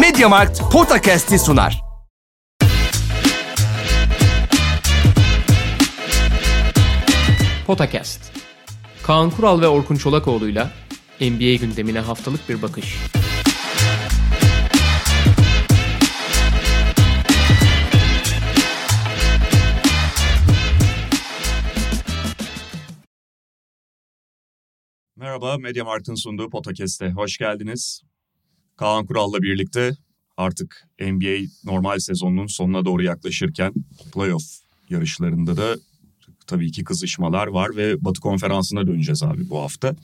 Mediamarkt 0.00 0.60
Podcast'i 0.72 1.38
sunar. 1.38 1.82
Potakast. 7.66 8.32
Kaan 9.02 9.30
Kural 9.30 9.60
ve 9.60 9.68
Orkun 9.68 9.96
Çolakoğlu'yla 9.96 10.70
NBA 11.20 11.54
gündemine 11.54 12.00
haftalık 12.00 12.48
bir 12.48 12.62
bakış. 12.62 12.96
Merhaba, 25.16 25.58
Media 25.58 25.84
Markt'ın 25.84 26.14
sunduğu 26.14 26.50
Podcast'e 26.50 27.10
hoş 27.10 27.38
geldiniz. 27.38 28.02
Kaan 28.76 29.06
Kural'la 29.06 29.42
birlikte 29.42 29.96
artık 30.36 30.88
NBA 31.00 31.48
normal 31.64 31.98
sezonunun 31.98 32.46
sonuna 32.46 32.84
doğru 32.84 33.02
yaklaşırken 33.02 33.72
playoff 34.14 34.44
yarışlarında 34.90 35.56
da 35.56 35.76
tabii 36.46 36.72
ki 36.72 36.84
kızışmalar 36.84 37.46
var 37.46 37.76
ve 37.76 38.04
Batı 38.04 38.20
Konferansı'na 38.20 38.86
döneceğiz 38.86 39.22
abi 39.22 39.50
bu 39.50 39.58
hafta. 39.58 39.96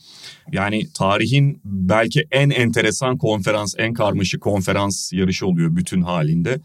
Yani 0.52 0.88
tarihin 0.94 1.60
belki 1.64 2.24
en 2.30 2.50
enteresan 2.50 3.18
konferans, 3.18 3.74
en 3.78 3.92
karmaşık 3.92 4.40
konferans 4.40 5.12
yarışı 5.12 5.46
oluyor 5.46 5.76
bütün 5.76 6.02
halinde. 6.02 6.60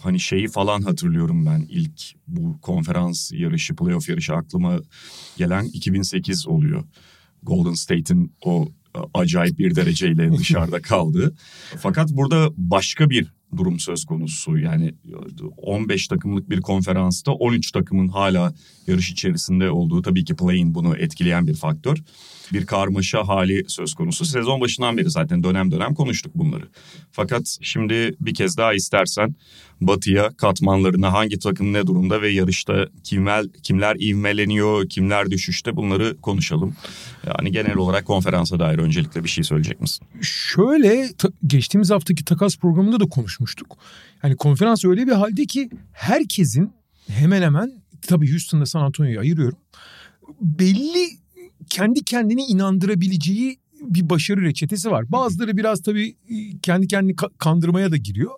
Hani 0.00 0.20
şeyi 0.20 0.48
falan 0.48 0.82
hatırlıyorum 0.82 1.46
ben 1.46 1.66
ilk 1.68 2.02
bu 2.26 2.60
konferans 2.60 3.32
yarışı, 3.32 3.76
playoff 3.76 4.08
yarışı 4.08 4.34
aklıma 4.34 4.80
gelen 5.36 5.64
2008 5.64 6.48
oluyor. 6.48 6.84
Golden 7.42 7.74
State'in 7.74 8.32
o 8.44 8.68
acayip 9.14 9.58
bir 9.58 9.74
dereceyle 9.74 10.38
dışarıda 10.38 10.82
kaldığı. 10.82 11.34
Fakat 11.78 12.10
burada 12.10 12.50
başka 12.56 13.10
bir 13.10 13.37
durum 13.56 13.80
söz 13.80 14.04
konusu. 14.04 14.58
Yani 14.58 14.94
15 15.56 16.08
takımlık 16.08 16.50
bir 16.50 16.60
konferansta 16.60 17.32
13 17.32 17.72
takımın 17.72 18.08
hala 18.08 18.54
yarış 18.86 19.10
içerisinde 19.10 19.70
olduğu 19.70 20.02
tabii 20.02 20.24
ki 20.24 20.36
play'in 20.36 20.74
bunu 20.74 20.96
etkileyen 20.96 21.46
bir 21.46 21.54
faktör. 21.54 21.98
Bir 22.52 22.66
karmaşa 22.66 23.28
hali 23.28 23.64
söz 23.68 23.94
konusu. 23.94 24.24
Sezon 24.24 24.60
başından 24.60 24.96
beri 24.96 25.10
zaten 25.10 25.44
dönem 25.44 25.70
dönem 25.70 25.94
konuştuk 25.94 26.34
bunları. 26.34 26.68
Fakat 27.12 27.58
şimdi 27.62 28.14
bir 28.20 28.34
kez 28.34 28.56
daha 28.56 28.74
istersen 28.74 29.34
Batı'ya 29.80 30.30
katmanlarına 30.36 31.12
hangi 31.12 31.38
takım 31.38 31.72
ne 31.72 31.86
durumda 31.86 32.22
ve 32.22 32.28
yarışta 32.28 32.88
kimler, 33.04 33.46
kimler 33.62 33.96
ivmeleniyor, 34.00 34.88
kimler 34.88 35.30
düşüşte 35.30 35.76
bunları 35.76 36.16
konuşalım. 36.20 36.76
Yani 37.26 37.52
genel 37.52 37.76
olarak 37.76 38.04
konferansa 38.06 38.58
dair 38.58 38.78
öncelikle 38.78 39.24
bir 39.24 39.28
şey 39.28 39.44
söyleyecek 39.44 39.80
misin? 39.80 40.06
Şöyle 40.22 41.08
geçtiğimiz 41.46 41.90
haftaki 41.90 42.24
takas 42.24 42.56
programında 42.56 43.00
da 43.00 43.06
konuşmuştuk. 43.38 43.78
Yani 44.22 44.36
konferans 44.36 44.84
öyle 44.84 45.06
bir 45.06 45.12
halde 45.12 45.46
ki 45.46 45.70
herkesin 45.92 46.72
hemen 47.08 47.42
hemen 47.42 47.72
tabii 48.02 48.30
Houston'da 48.30 48.66
San 48.66 48.80
Antonio'yu 48.82 49.20
ayırıyorum. 49.20 49.58
Belli 50.40 51.08
kendi 51.70 52.04
kendini 52.04 52.42
inandırabileceği 52.42 53.58
bir 53.82 54.10
başarı 54.10 54.40
reçetesi 54.40 54.90
var. 54.90 55.12
Bazıları 55.12 55.56
biraz 55.56 55.82
tabii 55.82 56.16
kendi 56.62 56.88
kendini 56.88 57.16
kandırmaya 57.38 57.90
da 57.90 57.96
giriyor. 57.96 58.32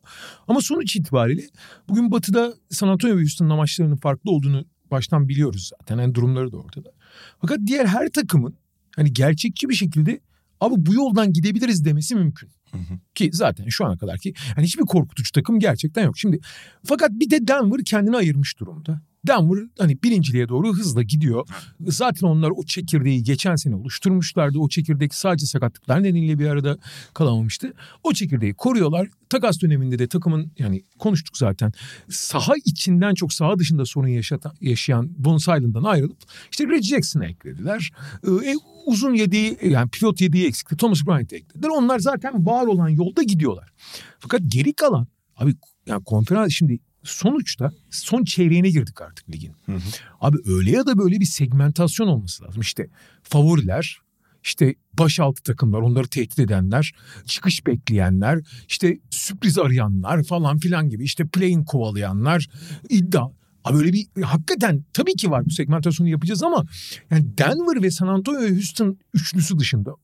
Ama 0.48 0.60
sonuç 0.60 0.96
itibariyle 0.96 1.42
bugün 1.88 2.10
Batı'da 2.10 2.54
San 2.70 2.88
Antonio 2.88 3.16
ve 3.16 3.20
Houston'ın 3.20 3.50
amaçlarının 3.50 3.96
farklı 3.96 4.30
olduğunu 4.30 4.64
baştan 4.90 5.28
biliyoruz 5.28 5.70
zaten. 5.78 5.98
Yani 5.98 6.14
durumları 6.14 6.52
da 6.52 6.56
ortada. 6.56 6.92
Fakat 7.40 7.58
diğer 7.66 7.86
her 7.86 8.08
takımın 8.08 8.54
hani 8.96 9.12
gerçekçi 9.12 9.68
bir 9.68 9.74
şekilde 9.74 10.20
abi 10.60 10.74
bu 10.76 10.94
yoldan 10.94 11.32
gidebiliriz 11.32 11.84
demesi 11.84 12.14
mümkün. 12.14 12.50
Hı 12.72 12.78
hı. 12.78 12.98
Ki 13.14 13.30
zaten 13.32 13.68
şu 13.68 13.84
ana 13.84 13.98
kadar 13.98 14.18
ki 14.18 14.34
yani 14.56 14.66
hiçbir 14.66 14.84
korkutucu 14.84 15.32
takım 15.32 15.58
gerçekten 15.58 16.04
yok. 16.04 16.18
Şimdi 16.18 16.40
fakat 16.84 17.10
bir 17.10 17.30
de 17.30 17.48
Denver 17.48 17.84
kendini 17.84 18.16
ayırmış 18.16 18.60
durumda. 18.60 19.00
Denver 19.26 19.68
hani 19.78 20.02
birinciliğe 20.02 20.48
doğru 20.48 20.74
hızla 20.74 21.02
gidiyor. 21.02 21.48
Zaten 21.80 22.26
onlar 22.26 22.50
o 22.50 22.64
çekirdeği 22.64 23.22
geçen 23.22 23.56
sene 23.56 23.74
oluşturmuşlardı. 23.74 24.58
O 24.58 24.68
çekirdek 24.68 25.14
sadece 25.14 25.46
sakatlıklar 25.46 26.02
nedeniyle 26.02 26.38
bir 26.38 26.46
arada 26.46 26.78
kalamamıştı. 27.14 27.72
O 28.02 28.12
çekirdeği 28.12 28.54
koruyorlar. 28.54 29.08
Takas 29.28 29.60
döneminde 29.60 29.98
de 29.98 30.08
takımın 30.08 30.52
yani 30.58 30.82
konuştuk 30.98 31.36
zaten 31.36 31.72
saha 32.08 32.52
içinden 32.64 33.14
çok 33.14 33.32
saha 33.32 33.58
dışında 33.58 33.84
sorun 33.84 34.08
yaşatan, 34.08 34.52
yaşayan 34.60 35.10
Bones 35.24 35.42
Island'dan 35.42 35.84
ayrılıp 35.84 36.18
işte 36.50 36.64
Reggie 36.68 36.82
Jackson'ı 36.82 37.26
eklediler. 37.26 37.90
Ee, 38.26 38.54
uzun 38.86 39.14
yediği 39.14 39.58
yani 39.62 39.90
pivot 39.90 40.20
yediği 40.20 40.46
eksikti. 40.46 40.76
Thomas 40.76 41.06
Bryant'ı 41.06 41.36
eklediler. 41.36 41.68
Onlar 41.68 41.98
zaten 41.98 42.46
var 42.46 42.66
olan 42.66 42.88
yolda 42.88 43.22
gidiyorlar. 43.22 43.72
Fakat 44.18 44.40
geri 44.48 44.72
kalan 44.72 45.06
abi 45.36 45.54
yani 45.86 46.04
konferans 46.04 46.52
şimdi 46.52 46.78
sonuçta 47.02 47.72
son 47.90 48.24
çeyreğine 48.24 48.70
girdik 48.70 49.02
artık 49.02 49.30
ligin. 49.30 49.52
Hı 49.66 49.72
hı. 49.72 49.80
Abi 50.20 50.36
öyle 50.46 50.70
ya 50.70 50.86
da 50.86 50.98
böyle 50.98 51.20
bir 51.20 51.24
segmentasyon 51.24 52.08
olması 52.08 52.44
lazım. 52.44 52.60
İşte 52.60 52.88
favoriler, 53.22 54.00
işte 54.44 54.74
başaltı 54.92 55.42
takımlar, 55.42 55.80
onları 55.80 56.08
tehdit 56.08 56.38
edenler, 56.38 56.92
çıkış 57.26 57.66
bekleyenler, 57.66 58.38
işte 58.68 58.98
sürpriz 59.10 59.58
arayanlar 59.58 60.24
falan 60.24 60.58
filan 60.58 60.88
gibi. 60.88 61.04
işte 61.04 61.26
play'in 61.26 61.64
kovalayanlar, 61.64 62.48
iddia. 62.88 63.28
Abi 63.64 63.76
öyle 63.76 63.92
bir 63.92 64.22
hakikaten 64.22 64.84
tabii 64.92 65.14
ki 65.14 65.30
var 65.30 65.46
bu 65.46 65.50
segmentasyonu 65.50 66.08
yapacağız 66.08 66.42
ama 66.42 66.64
yani 67.10 67.38
Denver 67.38 67.82
ve 67.82 67.90
San 67.90 68.06
Antonio 68.06 68.40
ve 68.40 68.50
Houston 68.50 68.98
üçlüsü 69.14 69.58
dışında 69.58 69.94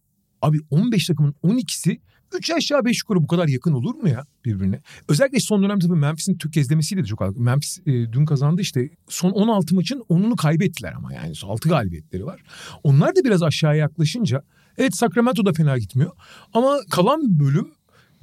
abi 0.43 0.59
15 0.71 1.07
takımın 1.07 1.33
12'si 1.33 2.01
3 2.37 2.51
aşağı 2.51 2.85
5 2.85 2.99
yukarı 3.03 3.23
bu 3.23 3.27
kadar 3.27 3.49
yakın 3.49 3.73
olur 3.73 3.95
mu 3.95 4.09
ya 4.09 4.25
birbirine? 4.45 4.81
Özellikle 5.09 5.41
son 5.41 5.63
dönem 5.63 5.79
tabii 5.79 5.97
Memphis'in 5.97 6.39
tökezlemesiyle 6.39 7.03
de 7.03 7.07
çok 7.07 7.23
alakalı. 7.23 7.45
Memphis 7.45 7.79
e, 7.79 8.13
dün 8.13 8.25
kazandı 8.25 8.61
işte 8.61 8.91
son 9.09 9.31
16 9.31 9.75
maçın 9.75 10.05
10'unu 10.11 10.37
kaybettiler 10.37 10.93
ama 10.93 11.13
yani 11.13 11.33
6 11.43 11.69
galibiyetleri 11.69 12.27
var. 12.27 12.43
Onlar 12.83 13.17
da 13.17 13.25
biraz 13.25 13.43
aşağıya 13.43 13.81
yaklaşınca 13.81 14.43
evet 14.79 14.97
Sacramento 14.97 15.47
da 15.47 15.53
fena 15.53 15.79
gitmiyor 15.79 16.11
ama 16.55 16.79
kalan 16.91 17.41
bölüm 17.41 17.76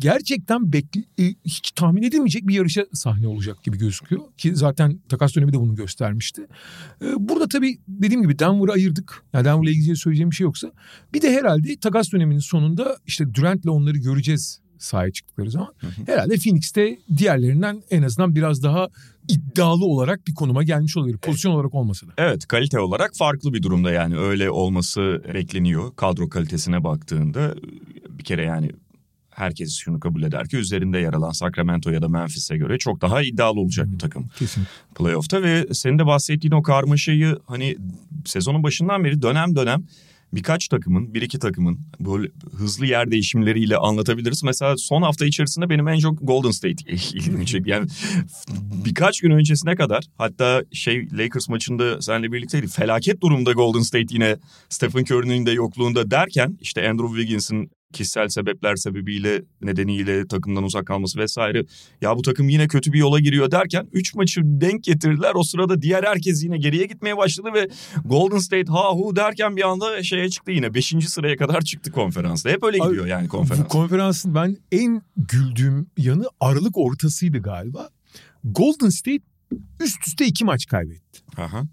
gerçekten 0.03 0.73
bekle, 0.73 1.01
hiç 1.45 1.71
tahmin 1.71 2.03
edilmeyecek 2.03 2.47
bir 2.47 2.53
yarışa 2.53 2.85
sahne 2.93 3.27
olacak 3.27 3.63
gibi 3.63 3.77
gözüküyor. 3.77 4.21
Ki 4.37 4.55
zaten 4.55 4.99
takas 5.09 5.35
dönemi 5.35 5.53
de 5.53 5.59
bunu 5.59 5.75
göstermişti. 5.75 6.47
E, 7.01 7.05
burada 7.29 7.47
tabii 7.47 7.77
dediğim 7.87 8.21
gibi 8.21 8.39
Denver'ı 8.39 8.71
ayırdık. 8.71 9.23
Yani 9.33 9.45
Denver'la 9.45 9.69
ilgili 9.69 9.95
söyleyeceğim 9.95 10.31
bir 10.31 10.35
şey 10.35 10.43
yoksa. 10.45 10.71
Bir 11.13 11.21
de 11.21 11.31
herhalde 11.31 11.75
takas 11.75 12.11
döneminin 12.11 12.39
sonunda 12.39 12.97
işte 13.05 13.33
Durant'le 13.33 13.67
onları 13.67 13.97
göreceğiz 13.97 14.59
sahaya 14.77 15.11
çıktıkları 15.11 15.51
zaman. 15.51 15.73
Hı 15.77 15.87
hı. 15.87 15.91
Herhalde 16.05 16.35
Phoenix'te 16.35 16.97
diğerlerinden 17.17 17.83
en 17.91 18.03
azından 18.03 18.35
biraz 18.35 18.63
daha 18.63 18.87
iddialı 19.27 19.85
olarak 19.85 20.27
bir 20.27 20.33
konuma 20.33 20.63
gelmiş 20.63 20.97
olabilir. 20.97 21.17
Pozisyon 21.17 21.51
olarak 21.51 21.73
olmasa 21.73 22.07
da. 22.07 22.11
Evet 22.17 22.47
kalite 22.47 22.79
olarak 22.79 23.11
farklı 23.15 23.53
bir 23.53 23.63
durumda 23.63 23.91
yani 23.91 24.17
öyle 24.17 24.49
olması 24.49 25.23
bekleniyor. 25.33 25.95
Kadro 25.95 26.29
kalitesine 26.29 26.83
baktığında 26.83 27.55
bir 28.09 28.23
kere 28.23 28.43
yani 28.43 28.71
herkes 29.35 29.77
şunu 29.77 29.99
kabul 29.99 30.23
eder 30.23 30.47
ki 30.47 30.57
üzerinde 30.57 30.99
yer 30.99 31.13
alan 31.13 31.31
Sacramento 31.31 31.91
ya 31.91 32.01
da 32.01 32.07
Memphis'e 32.07 32.57
göre 32.57 32.77
çok 32.77 33.01
daha 33.01 33.21
iddialı 33.21 33.59
olacak 33.59 33.91
bir 33.91 33.99
takım. 33.99 34.27
Kesin. 34.39 34.63
Playoff'ta 34.95 35.41
ve 35.41 35.67
senin 35.71 35.99
de 35.99 36.05
bahsettiğin 36.05 36.53
o 36.53 36.61
karmaşayı 36.61 37.38
hani 37.45 37.77
sezonun 38.25 38.63
başından 38.63 39.03
beri 39.03 39.21
dönem 39.21 39.55
dönem 39.55 39.83
birkaç 40.33 40.67
takımın, 40.67 41.13
bir 41.13 41.21
iki 41.21 41.39
takımın 41.39 41.79
böyle 41.99 42.27
hızlı 42.57 42.85
yer 42.85 43.11
değişimleriyle 43.11 43.77
anlatabiliriz. 43.77 44.44
Mesela 44.44 44.77
son 44.77 45.01
hafta 45.01 45.25
içerisinde 45.25 45.69
benim 45.69 45.88
en 45.88 46.00
çok 46.00 46.17
Golden 46.21 46.51
State 46.51 46.83
ilgimi 46.88 47.45
çekti. 47.45 47.69
Yani 47.69 47.88
birkaç 48.85 49.19
gün 49.21 49.31
öncesine 49.31 49.75
kadar 49.75 50.03
hatta 50.17 50.63
şey 50.71 51.07
Lakers 51.17 51.50
maçında 51.50 52.01
seninle 52.01 52.31
birlikteydi. 52.31 52.67
Felaket 52.67 53.21
durumda 53.21 53.51
Golden 53.51 53.81
State 53.81 54.05
yine 54.09 54.38
Stephen 54.69 55.03
Curry'nin 55.03 55.45
de 55.45 55.51
yokluğunda 55.51 56.11
derken 56.11 56.57
işte 56.61 56.89
Andrew 56.89 57.17
Wiggins'in 57.17 57.71
kişisel 57.93 58.27
sebepler 58.27 58.75
sebebiyle 58.75 59.41
nedeniyle 59.61 60.27
takımdan 60.27 60.63
uzak 60.63 60.87
kalması 60.87 61.19
vesaire. 61.19 61.65
Ya 62.01 62.15
bu 62.15 62.21
takım 62.21 62.50
yine 62.50 62.68
kötü 62.68 62.94
bir 62.94 63.00
yola 63.00 63.19
giriyor 63.19 63.51
derken 63.51 63.88
3 63.91 64.15
maçı 64.15 64.41
denk 64.44 64.83
getirdiler. 64.83 65.31
O 65.35 65.44
sırada 65.44 65.81
diğer 65.81 66.03
herkes 66.03 66.44
yine 66.44 66.57
geriye 66.57 66.85
gitmeye 66.85 67.18
başladı 67.18 67.50
ve 67.53 67.69
Golden 68.06 68.38
State 68.38 68.71
ha 68.71 68.91
hu 68.91 69.15
derken 69.15 69.57
bir 69.57 69.69
anda 69.69 70.03
şeye 70.03 70.29
çıktı 70.29 70.51
yine 70.51 70.73
5. 70.73 70.95
sıraya 71.07 71.38
kadar 71.38 71.62
çıktı 71.62 71.91
konferansta. 71.91 72.50
Hep 72.50 72.63
öyle 72.63 72.77
gidiyor 72.77 73.03
Abi, 73.03 73.09
yani 73.09 73.27
konferans. 73.27 73.65
Bu 73.65 73.68
konferansın 73.68 74.35
ben 74.35 74.57
en 74.71 75.01
güldüğüm 75.18 75.88
yanı 75.97 76.25
Aralık 76.39 76.77
ortasıydı 76.77 77.38
galiba. 77.41 77.89
Golden 78.44 78.89
State 78.89 79.23
üst 79.79 80.07
üste 80.07 80.25
iki 80.25 80.45
maç 80.45 80.65
kaybetti. 80.65 81.19
Aha. 81.38 81.63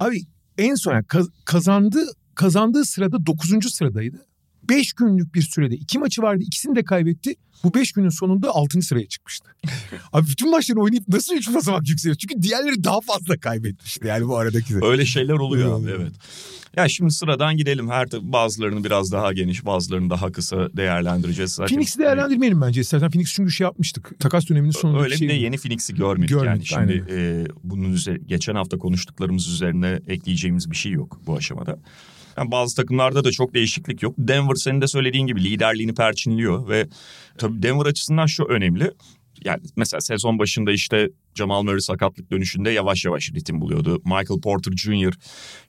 Abi 0.00 0.20
en 0.58 0.74
son 0.74 1.04
kazandı 1.44 2.06
kazandığı 2.34 2.84
sırada 2.84 3.26
9. 3.26 3.74
sıradaydı. 3.74 4.26
5 4.68 4.92
günlük 4.92 5.34
bir 5.34 5.42
sürede 5.42 5.74
iki 5.74 5.98
maçı 5.98 6.22
vardı. 6.22 6.42
ikisini 6.42 6.76
de 6.76 6.84
kaybetti. 6.84 7.34
Bu 7.64 7.74
5 7.74 7.92
günün 7.92 8.08
sonunda 8.08 8.50
6. 8.50 8.82
sıraya 8.82 9.06
çıkmıştı. 9.06 9.50
Abi 10.12 10.26
bütün 10.28 10.50
maçları 10.50 10.80
oynayıp 10.80 11.08
nasıl 11.08 11.34
3 11.34 11.54
basamak 11.54 11.88
yükseliyor? 11.88 12.16
Çünkü 12.16 12.42
diğerleri 12.42 12.84
daha 12.84 13.00
fazla 13.00 13.36
kaybetmişti 13.36 14.06
yani 14.06 14.28
bu 14.28 14.36
aradaki. 14.36 14.84
Öyle 14.84 15.06
şeyler 15.06 15.34
oluyor 15.34 15.80
abi 15.80 15.90
evet. 15.90 16.12
Ya 16.76 16.88
şimdi 16.88 17.10
sıradan 17.10 17.56
gidelim. 17.56 17.90
Her 17.90 18.08
bazılarını 18.20 18.84
biraz 18.84 19.12
daha 19.12 19.32
geniş, 19.32 19.66
bazılarını 19.66 20.10
daha 20.10 20.32
kısa 20.32 20.76
değerlendireceğiz. 20.76 21.52
Zaten 21.52 21.68
Phoenix'i 21.68 21.98
değerlendirmeyelim 21.98 22.60
bence. 22.60 22.84
Zaten 22.84 23.10
Phoenix 23.10 23.32
çünkü 23.34 23.52
şey 23.52 23.64
yapmıştık. 23.64 24.20
Takas 24.20 24.48
döneminin 24.48 24.70
sonunda 24.70 25.02
Öyle 25.02 25.12
bir 25.14 25.18
şey... 25.18 25.28
de 25.28 25.32
yeni 25.32 25.58
Phoenix'i 25.58 25.94
görmedik, 25.94 26.28
Görmedik, 26.28 26.72
yani. 26.72 26.92
Şimdi 26.92 27.12
e, 27.12 27.46
bunun 27.64 27.92
üzerine 27.92 28.22
geçen 28.26 28.54
hafta 28.54 28.78
konuştuklarımız 28.78 29.48
üzerine 29.48 30.00
ekleyeceğimiz 30.06 30.70
bir 30.70 30.76
şey 30.76 30.92
yok 30.92 31.20
bu 31.26 31.36
aşamada. 31.36 31.78
Yani 32.36 32.50
bazı 32.50 32.76
takımlarda 32.76 33.24
da 33.24 33.30
çok 33.30 33.54
değişiklik 33.54 34.02
yok. 34.02 34.14
Denver 34.18 34.54
senin 34.54 34.80
de 34.80 34.86
söylediğin 34.86 35.26
gibi 35.26 35.44
liderliğini 35.44 35.94
perçinliyor 35.94 36.68
ve 36.68 36.88
tabii 37.38 37.62
Denver 37.62 37.86
açısından 37.86 38.26
şu 38.26 38.44
önemli. 38.44 38.90
Yani 39.44 39.62
mesela 39.76 40.00
sezon 40.00 40.38
başında 40.38 40.72
işte 40.72 41.10
Jamal 41.34 41.62
Murray 41.62 41.80
sakatlık 41.80 42.30
dönüşünde 42.30 42.70
yavaş 42.70 43.04
yavaş 43.04 43.32
ritim 43.32 43.60
buluyordu. 43.60 44.00
Michael 44.04 44.40
Porter 44.42 44.72
Jr. 44.76 45.14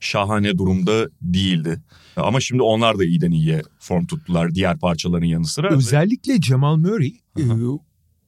şahane 0.00 0.58
durumda 0.58 1.08
değildi. 1.22 1.82
Ama 2.16 2.40
şimdi 2.40 2.62
onlar 2.62 2.98
da 2.98 3.04
iyiden 3.04 3.30
iyiye 3.30 3.62
form 3.78 4.06
tuttular 4.06 4.54
diğer 4.54 4.78
parçaların 4.78 5.26
yanı 5.26 5.44
sıra. 5.46 5.74
Özellikle 5.76 6.40
Cemal 6.40 6.76
Murray 6.76 7.12
e, 7.38 7.42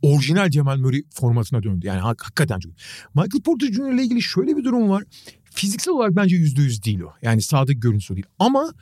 orijinal 0.02 0.50
Cemal 0.50 0.76
Murray 0.78 1.02
formatına 1.10 1.62
döndü. 1.62 1.86
Yani 1.86 2.00
hak- 2.00 2.22
hakikaten 2.22 2.58
çok. 2.58 2.72
Michael 3.14 3.42
Porter 3.44 3.72
Jr. 3.72 3.94
ile 3.94 4.02
ilgili 4.02 4.22
şöyle 4.22 4.56
bir 4.56 4.64
durum 4.64 4.88
var. 4.88 5.04
Fiziksel 5.50 5.94
olarak 5.94 6.16
bence 6.16 6.36
yüzde 6.36 6.62
yüz 6.62 6.84
değil 6.84 7.00
o. 7.00 7.12
Yani 7.22 7.42
sahadaki 7.42 7.80
görüntüsü 7.80 8.14
değil. 8.14 8.26
Ama 8.38 8.72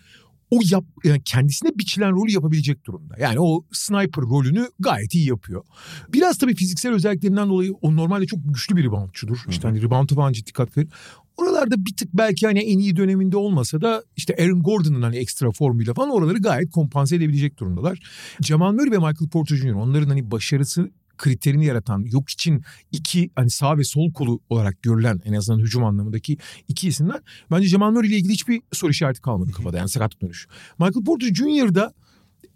o 0.50 0.58
yap, 0.70 0.84
yani 1.04 1.22
kendisine 1.24 1.70
biçilen 1.78 2.12
rolü 2.12 2.32
yapabilecek 2.32 2.84
durumda. 2.86 3.14
Yani 3.20 3.40
o 3.40 3.64
sniper 3.72 4.24
rolünü 4.24 4.68
gayet 4.78 5.14
iyi 5.14 5.28
yapıyor. 5.28 5.64
Biraz 6.12 6.38
tabii 6.38 6.54
fiziksel 6.54 6.92
özelliklerinden 6.92 7.48
dolayı 7.48 7.72
o 7.72 7.96
normalde 7.96 8.26
çok 8.26 8.40
güçlü 8.44 8.76
bir 8.76 8.84
reboundçudur. 8.84 9.38
İşte 9.48 9.68
hani 9.68 9.82
rebound'a 9.82 10.14
falan 10.14 10.32
ciddi 10.32 10.52
katkı 10.52 10.80
verir. 10.80 10.90
Oralarda 11.36 11.86
bir 11.86 11.96
tık 11.96 12.14
belki 12.14 12.46
hani 12.46 12.58
en 12.58 12.78
iyi 12.78 12.96
döneminde 12.96 13.36
olmasa 13.36 13.80
da 13.80 14.02
işte 14.16 14.36
Aaron 14.40 14.62
Gordon'ın 14.62 15.02
hani 15.02 15.16
ekstra 15.16 15.50
formuyla 15.50 15.94
falan 15.94 16.10
oraları 16.10 16.38
gayet 16.38 16.70
kompanse 16.70 17.16
edebilecek 17.16 17.58
durumdalar. 17.58 17.98
Jamal 18.40 18.72
Murray 18.72 18.90
ve 18.90 18.96
Michael 18.96 19.28
Porter 19.32 19.56
Jr. 19.56 19.72
onların 19.72 20.08
hani 20.08 20.30
başarısı 20.30 20.90
kriterini 21.18 21.64
yaratan 21.64 22.04
yok 22.04 22.28
için 22.28 22.62
iki 22.92 23.30
hani 23.36 23.50
sağ 23.50 23.78
ve 23.78 23.84
sol 23.84 24.12
kolu 24.12 24.40
olarak 24.48 24.82
görülen 24.82 25.20
en 25.24 25.32
azından 25.32 25.58
hücum 25.58 25.84
anlamındaki 25.84 26.36
iki 26.68 26.88
isimler 26.88 27.20
bence 27.50 27.68
Jamal 27.68 27.90
Murray 27.90 28.08
ile 28.08 28.16
ilgili 28.16 28.32
hiçbir 28.32 28.62
soru 28.72 28.90
işareti 28.90 29.20
kalmadı 29.20 29.52
kafada 29.52 29.78
yani 29.78 29.88
sakatlık 29.88 30.22
dönüş. 30.22 30.48
Michael 30.78 31.04
Porter 31.04 31.34
Jr. 31.34 31.74
da 31.74 31.92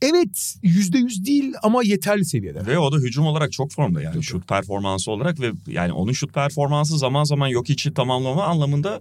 evet 0.03 0.55
yüzde 0.63 0.99
yüz 0.99 1.27
değil 1.27 1.55
ama 1.63 1.83
yeterli 1.85 2.25
seviyede. 2.25 2.67
Ve 2.67 2.79
o 2.79 2.93
da 2.93 2.97
hücum 2.97 3.27
olarak 3.27 3.53
çok 3.53 3.73
formda 3.73 4.03
yani 4.03 4.23
şut 4.23 4.49
performansı 4.49 5.11
olarak 5.11 5.41
ve 5.41 5.53
yani 5.67 5.93
onun 5.93 6.13
şut 6.13 6.35
performansı 6.35 6.99
zaman 6.99 7.25
zaman 7.25 7.49
yok 7.49 7.71
içi 7.71 7.95
tamamlama 7.95 8.45
anlamında 8.45 9.01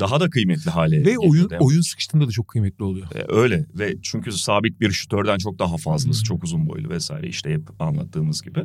daha 0.00 0.20
da 0.20 0.30
kıymetli 0.30 0.70
hale 0.70 0.96
Ve 0.96 1.00
geliyor 1.00 1.22
oyun 1.30 1.50
oyun 1.60 1.80
sıkıştığında 1.80 2.28
da 2.28 2.30
çok 2.30 2.48
kıymetli 2.48 2.84
oluyor. 2.84 3.06
E, 3.14 3.24
Öyle 3.28 3.66
ve 3.74 3.94
çünkü 4.02 4.32
sabit 4.32 4.80
bir 4.80 4.90
şutörden 4.90 5.38
çok 5.38 5.58
daha 5.58 5.76
fazlası 5.76 6.24
çok 6.24 6.44
uzun 6.44 6.68
boylu 6.68 6.88
vesaire 6.88 7.28
işte 7.28 7.50
hep 7.52 7.80
anlattığımız 7.80 8.42
gibi. 8.42 8.60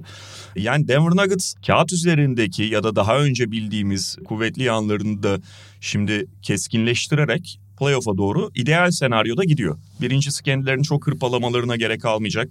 Yani 0.55 0.87
Denver 0.87 1.23
Nuggets 1.23 1.53
kağıt 1.67 1.93
üzerindeki 1.93 2.63
ya 2.63 2.83
da 2.83 2.95
daha 2.95 3.17
önce 3.19 3.51
bildiğimiz 3.51 4.17
kuvvetli 4.25 4.63
yanlarını 4.63 5.23
da 5.23 5.39
şimdi 5.81 6.25
keskinleştirerek 6.41 7.59
playoff'a 7.79 8.17
doğru 8.17 8.51
ideal 8.55 8.91
senaryoda 8.91 9.43
gidiyor. 9.43 9.77
Birincisi 10.01 10.43
kendilerini 10.43 10.83
çok 10.83 11.07
hırpalamalarına 11.07 11.75
gerek 11.75 12.01
kalmayacak. 12.01 12.49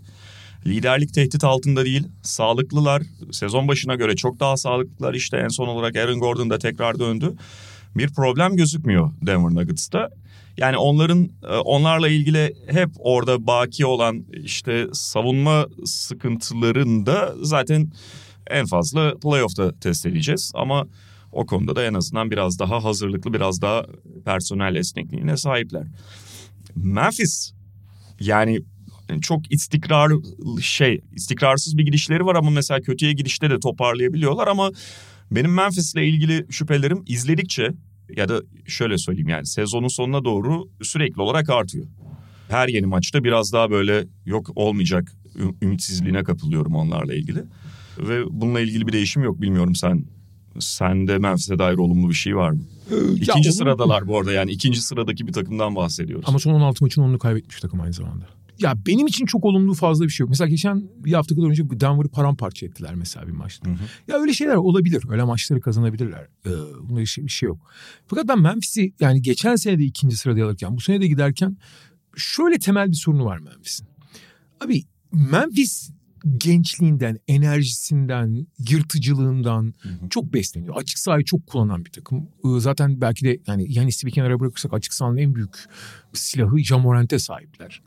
Liderlik 0.66 1.14
tehdit 1.14 1.44
altında 1.44 1.84
değil. 1.84 2.08
Sağlıklılar. 2.22 3.02
Sezon 3.32 3.68
başına 3.68 3.94
göre 3.94 4.16
çok 4.16 4.40
daha 4.40 4.56
sağlıklılar. 4.56 5.14
İşte 5.14 5.36
en 5.36 5.48
son 5.48 5.68
olarak 5.68 5.96
Aaron 5.96 6.20
Gordon 6.20 6.50
da 6.50 6.58
tekrar 6.58 6.98
döndü. 6.98 7.34
Bir 7.98 8.08
problem 8.08 8.56
gözükmüyor 8.56 9.12
Denver 9.26 9.54
Nuggets'ta. 9.54 10.10
Yani 10.56 10.76
onların 10.76 11.30
e, 11.42 11.56
onlarla 11.56 12.08
ilgili 12.08 12.54
hep 12.66 12.90
orada 12.98 13.46
baki 13.46 13.86
olan 13.86 14.24
işte 14.32 14.86
savunma 14.92 15.66
sıkıntılarını 15.84 17.06
da 17.06 17.34
zaten 17.42 17.92
en 18.50 18.66
fazla 18.66 19.14
playoff'ta 19.18 19.78
test 19.78 20.06
edeceğiz. 20.06 20.52
Ama 20.54 20.86
o 21.32 21.46
konuda 21.46 21.76
da 21.76 21.84
en 21.84 21.94
azından 21.94 22.30
biraz 22.30 22.58
daha 22.58 22.84
hazırlıklı, 22.84 23.32
biraz 23.32 23.62
daha 23.62 23.84
personel 24.24 24.74
esnekliğine 24.74 25.36
sahipler. 25.36 25.86
Memphis 26.74 27.52
yani 28.20 28.60
çok 29.20 29.52
istikrar 29.52 30.12
şey 30.60 31.00
istikrarsız 31.14 31.78
bir 31.78 31.84
gidişleri 31.84 32.26
var 32.26 32.34
ama 32.34 32.50
mesela 32.50 32.80
kötüye 32.80 33.12
gidişte 33.12 33.50
de 33.50 33.60
toparlayabiliyorlar 33.60 34.46
ama 34.46 34.70
benim 35.30 35.54
Memphis'le 35.54 35.96
ilgili 35.96 36.46
şüphelerim 36.50 37.04
izledikçe 37.06 37.72
ya 38.16 38.28
da 38.28 38.42
şöyle 38.66 38.98
söyleyeyim 38.98 39.28
yani 39.28 39.46
sezonun 39.46 39.88
sonuna 39.88 40.24
doğru 40.24 40.68
sürekli 40.82 41.22
olarak 41.22 41.50
artıyor. 41.50 41.86
Her 42.48 42.68
yeni 42.68 42.86
maçta 42.86 43.24
biraz 43.24 43.52
daha 43.52 43.70
böyle 43.70 44.06
yok 44.26 44.50
olmayacak 44.54 45.12
ümitsizliğine 45.62 46.24
kapılıyorum 46.24 46.74
onlarla 46.74 47.14
ilgili. 47.14 47.44
Ve 47.98 48.22
bununla 48.30 48.60
ilgili 48.60 48.86
bir 48.86 48.92
değişim 48.92 49.22
yok 49.22 49.40
bilmiyorum 49.40 49.74
sen 49.74 50.04
sende 50.58 51.18
Memphis'e 51.18 51.58
dair 51.58 51.76
olumlu 51.76 52.08
bir 52.08 52.14
şey 52.14 52.36
var 52.36 52.50
mı? 52.50 52.60
İkinci 53.16 53.48
mu? 53.48 53.52
sıradalar 53.52 54.08
bu 54.08 54.18
arada 54.18 54.32
yani 54.32 54.50
ikinci 54.50 54.82
sıradaki 54.82 55.26
bir 55.26 55.32
takımdan 55.32 55.76
bahsediyoruz. 55.76 56.24
Ama 56.28 56.38
son 56.38 56.54
16 56.54 56.84
maçın 56.84 57.02
10'unu 57.02 57.18
kaybetmiş 57.18 57.60
takım 57.60 57.80
aynı 57.80 57.92
zamanda. 57.92 58.24
Ya 58.58 58.74
benim 58.86 59.06
için 59.06 59.26
çok 59.26 59.44
olumlu 59.44 59.74
fazla 59.74 60.04
bir 60.04 60.10
şey 60.10 60.24
yok. 60.24 60.30
Mesela 60.30 60.48
geçen 60.48 60.84
bir 61.04 61.12
hafta 61.12 61.34
kadar 61.34 61.46
önce 61.48 61.70
Denver'ı 61.70 62.08
paramparça 62.08 62.66
ettiler 62.66 62.94
mesela 62.94 63.26
bir 63.26 63.32
maçta. 63.32 63.70
Hı 63.70 63.72
hı. 63.72 63.78
Ya 64.08 64.18
öyle 64.18 64.32
şeyler 64.32 64.54
olabilir. 64.54 65.02
Öyle 65.08 65.22
maçları 65.22 65.60
kazanabilirler. 65.60 66.26
Ee, 66.46 66.50
bunda 66.88 67.00
bir 67.00 67.06
şey, 67.06 67.24
bir 67.24 67.30
şey 67.30 67.46
yok. 67.46 67.58
Fakat 68.06 68.28
ben 68.28 68.40
Memphis'i 68.40 68.92
yani 69.00 69.22
geçen 69.22 69.56
sene 69.56 69.78
de 69.78 69.84
ikinci 69.84 70.16
sırada 70.16 70.44
alırken 70.44 70.76
bu 70.76 70.80
sene 70.80 71.00
de 71.00 71.06
giderken 71.06 71.56
şöyle 72.16 72.58
temel 72.58 72.88
bir 72.88 72.96
sorunu 72.96 73.24
var 73.24 73.38
Memphis'in. 73.38 73.86
Abi 74.64 74.82
Memphis 75.12 75.90
gençliğinden, 76.38 77.18
enerjisinden, 77.28 78.46
yırtıcılığından 78.70 79.74
çok 80.10 80.32
besleniyor. 80.32 80.76
Açık 80.76 80.98
sahayı 80.98 81.24
çok 81.24 81.46
kullanan 81.46 81.84
bir 81.84 81.90
takım. 81.90 82.28
Ee, 82.44 82.60
Zaten 82.60 83.00
belki 83.00 83.24
de 83.24 83.38
yani 83.46 83.72
Yanis'i 83.72 84.06
bir 84.06 84.12
kenara 84.12 84.40
bırakırsak 84.40 84.74
açık 84.74 84.94
sahanın 84.94 85.16
en 85.16 85.34
büyük 85.34 85.56
silahı 86.12 86.58
Jamorant'e 86.58 87.18
sahipler. 87.18 87.82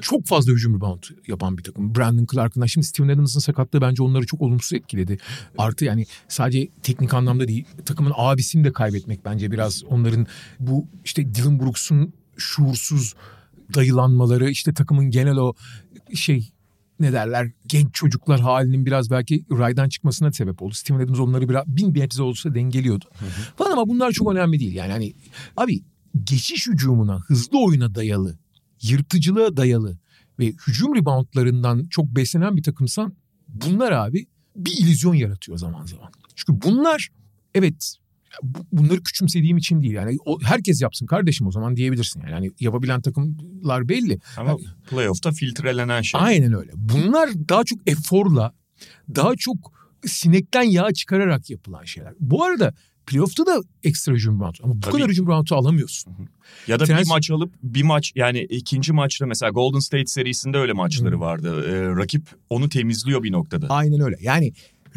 Çok 0.00 0.26
fazla 0.26 0.52
hücum 0.52 0.76
rebound 0.76 1.02
yapan 1.26 1.58
bir 1.58 1.62
takım. 1.62 1.94
Brandon 1.94 2.26
Clark'ından 2.32 2.66
şimdi 2.66 2.86
Steven 2.86 3.08
Adams'ın 3.08 3.40
sakatlığı 3.40 3.80
bence 3.80 4.02
onları 4.02 4.26
çok 4.26 4.42
olumsuz 4.42 4.72
etkiledi. 4.72 5.18
Artı 5.58 5.84
yani 5.84 6.06
sadece 6.28 6.68
teknik 6.82 7.14
anlamda 7.14 7.48
değil 7.48 7.64
takımın 7.84 8.12
abisini 8.16 8.64
de 8.64 8.72
kaybetmek 8.72 9.24
bence 9.24 9.50
biraz 9.50 9.84
onların 9.84 10.26
bu 10.60 10.86
işte 11.04 11.34
Dylan 11.34 11.60
Brooks'un 11.60 12.12
şuursuz 12.36 13.14
dayılanmaları 13.74 14.50
işte 14.50 14.74
takımın 14.74 15.10
genel 15.10 15.36
o 15.36 15.54
şey 16.14 16.52
ne 17.00 17.12
derler 17.12 17.50
genç 17.66 17.94
çocuklar 17.94 18.40
halinin 18.40 18.86
biraz 18.86 19.10
belki 19.10 19.44
raydan 19.50 19.88
çıkmasına 19.88 20.32
sebep 20.32 20.62
oldu. 20.62 20.74
Steven 20.74 21.00
Adams 21.00 21.18
onları 21.18 21.48
biraz 21.48 21.66
bin 21.66 21.94
bir 21.94 22.00
nebze 22.00 22.22
olsa 22.22 22.54
dengeliyordu. 22.54 23.04
Falan 23.56 23.72
ama 23.72 23.88
bunlar 23.88 24.12
çok 24.12 24.32
önemli 24.32 24.60
değil. 24.60 24.74
Yani 24.74 24.92
hani 24.92 25.14
abi 25.56 25.82
geçiş 26.24 26.66
hücumuna, 26.66 27.20
hızlı 27.20 27.64
oyuna 27.64 27.94
dayalı, 27.94 28.38
yırtıcılığa 28.82 29.56
dayalı 29.56 29.98
ve 30.38 30.46
hücum 30.46 30.96
reboundlarından 30.96 31.86
çok 31.90 32.06
beslenen 32.06 32.56
bir 32.56 32.62
takımsan 32.62 33.14
bunlar 33.48 33.92
abi 33.92 34.26
bir 34.56 34.72
illüzyon 34.72 35.14
yaratıyor 35.14 35.58
zaman 35.58 35.86
zaman. 35.86 36.10
Çünkü 36.34 36.62
bunlar 36.62 37.08
evet 37.54 37.96
bu- 38.42 38.66
bunları 38.72 39.02
küçümsediğim 39.02 39.56
için 39.56 39.82
değil. 39.82 39.94
Yani 39.94 40.16
o, 40.24 40.38
herkes 40.42 40.82
yapsın 40.82 41.06
kardeşim 41.06 41.46
o 41.46 41.50
zaman 41.50 41.76
diyebilirsin. 41.76 42.20
Yani, 42.20 42.30
yani 42.32 42.50
yapabilen 42.60 43.00
takımlar 43.00 43.88
belli. 43.88 44.18
Ama 44.36 44.56
playoff'ta 44.90 45.32
filtrelenen 45.32 46.02
şey. 46.02 46.20
Aynen 46.24 46.52
öyle. 46.52 46.70
Bunlar 46.74 47.30
daha 47.48 47.64
çok 47.64 47.78
eforla, 47.88 48.52
daha 49.14 49.36
çok 49.38 49.72
sinekten 50.06 50.62
yağ 50.62 50.92
çıkararak 50.92 51.50
yapılan 51.50 51.84
şeyler. 51.84 52.14
Bu 52.20 52.44
arada 52.44 52.74
playoff'ta 53.06 53.46
da 53.46 53.60
ekstra 53.84 54.12
hücum 54.12 54.40
roundu 54.40 54.58
ama 54.62 54.74
bu 54.74 54.80
Tabii. 54.80 54.92
kadar 54.92 55.08
hücum 55.08 55.26
roundu 55.26 55.54
alamıyorsun. 55.54 56.12
Ya 56.66 56.80
da 56.80 56.84
Trans- 56.84 57.02
bir 57.02 57.08
maç 57.08 57.30
alıp 57.30 57.52
bir 57.62 57.82
maç 57.82 58.12
yani 58.14 58.40
ikinci 58.40 58.92
maçta 58.92 59.26
mesela 59.26 59.50
Golden 59.50 59.78
State 59.78 60.06
serisinde 60.06 60.58
öyle 60.58 60.72
maçları 60.72 61.16
Hı. 61.16 61.20
vardı. 61.20 61.64
Ee, 61.68 61.96
rakip 61.96 62.22
onu 62.50 62.68
temizliyor 62.68 63.22
bir 63.22 63.32
noktada. 63.32 63.66
Aynen 63.68 64.00
öyle. 64.00 64.16
Yani 64.20 64.52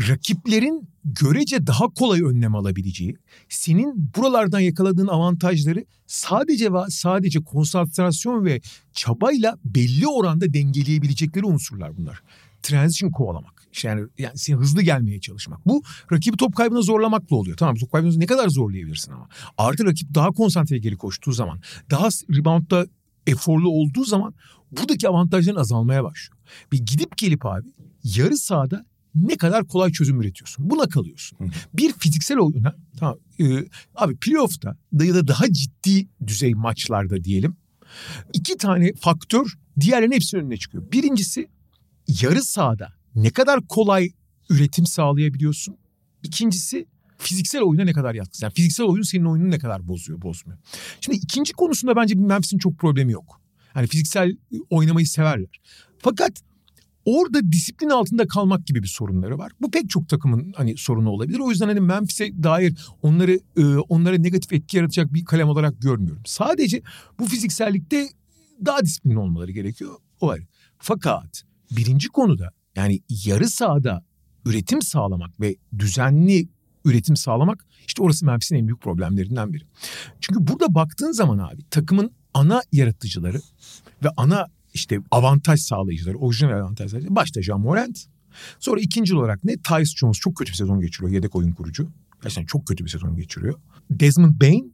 rakiplerin 0.10 0.90
görece 1.06 1.68
daha 1.68 1.88
kolay 1.90 2.22
önlem 2.22 2.56
alabileceği, 2.56 3.16
senin 3.50 4.12
buralardan 4.18 4.60
yakaladığın 4.60 5.08
avantajları 5.08 5.86
sadece 6.08 6.74
ve 6.74 6.78
sadece 6.90 7.40
konsantrasyon 7.40 8.46
ve 8.46 8.62
çabayla 8.94 9.58
belli 9.66 10.08
oranda 10.08 10.54
dengeleyebilecekleri 10.54 11.46
unsurlar 11.46 11.98
bunlar. 11.98 12.22
Transition 12.62 13.12
kovalamak. 13.12 13.59
Yani, 13.84 14.08
yani 14.18 14.36
hızlı 14.60 14.82
gelmeye 14.82 15.20
çalışmak. 15.20 15.68
Bu 15.68 15.84
rakibi 16.12 16.38
top 16.38 16.56
kaybına 16.56 16.82
zorlamakla 16.82 17.36
oluyor. 17.36 17.58
Tamam 17.58 17.76
top 17.76 17.92
kaybını 17.92 18.20
ne 18.20 18.26
kadar 18.26 18.50
zorlayabilirsin 18.50 19.12
ama. 19.12 19.28
Artı 19.58 19.86
rakip 19.86 20.14
daha 20.16 20.32
konsantre 20.32 20.78
geri 20.78 20.98
koştuğu 20.98 21.32
zaman, 21.32 21.62
daha 21.92 22.08
reboundda 22.08 22.86
eforlu 23.28 23.70
olduğu 23.70 24.04
zaman 24.04 24.34
buradaki 24.72 25.10
avantajların 25.10 25.60
azalmaya 25.60 26.04
başlıyor. 26.04 26.38
Bir 26.72 26.80
gidip 26.80 27.18
gelip 27.18 27.46
abi 27.46 27.68
yarı 28.04 28.38
sahada 28.38 28.86
ne 29.16 29.38
kadar 29.38 29.68
kolay 29.68 29.92
çözüm 29.92 30.22
üretiyorsun. 30.22 30.70
Buna 30.70 30.90
kalıyorsun. 30.90 31.38
Bir 31.74 31.94
fiziksel 31.94 32.38
oyuna 32.38 32.76
tamam 33.00 33.18
e, 33.40 33.66
abi 33.96 34.16
playoff'ta 34.16 34.78
ya 34.94 35.16
da 35.16 35.28
daha 35.28 35.54
ciddi 35.54 36.08
düzey 36.28 36.54
maçlarda 36.54 37.24
diyelim 37.24 37.56
iki 38.34 38.58
tane 38.58 38.94
faktör 38.94 39.58
diğerlerinin 39.80 40.16
hepsinin 40.16 40.42
önüne 40.42 40.58
çıkıyor. 40.58 40.92
Birincisi 40.92 41.50
yarı 42.22 42.44
sahada 42.44 42.94
ne 43.16 43.30
kadar 43.30 43.68
kolay 43.68 44.10
üretim 44.50 44.86
sağlayabiliyorsun. 44.86 45.78
İkincisi 46.24 46.88
fiziksel 47.18 47.62
oyuna 47.62 47.84
ne 47.84 47.94
kadar 47.94 48.16
yatkın. 48.16 48.40
Yani 48.42 48.54
fiziksel 48.54 48.86
oyun 48.86 49.04
senin 49.04 49.26
oyununu 49.26 49.52
ne 49.52 49.60
kadar 49.60 49.88
bozuyor, 49.88 50.22
bozmuyor. 50.22 50.60
Şimdi 51.02 51.18
ikinci 51.18 51.54
konusunda 51.54 51.96
bence 51.96 52.16
Memphis'in 52.16 52.58
çok 52.58 52.78
problemi 52.78 53.12
yok. 53.12 53.42
Yani 53.76 53.88
fiziksel 53.88 54.38
oynamayı 54.70 55.08
severler. 55.08 55.60
Fakat 56.00 56.32
orada 57.06 57.52
disiplin 57.52 57.90
altında 57.90 58.28
kalmak 58.28 58.68
gibi 58.68 58.84
bir 58.84 58.88
sorunları 58.88 59.38
var. 59.38 59.52
Bu 59.62 59.72
pek 59.72 59.90
çok 59.90 60.10
takımın 60.10 60.54
hani 60.56 60.78
sorunu 60.78 61.10
olabilir. 61.10 61.40
O 61.40 61.50
yüzden 61.50 61.68
hani 61.68 61.80
Memphis'e 61.80 62.44
dair 62.44 62.78
onları 63.02 63.40
e, 63.58 63.64
onlara 63.66 64.18
negatif 64.18 64.54
etki 64.54 64.78
yaratacak 64.78 65.14
bir 65.14 65.26
kalem 65.26 65.50
olarak 65.50 65.82
görmüyorum. 65.82 66.24
Sadece 66.26 66.82
bu 67.20 67.26
fiziksellikte 67.26 68.08
daha 68.66 68.82
disiplinli 68.82 69.18
olmaları 69.18 69.52
gerekiyor. 69.52 69.96
O 70.22 70.28
var. 70.28 70.40
Fakat 70.78 71.44
birinci 71.72 72.08
konuda 72.08 72.52
yani 72.80 73.00
yarı 73.26 73.50
sahada 73.50 74.04
üretim 74.46 74.82
sağlamak 74.82 75.40
ve 75.40 75.56
düzenli 75.80 76.50
üretim 76.86 77.16
sağlamak 77.16 77.66
işte 77.88 78.04
orası 78.04 78.26
Memphis'in 78.26 78.56
en 78.56 78.68
büyük 78.68 78.82
problemlerinden 78.82 79.54
biri. 79.54 79.64
Çünkü 80.22 80.48
burada 80.48 80.76
baktığın 80.76 81.12
zaman 81.12 81.38
abi 81.38 81.62
takımın 81.70 82.12
ana 82.34 82.62
yaratıcıları 82.72 83.42
ve 84.04 84.10
ana 84.18 84.48
işte 84.74 85.00
avantaj 85.12 85.60
sağlayıcıları, 85.60 86.18
orijinal 86.18 86.52
avantaj 86.52 86.90
sağlayıcıları 86.90 87.16
başta 87.16 87.42
Jean 87.42 87.60
Morant. 87.60 88.06
Sonra 88.60 88.82
ikinci 88.82 89.16
olarak 89.16 89.44
ne? 89.44 89.58
Tyus 89.58 89.96
Jones 89.96 90.20
çok 90.20 90.36
kötü 90.36 90.52
bir 90.52 90.58
sezon 90.58 90.82
geçiriyor. 90.82 91.14
Yedek 91.14 91.36
oyun 91.36 91.52
kurucu. 91.52 91.90
Gerçekten 92.24 92.46
çok 92.46 92.68
kötü 92.68 92.86
bir 92.86 92.90
sezon 92.90 93.16
geçiriyor. 93.16 93.60
Desmond 93.90 94.42
Bain, 94.42 94.74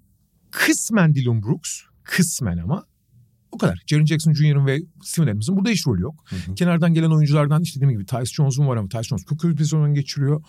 kısmen 0.51 1.15
Dylan 1.15 1.43
Brooks, 1.43 1.81
kısmen 2.03 2.57
ama 2.57 2.85
o 3.55 3.57
kadar. 3.57 3.83
Jaren 3.87 4.05
Jackson 4.05 4.33
Jr.'ın 4.33 4.65
ve 4.65 4.81
Steven 5.03 5.27
Adams'ın 5.27 5.57
burada 5.57 5.69
hiç 5.69 5.87
rolü 5.87 6.01
yok. 6.01 6.23
Hı 6.25 6.35
hı. 6.35 6.55
Kenardan 6.55 6.93
gelen 6.93 7.11
oyunculardan 7.11 7.61
işte 7.61 7.79
dediğim 7.79 7.99
gibi 7.99 8.05
Tyus 8.05 8.33
Jones'un 8.33 8.67
var 8.67 8.77
ama 8.77 8.89
Tyus 8.89 9.07
Jones 9.07 9.25
çok 9.29 9.39
kötü 9.39 9.53
bir 9.53 9.63
sezon 9.63 9.93
geçiriyor. 9.93 10.43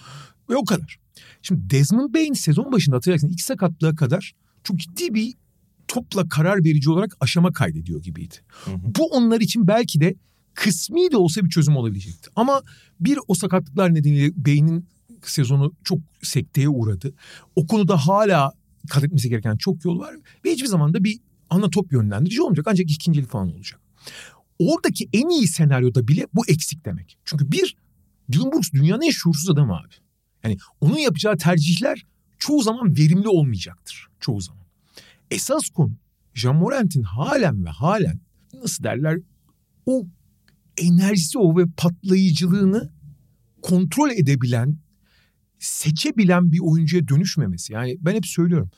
Ve 0.51 0.57
o 0.57 0.65
kadar. 0.65 0.99
Şimdi 1.43 1.71
Desmond 1.71 2.15
Bain 2.15 2.33
sezon 2.33 2.73
başında 2.73 2.97
hatırlayacaksın 2.97 3.35
ilk 3.35 3.41
sakatlığa 3.41 3.95
kadar 3.95 4.33
çok 4.65 4.77
ciddi 4.77 5.15
bir 5.15 5.35
topla 5.89 6.29
karar 6.29 6.65
verici 6.65 6.91
olarak 6.91 7.17
aşama 7.21 7.53
kaydediyor 7.53 8.03
gibiydi. 8.03 8.35
Hı 8.65 8.71
hı. 8.71 8.77
Bu 8.99 9.07
onlar 9.07 9.41
için 9.41 9.67
belki 9.67 10.01
de 10.01 10.15
kısmi 10.55 11.13
de 11.13 11.17
olsa 11.17 11.45
bir 11.45 11.51
çözüm 11.51 11.77
olabilecekti. 11.77 12.31
Ama 12.37 12.63
bir 13.01 13.19
o 13.29 13.35
sakatlıklar 13.35 13.95
nedeniyle 13.95 14.33
beynin 14.37 14.89
sezonu 15.23 15.73
çok 15.85 15.99
sekteye 16.23 16.69
uğradı. 16.69 17.15
O 17.57 17.67
konuda 17.67 17.97
hala 17.97 18.53
kat 18.91 19.05
etmesi 19.05 19.29
gereken 19.29 19.57
çok 19.57 19.85
yol 19.85 19.99
var. 19.99 20.15
Ve 20.45 20.53
hiçbir 20.53 20.67
zaman 20.67 20.95
da 20.95 21.05
bir 21.05 21.21
ana 21.51 21.71
top 21.71 21.93
yönlendirici 21.93 22.43
olmayacak. 22.43 22.67
Ancak 22.69 22.91
ikincilik 22.91 23.31
falan 23.31 23.55
olacak. 23.55 23.81
Oradaki 24.59 25.09
en 25.13 25.29
iyi 25.29 25.49
senaryoda 25.49 26.09
bile 26.09 26.27
bu 26.35 26.47
eksik 26.49 26.85
demek. 26.85 27.19
Çünkü 27.25 27.53
bir, 27.53 27.77
Dylan 28.33 28.53
Brooks 28.53 28.73
dünyanın 28.73 29.03
en 29.03 29.11
şuursuz 29.11 29.51
adamı 29.51 29.77
abi. 29.77 29.95
Yani 30.45 30.57
onun 30.81 30.99
yapacağı 30.99 31.37
tercihler 31.37 32.07
çoğu 32.39 32.63
zaman 32.63 32.97
verimli 32.97 33.29
olmayacaktır. 33.29 34.07
Çoğu 34.21 34.41
zaman. 34.41 34.67
Esas 35.31 35.69
konu 35.69 35.93
Jean 36.35 36.57
Morant'in 36.57 37.03
halen 37.03 37.65
ve 37.65 37.71
halen 37.71 38.21
nasıl 38.63 38.85
derler 38.85 39.19
o 39.87 40.07
enerjisi 40.77 41.39
o 41.39 41.59
ve 41.59 41.65
patlayıcılığını 41.77 42.93
kontrol 43.63 44.11
edebilen, 44.11 44.79
seçebilen 45.59 46.53
bir 46.53 46.61
oyuncuya 46.63 47.09
dönüşmemesi. 47.09 47.73
Yani 47.73 47.97
ben 48.01 48.15
hep 48.15 48.27
söylüyorum. 48.27 48.71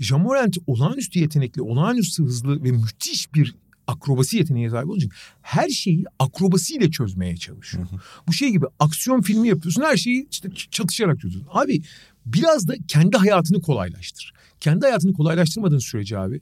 Jamorant 0.00 0.56
olağanüstü 0.66 1.18
yetenekli, 1.18 1.62
olağanüstü 1.62 2.24
hızlı 2.24 2.64
ve 2.64 2.70
müthiş 2.72 3.34
bir 3.34 3.54
akrobasi 3.86 4.36
yeteneği 4.36 4.70
sahip 4.70 4.88
olduğu 4.88 4.98
için 4.98 5.12
her 5.42 5.68
şeyi 5.68 6.04
akrobasiyle 6.18 6.90
çözmeye 6.90 7.36
çalışıyor. 7.36 7.90
Hı 7.90 7.96
hı. 7.96 8.00
Bu 8.28 8.32
şey 8.32 8.50
gibi 8.50 8.66
aksiyon 8.78 9.20
filmi 9.20 9.48
yapıyorsun 9.48 9.82
her 9.82 9.96
şeyi 9.96 10.28
işte 10.30 10.48
çatışarak 10.70 11.20
çözüyorsun. 11.20 11.50
Abi 11.52 11.82
biraz 12.26 12.68
da 12.68 12.74
kendi 12.88 13.16
hayatını 13.16 13.60
kolaylaştır. 13.60 14.32
Kendi 14.60 14.86
hayatını 14.86 15.12
kolaylaştırmadığın 15.12 15.78
sürece 15.78 16.18
abi 16.18 16.40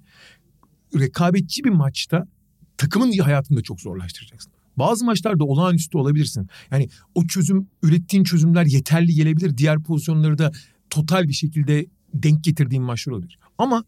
rekabetçi 0.99 1.65
bir 1.65 1.71
maçta 1.71 2.29
takımın 2.77 3.19
hayatını 3.19 3.59
da 3.59 3.63
çok 3.63 3.81
zorlaştıracaksın. 3.81 4.53
Bazı 4.77 5.05
maçlarda 5.05 5.45
olağanüstü 5.45 5.99
olabilirsin. 5.99 6.49
Yani 6.71 6.89
o 7.15 7.27
çözüm, 7.27 7.67
ürettiğin 7.83 8.25
çözümler 8.25 8.67
yeterli 8.67 9.15
gelebilir. 9.15 9.59
Diğer 9.59 9.83
pozisyonları 9.83 10.39
da 10.39 10.53
total 10.91 11.29
bir 11.29 11.33
şekilde 11.33 11.87
denk 12.15 12.45
getirdiğin 12.45 12.83
maçlar 12.83 13.13
olabilir. 13.13 13.39
Ama 13.59 13.85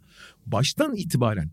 baştan 0.46 0.96
itibaren 0.96 1.50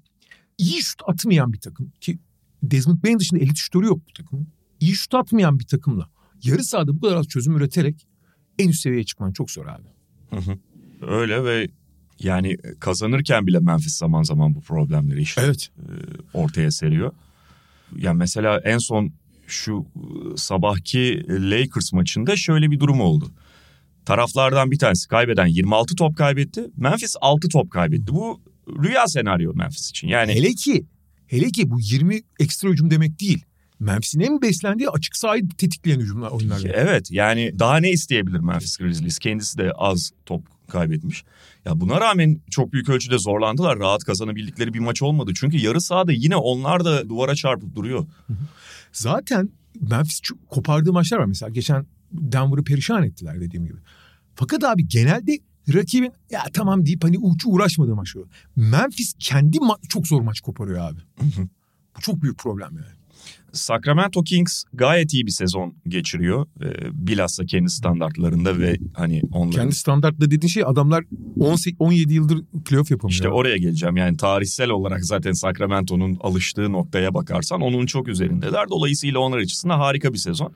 iyi 0.57 0.81
şut 0.81 1.01
atmayan 1.07 1.53
bir 1.53 1.59
takım 1.59 1.91
ki 2.01 2.19
Desmond 2.63 3.03
Bain 3.03 3.19
dışında 3.19 3.39
elit 3.39 3.57
şutörü 3.57 3.85
yok 3.85 3.99
bu 4.09 4.13
takımın. 4.13 4.47
İyi 4.79 4.93
şut 4.93 5.13
atmayan 5.13 5.59
bir 5.59 5.65
takımla 5.65 6.09
yarı 6.43 6.63
sahada 6.63 6.95
bu 6.95 7.01
kadar 7.01 7.15
az 7.15 7.27
çözüm 7.27 7.57
üreterek 7.57 8.07
en 8.59 8.69
üst 8.69 8.81
seviyeye 8.81 9.03
çıkman 9.03 9.31
çok 9.31 9.51
zor 9.51 9.65
abi. 9.65 9.87
Hı 10.29 10.35
hı. 10.35 10.57
Öyle 11.01 11.43
ve 11.43 11.67
yani 12.19 12.57
kazanırken 12.79 13.47
bile 13.47 13.59
Memphis 13.59 13.97
zaman 13.97 14.23
zaman 14.23 14.55
bu 14.55 14.61
problemleri 14.61 15.21
işte 15.21 15.41
evet. 15.45 15.71
ortaya 16.33 16.71
seriyor. 16.71 17.11
Yani 17.97 18.17
mesela 18.17 18.59
en 18.59 18.77
son 18.77 19.11
şu 19.47 19.85
sabahki 20.35 21.25
Lakers 21.29 21.93
maçında 21.93 22.35
şöyle 22.35 22.71
bir 22.71 22.79
durum 22.79 23.01
oldu. 23.01 23.31
Taraflardan 24.05 24.72
bir 24.72 24.77
tanesi 24.79 25.08
kaybeden 25.08 25.46
26 25.46 25.96
top 25.96 26.17
kaybetti. 26.17 26.65
Memphis 26.77 27.15
6 27.22 27.50
top 27.50 27.72
kaybetti. 27.72 28.08
Bu 28.08 28.41
rüya 28.84 29.08
senaryo 29.08 29.53
Memphis 29.53 29.89
için. 29.89 30.08
Yani 30.08 30.34
hele 30.34 30.53
ki 30.53 30.86
hele 31.27 31.50
ki 31.50 31.70
bu 31.72 31.79
20 31.79 32.22
ekstra 32.39 32.70
hücum 32.70 32.91
demek 32.91 33.20
değil. 33.20 33.46
Memphis'in 33.79 34.20
en 34.20 34.41
beslendiği 34.41 34.89
açık 34.89 35.17
sahayı 35.17 35.50
tetikleyen 35.50 36.00
hücumlar 36.00 36.31
oyunlar. 36.31 36.62
Evet 36.74 37.12
yani 37.12 37.60
daha 37.60 37.77
ne 37.77 37.91
isteyebilir 37.91 38.39
Memphis 38.39 38.77
Grizzlies? 38.77 39.20
Kendisi 39.20 39.58
de 39.58 39.72
az 39.72 40.12
top 40.25 40.43
kaybetmiş. 40.67 41.24
Ya 41.65 41.81
buna 41.81 42.01
rağmen 42.01 42.41
çok 42.51 42.74
büyük 42.74 42.89
ölçüde 42.89 43.17
zorlandılar. 43.17 43.79
Rahat 43.79 44.03
kazanabildikleri 44.03 44.74
bir 44.74 44.79
maç 44.79 45.01
olmadı. 45.01 45.31
Çünkü 45.36 45.58
yarı 45.58 45.81
sahada 45.81 46.12
yine 46.12 46.36
onlar 46.36 46.86
da 46.86 47.10
duvara 47.10 47.36
çarpıp 47.36 47.75
duruyor. 47.75 48.05
Zaten 48.91 49.50
Memphis 49.81 50.22
kopardığı 50.50 50.93
maçlar 50.93 51.17
var. 51.17 51.25
Mesela 51.25 51.50
geçen 51.50 51.86
Denver'ı 52.13 52.63
perişan 52.63 53.03
ettiler 53.03 53.41
dediğim 53.41 53.65
gibi. 53.65 53.77
Fakat 54.35 54.63
abi 54.63 54.87
genelde 54.87 55.39
rakibin 55.73 56.11
ya 56.31 56.43
tamam 56.53 56.85
deyip 56.85 57.03
hani 57.03 57.17
uç 57.17 57.43
uğraşmadığı 57.45 57.95
maç 57.95 58.15
oluyor. 58.15 58.29
Memphis 58.55 59.13
kendi 59.19 59.57
ma- 59.57 59.87
çok 59.89 60.07
zor 60.07 60.21
maç 60.21 60.39
koparıyor 60.41 60.79
abi. 60.91 60.99
Bu 61.97 62.01
çok 62.01 62.21
büyük 62.21 62.37
problem 62.37 62.71
yani. 62.75 63.01
Sacramento 63.53 64.23
Kings 64.23 64.63
gayet 64.73 65.13
iyi 65.13 65.25
bir 65.25 65.31
sezon 65.31 65.75
geçiriyor. 65.87 66.47
Ee, 66.61 67.07
bilhassa 67.07 67.45
kendi 67.45 67.69
standartlarında 67.69 68.59
ve 68.59 68.77
hani 68.93 69.21
onların... 69.31 69.51
Kendi 69.51 69.75
standartla 69.75 70.31
dediğin 70.31 70.49
şey 70.49 70.63
adamlar 70.65 71.03
18, 71.39 71.81
17 71.81 72.13
yıldır 72.13 72.43
playoff 72.65 72.91
yapamıyor. 72.91 73.13
İşte 73.13 73.29
oraya 73.29 73.57
geleceğim. 73.57 73.97
Yani 73.97 74.17
tarihsel 74.17 74.69
olarak 74.69 75.05
zaten 75.05 75.31
Sacramento'nun 75.31 76.17
alıştığı 76.21 76.71
noktaya 76.71 77.13
bakarsan 77.13 77.61
onun 77.61 77.85
çok 77.85 78.07
üzerindeler. 78.07 78.69
Dolayısıyla 78.69 79.19
onlar 79.19 79.37
açısından 79.37 79.77
harika 79.77 80.13
bir 80.13 80.17
sezon. 80.17 80.53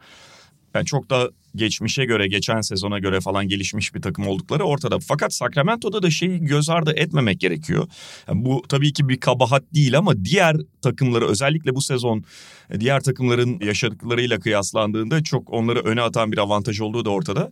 Yani 0.76 0.86
çok 0.86 1.10
da 1.10 1.30
geçmişe 1.56 2.06
göre, 2.06 2.28
geçen 2.28 2.62
sezona 2.62 3.00
göre 3.00 3.22
falan 3.22 3.48
gelişmiş 3.48 3.96
bir 3.96 4.02
takım 4.02 4.28
oldukları 4.28 4.64
ortada. 4.64 5.00
Fakat 5.00 5.34
Sacramento'da 5.34 6.04
da 6.04 6.10
şeyi 6.10 6.40
göz 6.40 6.70
ardı 6.70 6.94
etmemek 6.96 7.40
gerekiyor. 7.40 7.88
Yani 8.28 8.46
bu 8.46 8.64
tabii 8.70 8.94
ki 8.94 9.10
bir 9.10 9.20
kabahat 9.20 9.64
değil 9.74 9.98
ama 9.98 10.26
diğer 10.26 10.58
takımları 10.82 11.28
özellikle 11.28 11.76
bu 11.76 11.82
sezon 11.82 12.24
e, 12.70 12.80
diğer 12.80 13.02
takımların 13.02 13.60
yaşadıklarıyla 13.60 14.40
kıyaslandığında 14.40 15.24
çok 15.24 15.54
onları 15.54 15.80
öne 15.80 16.02
atan 16.02 16.32
bir 16.32 16.38
avantaj 16.38 16.82
olduğu 16.82 17.06
da 17.06 17.10
ortada 17.10 17.52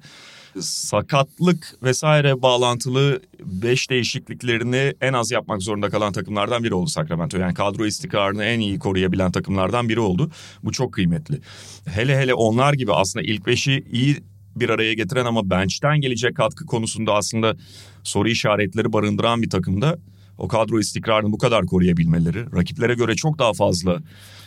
sakatlık 0.59 1.75
vesaire 1.83 2.41
bağlantılı 2.41 3.21
5 3.39 3.89
değişikliklerini 3.89 4.93
en 5.01 5.13
az 5.13 5.31
yapmak 5.31 5.61
zorunda 5.61 5.89
kalan 5.89 6.13
takımlardan 6.13 6.63
biri 6.63 6.73
oldu 6.73 6.89
Sacramento. 6.89 7.37
Yani 7.37 7.53
kadro 7.53 7.85
istikrarını 7.85 8.45
en 8.45 8.59
iyi 8.59 8.79
koruyabilen 8.79 9.31
takımlardan 9.31 9.89
biri 9.89 9.99
oldu. 9.99 10.31
Bu 10.63 10.71
çok 10.71 10.93
kıymetli. 10.93 11.39
Hele 11.85 12.17
hele 12.17 12.33
onlar 12.33 12.73
gibi 12.73 12.93
aslında 12.93 13.25
ilk 13.25 13.43
5'i 13.47 13.85
iyi 13.91 14.17
bir 14.55 14.69
araya 14.69 14.93
getiren 14.93 15.25
ama 15.25 15.49
bench'ten 15.49 16.01
gelecek 16.01 16.35
katkı 16.35 16.65
konusunda 16.65 17.13
aslında 17.13 17.55
soru 18.03 18.29
işaretleri 18.29 18.93
barındıran 18.93 19.41
bir 19.41 19.49
takımda 19.49 19.97
o 20.37 20.47
kadro 20.47 20.79
istikrarını 20.79 21.31
bu 21.31 21.37
kadar 21.37 21.65
koruyabilmeleri, 21.65 22.55
rakiplere 22.55 22.93
göre 22.93 23.15
çok 23.15 23.39
daha 23.39 23.53
fazla 23.53 23.99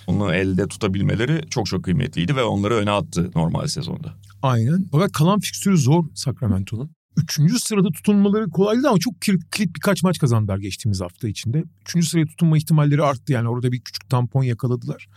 onu 0.06 0.34
elde 0.34 0.68
tutabilmeleri 0.68 1.40
çok 1.50 1.66
çok 1.66 1.84
kıymetliydi 1.84 2.36
ve 2.36 2.42
onları 2.42 2.74
öne 2.74 2.90
attı 2.90 3.30
normal 3.34 3.66
sezonda. 3.66 4.14
Aynen. 4.42 4.86
Fakat 4.92 5.12
kalan 5.12 5.40
fikstürü 5.40 5.78
zor 5.78 6.04
Sacramento'nun. 6.14 6.90
üçüncü 7.16 7.58
sırada 7.58 7.88
tutunmaları 7.88 8.50
kolaydı 8.50 8.88
ama 8.88 8.98
çok 8.98 9.22
kilit, 9.22 9.50
kilit 9.50 9.74
birkaç 9.74 10.02
maç 10.02 10.18
kazandılar 10.18 10.58
geçtiğimiz 10.58 11.00
hafta 11.00 11.28
içinde. 11.28 11.64
Üçüncü 11.82 12.06
sıraya 12.06 12.26
tutunma 12.26 12.56
ihtimalleri 12.56 13.02
arttı 13.02 13.32
yani 13.32 13.48
orada 13.48 13.72
bir 13.72 13.80
küçük 13.80 14.10
tampon 14.10 14.42
yakaladılar. 14.42 15.08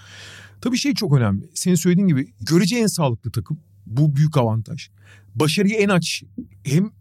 Tabii 0.61 0.77
şey 0.77 0.93
çok 0.93 1.13
önemli. 1.17 1.49
Senin 1.53 1.75
söylediğin 1.75 2.07
gibi 2.07 2.33
görece 2.41 2.77
en 2.77 2.87
sağlıklı 2.87 3.31
takım. 3.31 3.59
Bu 3.85 4.15
büyük 4.15 4.37
avantaj. 4.37 4.89
Başarıyı 5.35 5.75
en 5.75 5.89
aç 5.89 6.23
hem 6.63 6.91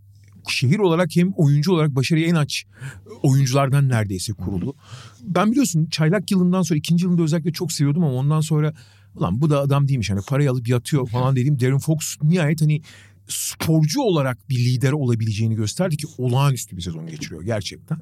şehir 0.48 0.78
olarak 0.78 1.16
hem 1.16 1.32
oyuncu 1.36 1.72
olarak 1.72 1.94
başarıyı 1.94 2.26
en 2.26 2.34
aç 2.34 2.64
oyunculardan 3.22 3.88
neredeyse 3.88 4.32
kurulu. 4.32 4.74
Ben 5.22 5.50
biliyorsun 5.50 5.86
çaylak 5.86 6.30
yılından 6.30 6.62
sonra 6.62 6.78
ikinci 6.78 7.04
yılında 7.04 7.22
özellikle 7.22 7.52
çok 7.52 7.72
seviyordum 7.72 8.04
ama 8.04 8.12
ondan 8.14 8.40
sonra 8.40 8.74
ulan 9.18 9.40
bu 9.40 9.50
da 9.50 9.60
adam 9.60 9.88
değilmiş 9.88 10.10
hani 10.10 10.20
parayı 10.28 10.50
alıp 10.50 10.68
yatıyor 10.68 11.08
falan 11.08 11.36
dediğim 11.36 11.60
Darren 11.60 11.78
Fox 11.78 12.16
nihayet 12.22 12.62
hani 12.62 12.82
sporcu 13.28 14.00
olarak 14.00 14.48
bir 14.48 14.58
lider 14.58 14.92
olabileceğini 14.92 15.54
gösterdi 15.54 15.96
ki 15.96 16.06
olağanüstü 16.18 16.76
bir 16.76 16.82
sezon 16.82 17.06
geçiriyor 17.06 17.42
gerçekten. 17.42 17.98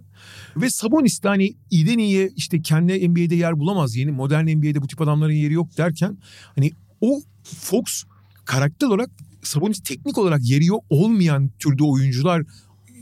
Ve 0.56 0.70
Sabonis 0.70 1.22
de 1.22 1.28
hani 1.28 1.54
iyiden 1.70 1.98
iyiye 1.98 2.30
işte 2.36 2.62
kendi 2.62 3.08
NBA'de 3.08 3.34
yer 3.34 3.58
bulamaz. 3.58 3.96
Yeni 3.96 4.10
modern 4.10 4.56
NBA'de 4.56 4.82
bu 4.82 4.86
tip 4.86 5.00
adamların 5.00 5.32
yeri 5.32 5.54
yok 5.54 5.78
derken 5.78 6.18
hani 6.54 6.72
o 7.00 7.20
Fox 7.42 8.04
karakter 8.44 8.86
olarak 8.86 9.10
Sabonis 9.42 9.80
teknik 9.80 10.18
olarak 10.18 10.40
yeri 10.44 10.64
yok 10.64 10.84
olmayan 10.90 11.50
türde 11.58 11.84
oyuncular 11.84 12.42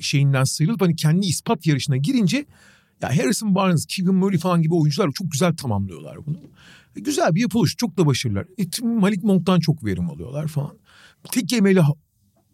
şeyinden 0.00 0.44
sıyrılıp 0.44 0.80
hani 0.80 0.96
kendi 0.96 1.26
ispat 1.26 1.66
yarışına 1.66 1.96
girince 1.96 2.46
ya 3.04 3.18
Harrison 3.18 3.54
Barnes, 3.54 3.86
Keegan 3.86 4.14
Murray 4.14 4.38
falan 4.38 4.62
gibi 4.62 4.74
oyuncular 4.74 5.10
çok 5.14 5.32
güzel 5.32 5.56
tamamlıyorlar 5.56 6.26
bunu. 6.26 6.38
E, 6.96 7.00
güzel 7.00 7.34
bir 7.34 7.40
yapılış. 7.40 7.76
Çok 7.76 7.98
da 7.98 8.06
başarılılar. 8.06 8.46
E, 8.58 8.86
Malik 8.86 9.24
Monk'tan 9.24 9.60
çok 9.60 9.84
verim 9.84 10.10
alıyorlar 10.10 10.48
falan. 10.48 10.78
Tek 11.32 11.48
kelimeyle 11.48 11.82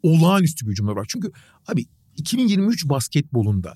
olağanüstü 0.02 0.68
bir 0.68 0.74
cümle 0.74 0.92
var. 0.92 1.06
Çünkü 1.08 1.32
abi 1.68 1.86
2023 2.16 2.88
basketbolunda 2.88 3.74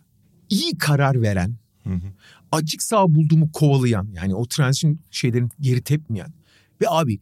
iyi 0.51 0.79
karar 0.79 1.23
veren, 1.23 1.57
hı 1.85 1.95
hı. 1.95 2.13
açık 2.53 2.83
sağ 2.83 3.15
bulduğumu 3.15 3.53
kovalayan 3.53 4.09
yani 4.13 4.35
o 4.35 4.47
transition 4.47 4.99
şeylerin 5.11 5.51
geri 5.61 5.83
tepmeyen 5.83 6.33
ve 6.81 6.87
abi 6.89 7.21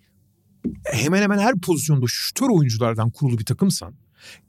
hemen 0.84 1.22
hemen 1.22 1.38
her 1.38 1.60
pozisyonda 1.60 2.06
şutör 2.08 2.48
oyunculardan 2.48 3.10
kurulu 3.10 3.38
bir 3.38 3.44
takımsan 3.44 3.94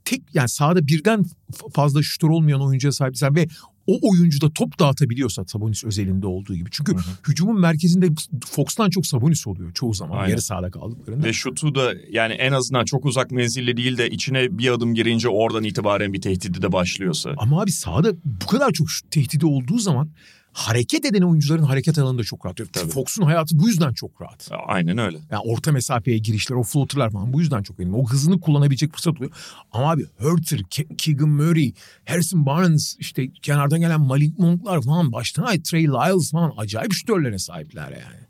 tek 0.05 0.21
yani 0.33 0.49
sahada 0.49 0.87
birden 0.87 1.25
fazla 1.73 2.03
şutör 2.03 2.29
olmayan 2.29 2.61
oyuncuya 2.61 2.91
sahipsen 2.91 3.35
ve 3.35 3.47
o 3.87 3.99
oyuncu 4.09 4.41
da 4.41 4.49
top 4.53 4.79
dağıtabiliyorsa 4.79 5.45
Sabonis 5.45 5.83
özelinde 5.83 6.27
olduğu 6.27 6.55
gibi. 6.55 6.69
Çünkü 6.71 6.93
hı 6.93 6.97
hı. 6.97 7.01
hücumun 7.27 7.59
merkezinde 7.59 8.09
Fox'tan 8.45 8.89
çok 8.89 9.05
Sabonis 9.05 9.47
oluyor 9.47 9.73
çoğu 9.73 9.93
zaman 9.93 10.17
Aynen. 10.17 10.29
yarı 10.29 10.41
sahada 10.41 10.71
kaldıklarında. 10.71 11.27
Ve 11.27 11.33
şutu 11.33 11.75
da 11.75 11.93
yani 12.11 12.33
en 12.33 12.51
azından 12.51 12.85
çok 12.85 13.05
uzak 13.05 13.31
menzilli 13.31 13.77
değil 13.77 13.97
de 13.97 14.09
içine 14.09 14.57
bir 14.57 14.69
adım 14.69 14.93
girince 14.93 15.29
oradan 15.29 15.63
itibaren 15.63 16.13
bir 16.13 16.21
tehdidi 16.21 16.61
de 16.61 16.71
başlıyorsa. 16.71 17.33
Ama 17.37 17.61
abi 17.61 17.71
sahada 17.71 18.13
bu 18.25 18.45
kadar 18.45 18.71
çok 18.71 18.87
tehdidi 19.11 19.45
olduğu 19.45 19.77
zaman 19.77 20.09
hareket 20.53 21.05
eden 21.05 21.21
oyuncuların 21.21 21.63
hareket 21.63 21.97
alanı 21.97 22.17
da 22.17 22.23
çok 22.23 22.45
rahat. 22.45 22.57
Tabii. 22.73 22.91
Fox'un 22.91 23.23
hayatı 23.23 23.59
bu 23.59 23.67
yüzden 23.67 23.93
çok 23.93 24.21
rahat. 24.21 24.49
Aynen 24.67 24.97
öyle. 24.97 25.17
Yani 25.31 25.41
orta 25.45 25.71
mesafeye 25.71 26.17
girişler, 26.17 26.55
o 26.55 26.63
floaterlar 26.63 27.11
falan 27.11 27.33
bu 27.33 27.41
yüzden 27.41 27.63
çok 27.63 27.79
önemli. 27.79 27.95
O 27.95 28.05
hızını 28.09 28.39
kullanabilecek 28.39 28.93
fırsat 28.93 29.17
oluyor. 29.17 29.31
Ama 29.71 29.91
abi 29.91 30.05
Hurter, 30.19 30.59
Ke- 30.59 30.97
Keegan 30.97 31.29
Murray, 31.29 31.73
Harrison 32.05 32.45
Barnes, 32.45 32.95
işte 32.99 33.31
kenardan 33.31 33.79
gelen 33.79 34.01
Malik 34.01 34.39
Monk'lar 34.39 34.81
falan 34.81 35.11
baştan 35.11 35.43
ay 35.43 35.61
Trey 35.61 35.87
Lyles 35.87 36.31
falan 36.31 36.53
acayip 36.57 36.93
şütörlere 36.93 37.39
sahipler 37.39 37.91
yani. 37.91 38.23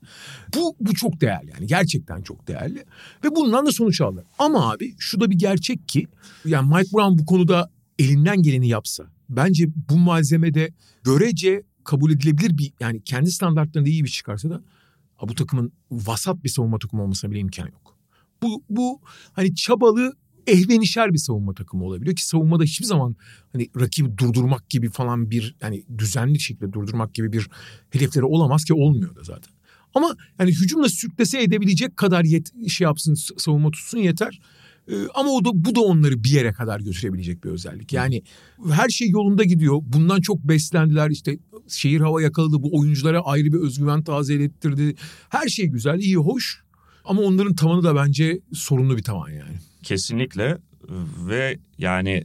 Bu, 0.56 0.76
bu 0.80 0.94
çok 0.94 1.22
değerli 1.22 1.52
yani 1.52 1.68
gerçekten 1.68 2.22
çok 2.22 2.48
değerli. 2.48 2.86
Ve 3.24 3.36
bundan 3.36 3.66
da 3.66 3.72
sonuç 3.72 4.02
aldılar. 4.02 4.26
Ama 4.40 4.72
abi 4.72 4.96
şu 4.98 5.20
da 5.20 5.30
bir 5.30 5.36
gerçek 5.40 5.88
ki 5.88 6.08
yani 6.46 6.76
Mike 6.76 6.92
Brown 6.94 7.18
bu 7.18 7.26
konuda 7.26 7.70
elinden 8.00 8.42
geleni 8.42 8.68
yapsa 8.68 9.04
bence 9.30 9.68
bu 9.90 9.98
malzemede 9.98 10.70
görece 11.04 11.64
kabul 11.84 12.12
edilebilir 12.12 12.58
bir 12.58 12.74
yani 12.80 13.04
kendi 13.04 13.32
standartlarında 13.32 13.90
iyi 13.90 14.04
bir 14.04 14.10
çıkarsa 14.10 14.50
da 14.50 14.62
bu 15.22 15.36
takımın 15.36 15.72
vasat 15.92 16.44
bir 16.44 16.50
savunma 16.50 16.80
takımı 16.80 17.04
olmasına 17.04 17.32
bile 17.32 17.40
imkan 17.40 17.66
yok. 17.66 17.98
Bu, 18.44 18.64
bu 18.70 19.02
hani 19.34 19.56
çabalı 19.56 20.14
ehvenişer 20.48 21.14
bir 21.14 21.18
savunma 21.18 21.54
takımı 21.54 21.84
olabiliyor 21.84 22.16
ki 22.16 22.28
savunmada 22.28 22.64
hiçbir 22.64 22.86
zaman 22.86 23.16
hani 23.52 23.70
rakibi 23.80 24.18
durdurmak 24.18 24.70
gibi 24.70 24.90
falan 24.90 25.32
bir 25.32 25.56
yani 25.62 25.84
düzenli 25.98 26.40
şekilde 26.40 26.74
durdurmak 26.74 27.14
gibi 27.14 27.34
bir 27.34 27.50
hedefleri 27.90 28.26
olamaz 28.26 28.64
ki 28.64 28.74
olmuyor 28.74 29.16
da 29.16 29.24
zaten. 29.24 29.54
Ama 29.94 30.16
yani 30.40 30.52
hücumla 30.52 30.90
sürklese 30.90 31.44
edebilecek 31.44 31.98
kadar 31.98 32.24
yet, 32.24 32.70
şey 32.70 32.86
yapsın 32.86 33.14
savunma 33.38 33.72
tutsun 33.72 33.98
yeter. 33.98 34.40
Ee, 34.88 34.94
ama 35.16 35.30
o 35.30 35.46
da 35.46 35.50
bu 35.54 35.76
da 35.76 35.82
onları 35.82 36.24
bir 36.24 36.30
yere 36.30 36.54
kadar 36.54 36.80
götürebilecek 36.80 37.44
bir 37.44 37.50
özellik. 37.50 37.94
Yani 37.94 38.22
her 38.70 38.90
şey 38.90 39.10
yolunda 39.10 39.44
gidiyor. 39.44 39.80
Bundan 39.84 40.22
çok 40.22 40.44
beslendiler. 40.44 41.10
İşte 41.10 41.38
şehir 41.68 42.02
hava 42.02 42.22
yakaladı. 42.22 42.64
Bu 42.64 42.80
oyunculara 42.80 43.22
ayrı 43.22 43.54
bir 43.54 43.60
özgüven 43.60 44.04
tazelettirdi. 44.04 44.96
Her 45.30 45.48
şey 45.48 45.66
güzel, 45.66 46.00
iyi, 46.00 46.16
hoş. 46.16 46.64
Ama 47.06 47.22
onların 47.22 47.56
tavanı 47.56 47.84
da 47.84 47.96
bence 47.96 48.40
sorunlu 48.54 48.98
bir 48.98 49.04
tavan 49.04 49.30
yani. 49.30 49.58
Kesinlikle 49.84 50.58
ve 51.28 51.58
yani 51.78 52.24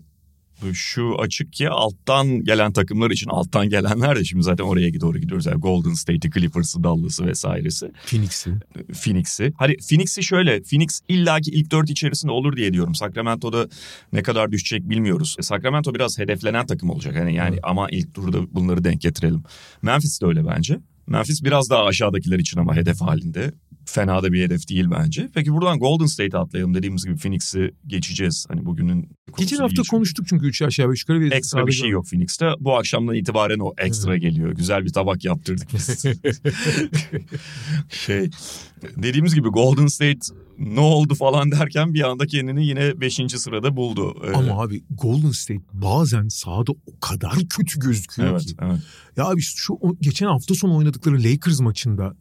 şu 0.73 1.17
açık 1.19 1.53
ki 1.53 1.69
alttan 1.69 2.45
gelen 2.45 2.73
takımlar 2.73 3.11
için 3.11 3.31
alttan 3.31 3.69
gelenler 3.69 4.17
de 4.17 4.25
şimdi 4.25 4.43
zaten 4.43 4.65
oraya 4.65 5.01
doğru 5.01 5.19
gidiyoruz. 5.19 5.47
Yani 5.47 5.61
Golden 5.61 5.95
State'i, 5.95 6.31
Clippers'ı, 6.31 6.85
Dallas'ı 6.85 7.27
vesairesi. 7.27 7.93
Phoenix'i. 8.07 8.51
Phoenix'i. 9.05 9.53
Hani 9.57 9.77
Phoenix'i 9.89 10.23
şöyle 10.23 10.63
Phoenix 10.63 11.01
illaki 11.09 11.51
ilk 11.51 11.71
dört 11.71 11.91
içerisinde 11.91 12.33
olur 12.33 12.57
diye 12.57 12.73
diyorum. 12.73 12.95
Sacramento'da 12.95 13.69
ne 14.13 14.23
kadar 14.23 14.53
düşecek 14.53 14.89
bilmiyoruz. 14.89 15.37
E, 15.39 15.43
Sacramento 15.43 15.95
biraz 15.95 16.19
hedeflenen 16.19 16.67
takım 16.67 16.91
olacak. 16.91 17.17
Hani 17.17 17.35
yani 17.35 17.53
evet. 17.53 17.61
ama 17.63 17.89
ilk 17.91 18.15
turda 18.15 18.55
bunları 18.55 18.85
denk 18.85 19.01
getirelim. 19.01 19.43
Memphis 19.83 20.21
de 20.21 20.27
öyle 20.27 20.47
bence. 20.47 20.79
Memphis 21.07 21.45
biraz 21.45 21.71
daha 21.71 21.85
aşağıdakiler 21.85 22.39
için 22.39 22.61
ama 22.61 22.77
hedef 22.77 23.01
halinde. 23.01 23.53
Fena 23.89 24.23
da 24.23 24.33
bir 24.33 24.43
hedef 24.43 24.69
değil 24.69 24.87
bence. 24.91 25.29
Peki 25.35 25.53
buradan 25.53 25.79
Golden 25.79 26.07
State'e 26.07 26.39
atlayalım. 26.39 26.75
Dediğimiz 26.75 27.05
gibi 27.05 27.17
Phoenix'i 27.17 27.75
geçeceğiz. 27.87 28.47
Hani 28.49 28.65
bugünün 28.65 29.11
Geçen 29.39 29.57
hafta 29.57 29.77
çünkü. 29.77 29.89
konuştuk 29.89 30.27
çünkü 30.29 30.47
üç 30.47 30.63
aşağı 30.63 30.91
beş 30.91 31.03
yukarı. 31.03 31.21
Bir 31.21 31.33
ekstra 31.33 31.67
bir 31.67 31.73
şey 31.73 31.91
yok 31.91 32.07
Phoenix'te. 32.07 32.53
Bu 32.61 32.77
akşamdan 32.77 33.15
itibaren 33.15 33.59
o 33.59 33.75
ekstra 33.79 34.17
geliyor. 34.17 34.53
Güzel 34.53 34.85
bir 34.85 34.93
tabak 34.93 35.25
yaptırdık 35.25 35.69
biz. 35.75 35.87
şey 37.91 38.31
dediğimiz 38.97 39.35
gibi 39.35 39.49
Golden 39.49 39.87
State 39.87 40.19
ne 40.59 40.81
oldu 40.81 41.15
falan 41.15 41.51
derken 41.51 41.95
bir 41.95 42.11
anda 42.11 42.27
kendini 42.27 42.67
yine 42.67 43.01
5. 43.01 43.21
sırada 43.37 43.77
buldu. 43.77 44.17
Ee, 44.27 44.33
Ama 44.33 44.63
abi 44.63 44.85
Golden 44.91 45.31
State 45.31 45.61
bazen 45.73 46.29
sahada 46.29 46.73
o 46.73 47.01
kadar 47.01 47.35
kötü 47.51 47.81
gözüküyor 47.81 48.31
evet, 48.31 48.47
ki. 48.47 48.55
Evet. 48.63 48.79
Ya 49.17 49.25
abi 49.25 49.41
şu 49.41 49.79
geçen 50.01 50.27
hafta 50.27 50.55
sonu 50.55 50.77
oynadıkları 50.77 51.23
Lakers 51.23 51.61
maçında 51.61 52.15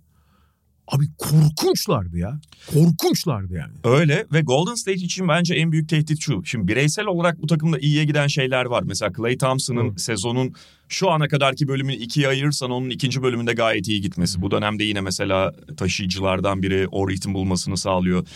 Abi 0.88 1.06
korkunçlardı 1.17 2.17
ya. 2.17 2.39
Korkunçlardı 2.73 3.54
yani. 3.54 3.73
Öyle 3.84 4.26
ve 4.34 4.41
Golden 4.41 4.76
State 4.76 4.97
için 4.97 5.28
bence 5.28 5.56
en 5.56 5.71
büyük 5.71 5.89
tehdit 5.89 6.21
şu. 6.21 6.45
Şimdi 6.45 6.67
bireysel 6.67 7.06
olarak 7.06 7.41
bu 7.41 7.47
takımda 7.47 7.80
iyiye 7.80 8.06
giden 8.06 8.28
şeyler 8.28 8.65
var. 8.65 8.84
Mesela 8.84 9.13
Clay 9.17 9.38
Thompson'ın 9.38 9.95
sezonun 9.95 10.54
şu 10.89 11.12
ana 11.12 11.28
kadarki 11.28 11.67
bölümünü 11.67 11.95
ikiye 11.95 12.28
ayırırsan 12.28 12.71
onun 12.71 12.89
ikinci 12.89 13.23
bölümünde 13.23 13.54
gayet 13.54 13.88
iyi 13.88 14.02
gitmesi. 14.02 14.41
Bu 14.41 14.52
dönemde 14.52 14.84
yine 14.84 15.02
mesela 15.02 15.54
taşıyıcılardan 15.78 16.63
biri 16.63 16.88
o 16.91 17.10
ritim 17.10 17.34
bulmasını 17.34 17.78
sağlıyor. 17.78 18.28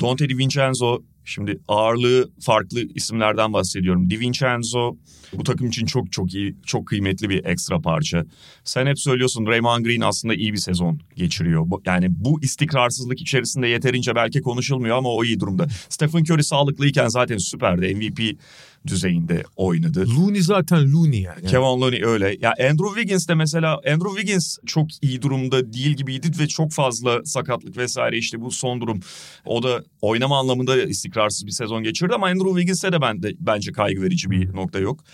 Dante 0.00 0.28
DiVincenzo 0.28 1.02
şimdi 1.24 1.60
ağırlığı 1.68 2.30
farklı 2.40 2.80
isimlerden 2.94 3.52
bahsediyorum. 3.52 4.10
DiVincenzo 4.10 4.96
bu 5.32 5.42
takım 5.42 5.66
için 5.66 5.86
çok 5.86 6.12
çok 6.12 6.34
iyi, 6.34 6.56
çok 6.66 6.86
kıymetli 6.86 7.30
bir 7.30 7.44
ekstra 7.44 7.80
parça. 7.80 8.24
Sen 8.64 8.86
hep 8.86 8.98
söylüyorsun 8.98 9.46
Raymond 9.46 9.84
Green 9.84 10.00
aslında 10.00 10.34
iyi 10.34 10.52
bir 10.52 10.58
sezon 10.58 11.00
geçiriyor. 11.16 11.66
Yani 11.86 12.06
bu 12.10 12.42
istikrarsızlık 12.42 13.20
içerisinde 13.20 13.68
yeterince 13.68 14.14
belki 14.14 14.40
konuşulmuyor 14.40 14.96
ama 14.96 15.08
o 15.08 15.24
iyi 15.24 15.40
durumda. 15.40 15.66
Stephen 15.88 16.22
Curry 16.22 16.44
sağlıklıyken 16.44 17.08
zaten 17.08 17.38
süperdi. 17.38 17.94
MVP 17.94 18.38
düzeyinde 18.86 19.42
oynadı. 19.56 20.06
Looney 20.16 20.42
zaten 20.42 20.92
Looney 20.92 21.20
yani. 21.20 21.46
Kevin 21.46 21.80
Looney 21.80 22.04
öyle. 22.04 22.36
Ya 22.40 22.54
Andrew 22.70 22.88
Wiggins 22.94 23.28
de 23.28 23.34
mesela 23.34 23.72
Andrew 23.74 24.20
Wiggins 24.20 24.58
çok 24.66 24.86
iyi 25.02 25.22
durumda 25.22 25.72
değil 25.72 25.96
gibiydi 25.96 26.30
ve 26.38 26.46
çok 26.48 26.72
fazla 26.72 27.24
sakatlık 27.24 27.76
vesaire 27.76 28.18
işte 28.18 28.40
bu 28.40 28.50
son 28.50 28.80
durum. 28.80 29.00
O 29.44 29.62
da 29.62 29.84
oynama 30.00 30.38
anlamında 30.38 30.82
istikrarsız 30.82 31.46
bir 31.46 31.50
sezon 31.50 31.82
geçirdi 31.82 32.14
ama 32.14 32.26
Andrew 32.26 32.50
Wiggins'e 32.50 32.92
de 32.92 33.00
ben 33.00 33.22
de 33.22 33.32
bence 33.40 33.72
kaygı 33.72 34.02
verici 34.02 34.30
bir 34.30 34.54
nokta 34.54 34.78
yok. 34.78 35.04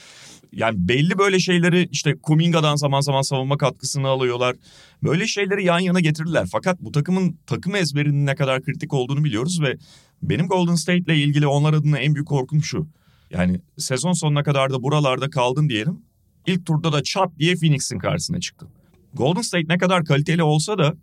Yani 0.52 0.88
belli 0.88 1.18
böyle 1.18 1.38
şeyleri 1.38 1.88
işte 1.90 2.16
Kuminga'dan 2.22 2.76
zaman 2.76 3.00
zaman 3.00 3.22
savunma 3.22 3.56
katkısını 3.56 4.08
alıyorlar. 4.08 4.56
Böyle 5.02 5.26
şeyleri 5.26 5.64
yan 5.64 5.78
yana 5.78 6.00
getirdiler. 6.00 6.46
Fakat 6.52 6.80
bu 6.80 6.92
takımın 6.92 7.38
takım 7.46 7.74
ezberinin 7.74 8.26
ne 8.26 8.34
kadar 8.34 8.62
kritik 8.62 8.94
olduğunu 8.94 9.24
biliyoruz 9.24 9.62
ve 9.62 9.76
benim 10.22 10.48
Golden 10.48 10.74
State 10.74 10.98
ile 10.98 11.16
ilgili 11.16 11.46
onlar 11.46 11.74
adına 11.74 11.98
en 11.98 12.14
büyük 12.14 12.28
korkum 12.28 12.62
şu. 12.62 12.88
Yani 13.30 13.60
sezon 13.78 14.12
sonuna 14.12 14.42
kadar 14.42 14.72
da 14.72 14.82
buralarda 14.82 15.30
kaldın 15.30 15.68
diyelim. 15.68 16.02
İlk 16.46 16.66
turda 16.66 16.92
da 16.92 17.02
çat 17.02 17.38
diye 17.38 17.54
Phoenix'in 17.54 17.98
karşısına 17.98 18.40
çıktın. 18.40 18.68
Golden 19.14 19.42
State 19.42 19.68
ne 19.68 19.78
kadar 19.78 20.04
kaliteli 20.04 20.42
olsa 20.42 20.78
da 20.78 20.94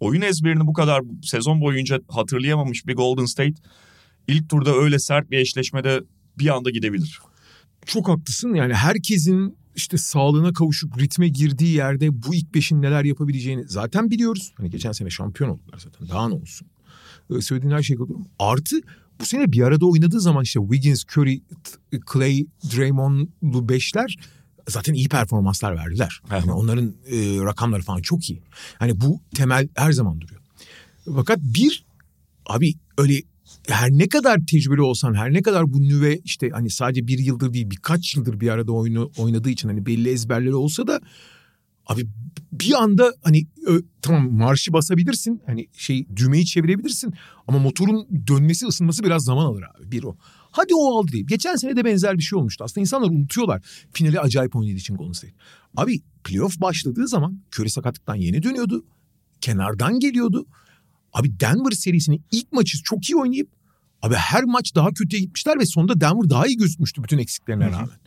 oyun 0.00 0.22
ezberini 0.22 0.66
bu 0.66 0.72
kadar 0.72 1.02
sezon 1.22 1.60
boyunca 1.60 2.00
hatırlayamamış 2.08 2.86
bir 2.86 2.96
Golden 2.96 3.24
State 3.24 3.54
ilk 4.28 4.48
turda 4.50 4.74
öyle 4.74 4.98
sert 4.98 5.30
bir 5.30 5.38
eşleşmede 5.38 6.00
bir 6.38 6.48
anda 6.48 6.70
gidebilir. 6.70 7.20
çok 7.86 8.08
haklısın. 8.08 8.54
Yani 8.54 8.74
herkesin 8.74 9.56
işte 9.76 9.98
sağlığına 9.98 10.52
kavuşup 10.52 11.00
ritme 11.00 11.28
girdiği 11.28 11.74
yerde 11.76 12.22
bu 12.22 12.34
ilk 12.34 12.54
beşin 12.54 12.82
neler 12.82 13.04
yapabileceğini 13.04 13.64
zaten 13.68 14.10
biliyoruz. 14.10 14.54
Hani 14.56 14.70
geçen 14.70 14.92
sene 14.92 15.10
şampiyon 15.10 15.50
oldular 15.50 15.78
zaten. 15.78 16.08
Daha 16.08 16.28
ne 16.28 16.34
olsun. 16.34 16.68
Ee, 17.30 17.40
söylediğin 17.40 17.74
her 17.74 17.82
şey 17.82 17.96
katılıyorum. 17.96 18.26
Artı 18.38 18.76
bu 19.22 19.26
sene 19.26 19.52
bir 19.52 19.62
arada 19.62 19.86
oynadığı 19.86 20.20
zaman 20.20 20.42
işte 20.42 20.60
Wiggins, 20.60 21.04
Curry, 21.16 21.42
Clay, 22.12 22.46
Draymond'lu 22.76 23.68
beşler 23.68 24.16
zaten 24.68 24.94
iyi 24.94 25.08
performanslar 25.08 25.76
verdiler. 25.76 26.20
Yani 26.30 26.52
onların 26.52 26.94
e, 27.06 27.44
rakamları 27.44 27.82
falan 27.82 28.02
çok 28.02 28.30
iyi. 28.30 28.42
Hani 28.78 29.00
bu 29.00 29.20
temel 29.34 29.68
her 29.74 29.92
zaman 29.92 30.20
duruyor. 30.20 30.40
Fakat 31.04 31.38
bir 31.38 31.84
abi 32.46 32.74
öyle 32.98 33.22
her 33.68 33.90
ne 33.90 34.08
kadar 34.08 34.38
tecrübeli 34.50 34.80
olsan, 34.80 35.14
her 35.14 35.32
ne 35.32 35.42
kadar 35.42 35.72
bu 35.72 35.82
nüve 35.82 36.18
işte 36.18 36.50
hani 36.50 36.70
sadece 36.70 37.06
bir 37.06 37.18
yıldır 37.18 37.52
değil 37.52 37.70
birkaç 37.70 38.16
yıldır 38.16 38.40
bir 38.40 38.48
arada 38.48 38.72
oyunu 38.72 39.10
oynadığı 39.16 39.50
için 39.50 39.68
hani 39.68 39.86
belli 39.86 40.08
ezberleri 40.08 40.54
olsa 40.54 40.86
da 40.86 41.00
abi 41.86 42.06
bir 42.52 42.82
anda 42.82 43.14
hani 43.22 43.46
ö, 43.66 43.80
tamam 44.02 44.32
marşı 44.32 44.72
basabilirsin 44.72 45.42
hani 45.46 45.66
şey 45.72 46.06
düğmeyi 46.16 46.46
çevirebilirsin 46.46 47.14
ama 47.46 47.58
motorun 47.58 48.08
dönmesi 48.26 48.66
ısınması 48.66 49.04
biraz 49.04 49.24
zaman 49.24 49.44
alır 49.44 49.62
abi 49.62 49.92
bir 49.92 50.02
o. 50.02 50.16
Hadi 50.50 50.74
o 50.74 50.98
aldı 50.98 51.12
diyeyim. 51.12 51.26
Geçen 51.26 51.56
sene 51.56 51.76
de 51.76 51.84
benzer 51.84 52.18
bir 52.18 52.22
şey 52.22 52.38
olmuştu. 52.38 52.64
Aslında 52.64 52.80
insanlar 52.80 53.08
unutuyorlar 53.10 53.62
finali 53.92 54.20
acayip 54.20 54.56
oynadığı 54.56 54.76
için 54.76 54.96
Golden 54.96 55.12
State. 55.12 55.34
Abi 55.76 56.00
playoff 56.24 56.60
başladığı 56.60 57.08
zaman 57.08 57.42
Curry 57.58 57.70
sakatlıktan 57.70 58.14
yeni 58.14 58.42
dönüyordu. 58.42 58.84
Kenardan 59.40 60.00
geliyordu. 60.00 60.46
Abi 61.12 61.40
Denver 61.40 61.70
serisinin 61.70 62.24
ilk 62.30 62.52
maçı 62.52 62.78
çok 62.82 63.10
iyi 63.10 63.16
oynayıp 63.16 63.48
abi 64.02 64.14
her 64.14 64.44
maç 64.44 64.74
daha 64.74 64.90
kötüye 64.90 65.22
gitmişler 65.22 65.58
ve 65.58 65.66
sonunda 65.66 66.00
Denver 66.00 66.30
daha 66.30 66.46
iyi 66.46 66.56
gözükmüştü 66.56 67.02
bütün 67.02 67.18
eksiklerine 67.18 67.64
rağmen. 67.72 67.98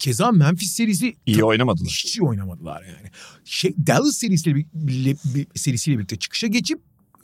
Keza 0.00 0.32
Memphis 0.32 0.72
serisi 0.72 1.16
iyi 1.26 1.44
oynamadılar. 1.44 1.88
Hiç 1.88 2.16
iyi 2.16 2.22
oynamadılar 2.22 2.82
yani. 2.82 3.10
Şey 3.44 3.74
Dallas 3.86 4.16
serisiyle, 4.16 4.56
bir, 4.56 4.66
bir, 4.74 5.16
bir, 5.34 5.46
serisiyle 5.54 5.98
birlikte 5.98 6.16
çıkışa 6.16 6.46
geçip 6.46 6.80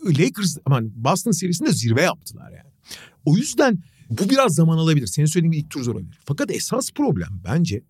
Lakers 0.07 0.57
aman 0.65 0.93
Boston 1.05 1.31
serisinde 1.31 1.73
zirve 1.73 2.03
yaptılar 2.03 2.51
yani. 2.51 2.71
O 3.25 3.37
yüzden 3.37 3.79
bu 4.11 4.31
biraz 4.31 4.55
zaman 4.55 4.79
alabilir. 4.79 5.07
Senin 5.07 5.27
söylediğin 5.27 5.53
gibi 5.53 5.61
ilk 5.61 5.71
tur 5.71 5.83
zor 5.83 5.95
olabilir. 5.95 6.19
Fakat 6.25 6.51
esas 6.51 6.91
problem 6.91 7.41
bence 7.45 7.83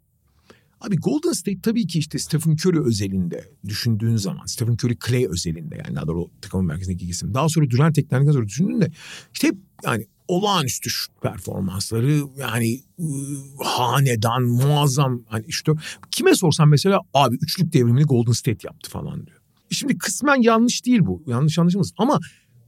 Abi 0.80 0.96
Golden 0.96 1.32
State 1.32 1.60
tabii 1.62 1.86
ki 1.86 1.98
işte 1.98 2.18
Stephen 2.18 2.52
Curry 2.52 2.80
özelinde 2.80 3.44
düşündüğün 3.64 4.16
zaman 4.16 4.46
Stephen 4.46 4.72
Curry 4.72 4.96
Clay 5.06 5.26
özelinde 5.26 5.82
yani 5.86 5.96
daha 5.96 6.06
doğru 6.06 6.30
takımın 6.40 6.66
merkezindeki 6.66 7.06
isim. 7.06 7.34
Daha 7.34 7.48
sonra 7.48 7.70
Durant 7.70 7.94
teknikten 7.94 8.32
sonra 8.32 8.46
düşündüğünde 8.46 8.90
işte 9.34 9.48
hep 9.48 9.56
yani 9.84 10.06
olağanüstü 10.28 10.90
şut 10.90 11.22
performansları 11.22 12.22
yani 12.38 12.80
hanedan 13.58 14.42
muazzam 14.42 15.22
hani 15.28 15.44
işte 15.48 15.72
kime 16.10 16.34
sorsan 16.34 16.68
mesela 16.68 17.00
abi 17.14 17.36
üçlük 17.36 17.72
devrimini 17.72 18.04
Golden 18.04 18.32
State 18.32 18.68
yaptı 18.68 18.90
falan 18.90 19.26
diyor. 19.26 19.38
Şimdi 19.70 19.98
kısmen 19.98 20.42
yanlış 20.42 20.86
değil 20.86 21.00
bu 21.02 21.22
yanlış 21.26 21.58
anlaşılmasın 21.58 21.94
ama 21.98 22.20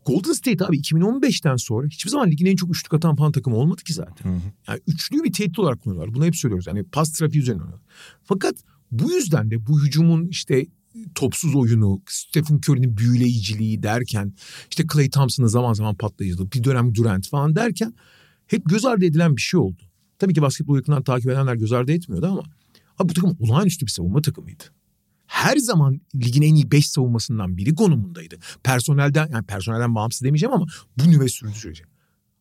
Golden 0.06 0.32
State 0.32 0.64
abi 0.64 0.80
2015'ten 0.80 1.56
sonra 1.56 1.86
hiçbir 1.86 2.10
zaman 2.10 2.30
ligin 2.30 2.46
en 2.46 2.56
çok 2.56 2.70
üçlük 2.70 2.94
atan 2.94 3.16
falan 3.16 3.32
takımı 3.32 3.56
olmadı 3.56 3.82
ki 3.82 3.92
zaten. 3.92 4.30
Hı 4.30 4.34
hı. 4.34 4.40
Yani 4.68 4.80
üçlüyü 4.86 5.24
bir 5.24 5.32
tehdit 5.32 5.58
olarak 5.58 5.82
kullanıyorlar. 5.82 6.14
Bunu 6.14 6.24
hep 6.24 6.36
söylüyoruz. 6.36 6.66
Yani 6.66 6.84
pas 6.84 7.12
trafiği 7.12 7.42
üzerine 7.42 7.62
oynuyorlar. 7.62 7.86
Fakat 8.24 8.54
bu 8.90 9.12
yüzden 9.12 9.50
de 9.50 9.66
bu 9.66 9.82
hücumun 9.82 10.26
işte 10.26 10.66
topsuz 11.14 11.54
oyunu, 11.54 12.02
Stephen 12.08 12.60
Curry'nin 12.68 12.96
büyüleyiciliği 12.96 13.82
derken 13.82 14.32
işte 14.70 14.84
Clay 14.92 15.10
Thompson'ın 15.10 15.48
zaman 15.48 15.72
zaman 15.72 15.94
patlayıcılığı, 15.94 16.52
bir 16.52 16.64
dönem 16.64 16.94
Durant 16.94 17.28
falan 17.28 17.56
derken 17.56 17.94
hep 18.46 18.62
göz 18.64 18.84
ardı 18.84 19.04
edilen 19.04 19.36
bir 19.36 19.42
şey 19.42 19.60
oldu. 19.60 19.82
Tabii 20.18 20.34
ki 20.34 20.42
basketbol 20.42 20.76
yakından 20.76 21.02
takip 21.02 21.30
edenler 21.30 21.54
göz 21.54 21.72
ardı 21.72 21.92
etmiyordu 21.92 22.26
ama 22.26 22.42
abi 22.98 23.08
bu 23.08 23.14
takım 23.14 23.36
olağanüstü 23.40 23.86
bir 23.86 23.90
savunma 23.90 24.22
takımıydı 24.22 24.64
her 25.28 25.56
zaman 25.56 26.00
ligin 26.14 26.42
en 26.42 26.54
iyi 26.54 26.70
5 26.70 26.88
savunmasından 26.88 27.56
biri 27.56 27.74
konumundaydı. 27.74 28.38
Personelden 28.62 29.28
yani 29.32 29.46
personelden 29.46 29.94
bağımsız 29.94 30.22
demeyeceğim 30.22 30.54
ama 30.54 30.66
bu 30.98 31.10
nüve 31.10 31.28
sürdü 31.28 31.52
sürece. 31.52 31.84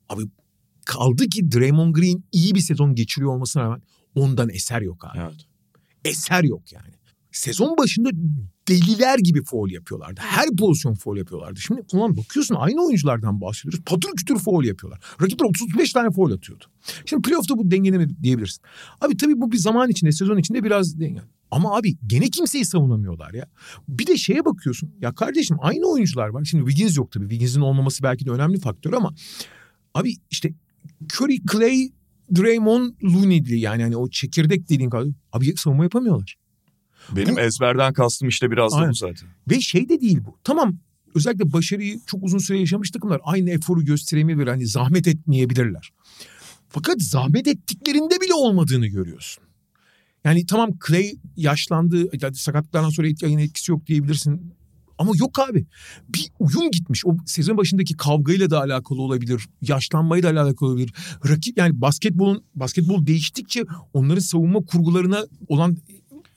Abi 0.09 0.23
kaldı 0.85 1.27
ki 1.29 1.51
Draymond 1.51 1.95
Green 1.95 2.23
iyi 2.31 2.55
bir 2.55 2.59
sezon 2.59 2.95
geçiriyor 2.95 3.31
olmasına 3.31 3.63
rağmen 3.63 3.81
ondan 4.15 4.49
eser 4.49 4.81
yok 4.81 5.05
abi. 5.05 5.19
Evet. 5.19 5.45
Eser 6.05 6.43
yok 6.43 6.71
yani. 6.71 6.93
Sezon 7.37 7.77
başında 7.77 8.09
deliler 8.67 9.19
gibi 9.19 9.43
foul 9.43 9.69
yapıyorlardı. 9.71 10.21
Her 10.23 10.45
pozisyon 10.59 10.93
foul 10.93 11.17
yapıyorlardı. 11.17 11.59
Şimdi 11.59 11.81
ulan 11.93 12.17
bakıyorsun 12.17 12.55
aynı 12.55 12.85
oyunculardan 12.85 13.41
bahsediyoruz. 13.41 13.79
Patır 13.85 14.09
kütür 14.17 14.39
foul 14.39 14.63
yapıyorlar. 14.63 14.99
Rakipler 15.21 15.45
35 15.45 15.93
tane 15.93 16.11
foul 16.11 16.31
atıyordu. 16.31 16.63
Şimdi 17.05 17.21
playoff'ta 17.21 17.57
bu 17.57 17.71
dengelemedi 17.71 18.13
diyebilirsin. 18.23 18.63
Abi 19.01 19.17
tabii 19.17 19.41
bu 19.41 19.51
bir 19.51 19.57
zaman 19.57 19.89
içinde, 19.89 20.11
sezon 20.11 20.37
içinde 20.37 20.63
biraz 20.63 20.99
denge. 20.99 21.21
Ama 21.51 21.77
abi 21.77 21.97
gene 22.07 22.29
kimseyi 22.29 22.65
savunamıyorlar 22.65 23.33
ya. 23.33 23.45
Bir 23.87 24.07
de 24.07 24.17
şeye 24.17 24.45
bakıyorsun. 24.45 24.91
Ya 25.01 25.15
kardeşim 25.15 25.57
aynı 25.61 25.87
oyuncular 25.87 26.27
var. 26.27 26.43
Şimdi 26.45 26.69
Wiggins 26.69 26.97
yok 26.97 27.11
tabii. 27.11 27.23
Wiggins'in 27.23 27.61
olmaması 27.61 28.03
belki 28.03 28.25
de 28.25 28.31
önemli 28.31 28.59
faktör 28.59 28.93
ama 28.93 29.13
abi 29.93 30.13
işte 30.31 30.53
Curry, 31.13 31.37
Clay, 31.51 31.89
Draymond, 32.35 32.93
Looney'li 33.03 33.59
yani 33.59 33.83
hani 33.83 33.97
o 33.97 34.09
çekirdek 34.09 34.69
dediğin 34.69 34.89
kadar. 34.89 35.07
Abi 35.33 35.53
savunma 35.57 35.83
yapamıyorlar. 35.83 36.37
Benim 37.15 37.35
bu, 37.35 37.39
ezberden 37.39 37.93
kastım 37.93 38.27
işte 38.27 38.51
biraz 38.51 38.73
aynen. 38.73 38.85
da 38.85 38.91
bu 38.91 38.95
zaten. 38.95 39.29
Ve 39.49 39.61
şey 39.61 39.89
de 39.89 40.01
değil 40.01 40.19
bu. 40.25 40.37
Tamam 40.43 40.77
özellikle 41.15 41.53
başarıyı 41.53 41.99
çok 42.05 42.23
uzun 42.23 42.37
süre 42.37 42.59
yaşamış 42.59 42.91
takımlar 42.91 43.21
aynı 43.23 43.49
eforu 43.49 43.85
gösteremeyebilir. 43.85 44.47
Hani 44.47 44.67
zahmet 44.67 45.07
etmeyebilirler. 45.07 45.91
Fakat 46.69 47.01
zahmet 47.01 47.47
ettiklerinde 47.47 48.21
bile 48.21 48.33
olmadığını 48.33 48.87
görüyorsun. 48.87 49.43
Yani 50.23 50.45
tamam 50.45 50.69
Clay 50.87 51.11
yaşlandı. 51.37 52.09
Sakatlıklardan 52.33 52.89
sonra 52.89 53.07
yayın 53.21 53.37
etkisi 53.37 53.71
yok 53.71 53.87
diyebilirsin. 53.87 54.53
Ama 54.97 55.11
yok 55.15 55.39
abi. 55.39 55.65
Bir 56.09 56.31
uyum 56.39 56.71
gitmiş. 56.71 57.05
O 57.05 57.17
sezon 57.25 57.57
başındaki 57.57 57.97
kavgayla 57.97 58.49
da 58.49 58.61
alakalı 58.61 59.01
olabilir. 59.01 59.47
Yaşlanmayla 59.61 60.35
da 60.35 60.41
alakalı 60.41 60.69
olabilir. 60.69 60.93
Rakip 61.29 61.57
yani 61.57 61.81
basketbolun 61.81 62.43
basketbol 62.55 63.07
değiştikçe 63.07 63.63
onların 63.93 64.19
savunma 64.19 64.59
kurgularına 64.65 65.25
olan 65.47 65.77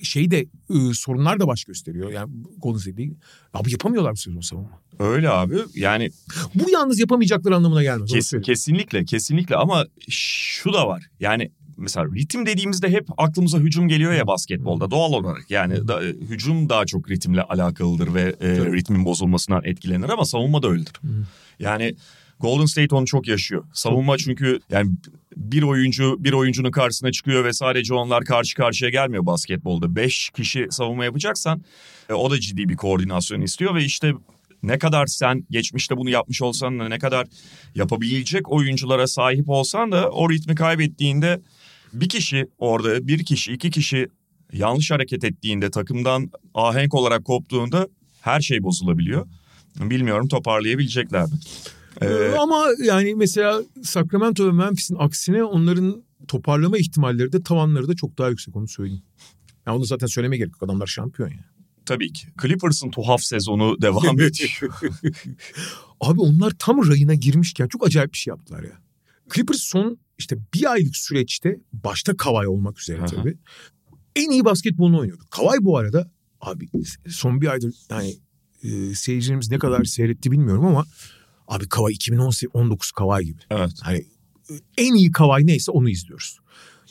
şey 0.03 0.31
de 0.31 0.39
e, 0.71 0.95
sorunlar 0.95 1.41
da 1.41 1.47
baş 1.47 1.65
gösteriyor. 1.65 2.11
Yani 2.11 2.33
Golden 2.59 2.79
State 2.79 2.97
değil. 2.97 3.15
Abi 3.55 3.71
yapamıyorlar 3.73 4.13
bu 4.13 4.17
sezon 4.17 4.41
savunma. 4.41 4.81
Öyle 4.99 5.31
abi. 5.31 5.57
Yani 5.75 6.11
bu 6.55 6.71
yalnız 6.71 7.01
yapamayacakları 7.01 7.57
anlamına 7.57 7.83
gelmez. 7.83 8.11
Kes, 8.11 8.33
kesinlikle 8.43 9.05
kesinlikle 9.05 9.57
ama 9.57 9.87
şu 10.09 10.73
da 10.73 10.89
var. 10.89 11.03
Yani 11.21 11.51
mesela 11.77 12.07
ritim 12.15 12.47
dediğimizde 12.47 12.89
hep 12.89 13.09
aklımıza 13.19 13.59
hücum 13.59 13.89
geliyor 13.89 14.13
ya 14.13 14.27
basketbolda 14.27 14.91
doğal 14.91 15.13
olarak. 15.13 15.51
Yani 15.51 15.89
da, 15.89 16.01
hücum 16.01 16.69
daha 16.69 16.87
çok 16.87 17.11
ritimle 17.11 17.43
alakalıdır 17.43 18.15
ve 18.15 18.37
e, 18.41 18.49
ritmin 18.57 19.05
bozulmasından 19.05 19.65
etkilenir 19.65 20.09
ama 20.09 20.25
savunma 20.25 20.63
da 20.63 20.69
öyledir. 20.69 20.93
Yani 21.59 21.95
Golden 22.41 22.67
State 22.67 22.95
onu 22.95 23.07
çok 23.07 23.29
yaşıyor. 23.29 23.65
Savunma 23.73 24.19
çünkü 24.19 24.61
yani 24.71 24.91
bir 25.37 25.63
oyuncu 25.63 26.17
bir 26.19 26.33
oyuncunun 26.33 26.71
karşısına 26.71 27.13
çıkıyor 27.13 27.45
ve 27.45 27.53
sadece 27.53 27.95
onlar 27.95 28.25
karşı 28.25 28.57
karşıya 28.57 28.91
gelmiyor 28.91 29.27
basketbolda. 29.27 29.97
Beş 29.97 30.31
kişi 30.31 30.67
savunma 30.71 31.05
yapacaksan 31.05 31.63
e, 32.09 32.13
o 32.13 32.31
da 32.31 32.41
ciddi 32.41 32.69
bir 32.69 32.77
koordinasyon 32.77 33.41
istiyor 33.41 33.75
ve 33.75 33.85
işte 33.85 34.13
ne 34.63 34.79
kadar 34.79 35.07
sen 35.07 35.47
geçmişte 35.51 35.97
bunu 35.97 36.11
yapmış 36.11 36.43
olsan 36.43 36.81
da 36.81 36.89
ne 36.89 36.99
kadar 36.99 37.27
yapabilecek 37.75 38.53
oyunculara 38.53 39.07
sahip 39.07 39.49
olsan 39.49 39.93
da 39.93 40.11
o 40.11 40.31
ritmi 40.31 40.55
kaybettiğinde 40.55 41.41
bir 41.93 42.09
kişi 42.09 42.47
orada 42.59 43.09
bir 43.09 43.25
kişi 43.25 43.53
iki 43.53 43.71
kişi 43.71 44.09
yanlış 44.53 44.91
hareket 44.91 45.25
ettiğinde 45.25 45.71
takımdan 45.71 46.31
ahenk 46.55 46.95
olarak 46.95 47.25
koptuğunda 47.25 47.89
her 48.21 48.41
şey 48.41 48.63
bozulabiliyor. 48.63 49.27
Bilmiyorum 49.77 50.29
toparlayabilecekler 50.29 51.23
mi? 51.23 51.39
Ee, 52.01 52.07
ee, 52.07 52.35
Ama 52.39 52.67
yani 52.85 53.15
mesela 53.15 53.63
Sacramento 53.83 54.47
ve 54.47 54.53
Memphis'in 54.53 54.97
aksine 54.99 55.45
onların 55.45 56.03
toparlama 56.29 56.79
ihtimalleri 56.79 57.33
de 57.33 57.43
tavanları 57.43 57.89
da 57.89 57.95
çok 57.95 58.19
daha 58.19 58.29
yüksek 58.29 58.57
onu 58.57 58.69
söyleyeyim. 58.69 59.03
Yani 59.67 59.77
onu 59.77 59.85
zaten 59.85 60.07
söyleme 60.07 60.37
gerek 60.37 60.53
yok 60.53 60.63
adamlar 60.63 60.87
şampiyon 60.87 61.29
yani. 61.29 61.45
Tabii 61.87 62.13
ki. 62.13 62.27
Clippers'ın 62.43 62.91
tuhaf 62.91 63.23
sezonu 63.23 63.77
devam 63.83 64.21
ediyor. 64.21 64.71
Abi 66.01 66.21
onlar 66.21 66.53
tam 66.59 66.89
rayına 66.89 67.15
girmişken 67.15 67.69
çok 67.69 67.87
acayip 67.87 68.13
bir 68.13 68.19
şey 68.19 68.31
yaptılar 68.31 68.63
ya. 68.63 68.81
Clippers 69.35 69.61
son 69.61 69.99
işte 70.19 70.39
bir 70.55 70.73
aylık 70.73 70.97
süreçte 70.97 71.61
başta 71.73 72.17
Kavay 72.17 72.47
olmak 72.47 72.81
üzere 72.81 73.07
tabii 73.07 73.39
en 74.17 74.31
iyi 74.31 74.45
basketbolunu 74.45 74.99
oynuyordu. 74.99 75.25
Kavay 75.31 75.59
bu 75.61 75.79
arada 75.79 76.11
abi 76.41 76.69
son 77.09 77.41
bir 77.41 77.49
aydır 77.49 77.75
yani 77.91 78.15
e, 78.63 78.95
seyircilerimiz 78.95 79.51
ne 79.51 79.59
kadar 79.59 79.85
seyretti 79.85 80.31
bilmiyorum 80.31 80.65
ama 80.65 80.87
abi 81.51 81.69
Kavay 81.69 81.93
2019 81.93 82.93
Kavay 82.93 83.25
gibi. 83.25 83.41
Evet. 83.51 83.73
Hani 83.83 83.99
e, 84.51 84.55
en 84.79 84.95
iyi 84.95 85.13
Kavay 85.13 85.47
neyse 85.47 85.73
onu 85.73 85.91
izliyoruz. 85.91 86.39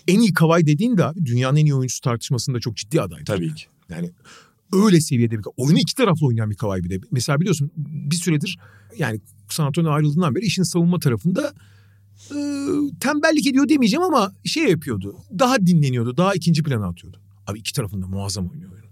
En 0.08 0.19
iyi 0.19 0.34
Kavay 0.34 0.65
dediğin 0.65 0.98
de 0.98 1.06
abi 1.06 1.26
dünyanın 1.26 1.58
en 1.58 1.65
iyi 1.65 1.76
oyuncusu 1.76 2.02
tartışmasında 2.02 2.60
çok 2.60 2.78
ciddi 2.78 3.02
aday. 3.02 3.24
Tabii 3.24 3.56
ki. 3.56 3.65
Yani 3.89 4.12
öyle 4.74 5.02
seviyede 5.02 5.39
bir 5.39 5.45
oyunu 5.58 5.80
iki 5.80 5.95
taraflı 5.95 6.28
oynayan 6.28 6.52
bir 6.52 6.56
Kavay 6.56 6.84
bir 6.84 6.89
de. 6.89 7.00
Mesela 7.12 7.39
biliyorsun 7.39 7.72
bir 7.76 8.15
süredir 8.15 8.60
yani 8.98 9.22
San 9.50 9.65
Antonio 9.65 9.91
ayrıldığından 9.91 10.36
beri 10.36 10.45
işin 10.45 10.63
savunma 10.63 11.00
tarafında 11.00 11.54
e, 12.32 12.38
tembellik 13.00 13.48
ediyor 13.48 13.69
demeyeceğim 13.69 14.04
ama 14.04 14.32
şey 14.45 14.63
yapıyordu. 14.63 15.17
Daha 15.39 15.67
dinleniyordu. 15.67 16.17
Daha 16.17 16.34
ikinci 16.34 16.63
plana 16.63 16.88
atıyordu. 16.88 17.22
Abi 17.48 17.60
iki 17.60 17.74
tarafında 17.74 18.08
muazzam 18.08 18.50
oynuyor 18.50 18.72
oyunu. 18.72 18.86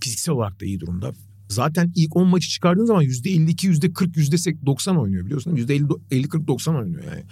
Fiziksel 0.00 0.34
olarak 0.34 0.60
da 0.60 0.64
iyi 0.64 0.80
durumda. 0.80 1.12
Zaten 1.48 1.92
ilk 1.94 2.16
10 2.16 2.28
maçı 2.28 2.48
çıkardığın 2.48 2.84
zaman 2.84 3.04
%52, 3.04 3.66
%40, 3.66 4.64
%90 4.64 4.98
oynuyor 4.98 5.24
biliyorsun. 5.24 5.56
%50, 5.56 6.00
50, 6.10 6.28
40, 6.28 6.48
90 6.48 6.74
oynuyor 6.74 7.04
yani. 7.04 7.24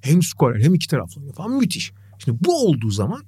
Hem 0.00 0.22
skorer 0.22 0.60
hem 0.60 0.74
iki 0.74 0.88
taraflı 0.88 1.20
oynuyor 1.20 1.34
falan 1.34 1.58
müthiş. 1.58 1.92
Şimdi 2.24 2.44
bu 2.44 2.66
olduğu 2.66 2.90
zaman 2.90 3.22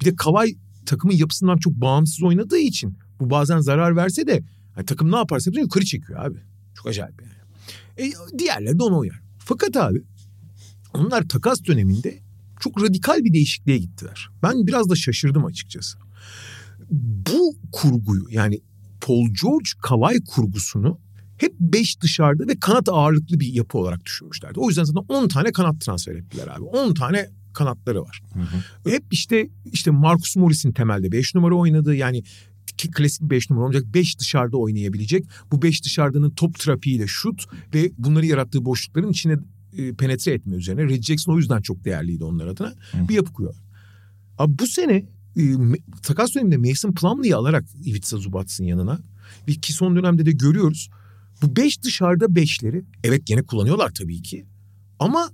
bir 0.00 0.04
de 0.04 0.16
Kavay 0.16 0.54
takımın 0.86 1.14
yapısından 1.14 1.56
çok 1.56 1.72
bağımsız 1.72 2.22
oynadığı 2.22 2.58
için 2.58 2.98
bu 3.20 3.30
bazen 3.30 3.60
zarar 3.60 3.96
verse 3.96 4.26
de 4.26 4.42
yani 4.76 4.86
takım 4.86 5.12
ne 5.12 5.16
yaparsa 5.16 5.50
yapsın 5.50 5.62
yukarı 5.62 5.84
çekiyor 5.84 6.24
abi. 6.24 6.38
Çok 6.74 6.86
acayip 6.86 7.22
yani. 7.22 8.08
E, 8.08 8.12
diğerleri 8.38 8.78
de 8.78 8.82
ona 8.82 8.98
uyar. 8.98 9.20
Fakat 9.38 9.76
abi 9.76 10.02
onlar 10.94 11.28
takas 11.28 11.64
döneminde 11.64 12.18
çok 12.60 12.82
radikal 12.82 13.24
bir 13.24 13.32
değişikliğe 13.32 13.78
gittiler. 13.78 14.28
Ben 14.42 14.66
biraz 14.66 14.90
da 14.90 14.96
şaşırdım 14.96 15.44
açıkçası. 15.44 15.98
Bu 16.90 17.56
kurguyu 17.72 18.24
yani 18.30 18.60
Paul 19.08 19.26
George 19.42 19.70
Kawhi 19.82 20.24
kurgusunu 20.24 20.98
hep 21.36 21.54
5 21.60 22.00
dışarıda 22.00 22.46
ve 22.48 22.60
kanat 22.60 22.88
ağırlıklı 22.88 23.40
bir 23.40 23.46
yapı 23.46 23.78
olarak 23.78 24.04
düşünmüşlerdi. 24.04 24.60
O 24.60 24.68
yüzden 24.68 24.84
zaten 24.84 25.04
10 25.08 25.28
tane 25.28 25.52
kanat 25.52 25.80
transfer 25.80 26.14
ettiler 26.14 26.48
abi. 26.48 26.64
10 26.64 26.94
tane 26.94 27.28
kanatları 27.54 28.02
var. 28.02 28.22
Hı 28.34 28.40
hı. 28.40 28.90
Hep 28.90 29.04
işte 29.10 29.48
işte 29.72 29.90
Marcus 29.90 30.36
Morris'in 30.36 30.72
temelde 30.72 31.12
5 31.12 31.34
numara 31.34 31.54
oynadığı 31.54 31.94
yani 31.94 32.22
klasik 32.92 33.22
5 33.22 33.50
numara 33.50 33.66
olacak. 33.66 33.84
5 33.94 34.18
dışarıda 34.18 34.56
oynayabilecek. 34.56 35.24
Bu 35.52 35.62
5 35.62 35.84
dışarıdanın 35.84 36.30
top 36.30 36.58
trafiğiyle 36.58 37.06
şut 37.06 37.44
ve 37.74 37.90
bunları 37.98 38.26
yarattığı 38.26 38.64
boşlukların 38.64 39.10
içine 39.10 39.36
e, 39.76 39.94
penetre 39.94 40.32
etme 40.32 40.56
üzerine. 40.56 40.84
Red 40.84 41.02
Jackson 41.02 41.32
o 41.32 41.38
yüzden 41.38 41.60
çok 41.60 41.84
değerliydi 41.84 42.24
onlar 42.24 42.46
adına. 42.46 42.68
Hı. 42.68 43.08
Bir 43.08 43.14
yapı 43.14 43.32
kuruyorlar. 43.32 43.62
Abi 44.38 44.58
bu 44.58 44.66
sene 44.66 45.06
takas 46.02 46.34
döneminde 46.34 46.56
Mason 46.56 46.92
Plumlee'yi 46.92 47.36
alarak 47.36 47.64
Ivica 47.84 48.16
Zubats'ın 48.18 48.64
yanına 48.64 49.00
ve 49.48 49.52
ki 49.52 49.72
son 49.72 49.96
dönemde 49.96 50.26
de 50.26 50.32
görüyoruz. 50.32 50.90
Bu 51.42 51.56
beş 51.56 51.82
dışarıda 51.82 52.34
beşleri 52.34 52.84
evet 53.04 53.26
gene 53.26 53.42
kullanıyorlar 53.42 53.90
tabii 53.94 54.22
ki. 54.22 54.46
Ama 54.98 55.30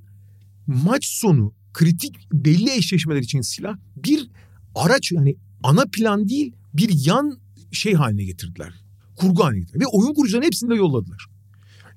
maç 0.67 1.07
sonu 1.07 1.53
kritik 1.73 2.17
belli 2.33 2.71
eşleşmeler 2.71 3.21
için 3.21 3.40
silah 3.40 3.77
bir 3.97 4.31
araç 4.75 5.12
yani 5.12 5.37
ana 5.62 5.85
plan 5.93 6.29
değil 6.29 6.53
bir 6.75 7.07
yan 7.07 7.38
şey 7.73 7.95
haline 7.95 8.25
getirdiler. 8.25 8.75
Kurgu 9.17 9.45
haline 9.45 9.61
getirdiler. 9.61 9.81
Ve 9.81 9.87
oyun 9.87 10.14
kurucuların 10.14 10.47
hepsini 10.47 10.71
de 10.71 10.75
yolladılar. 10.75 11.27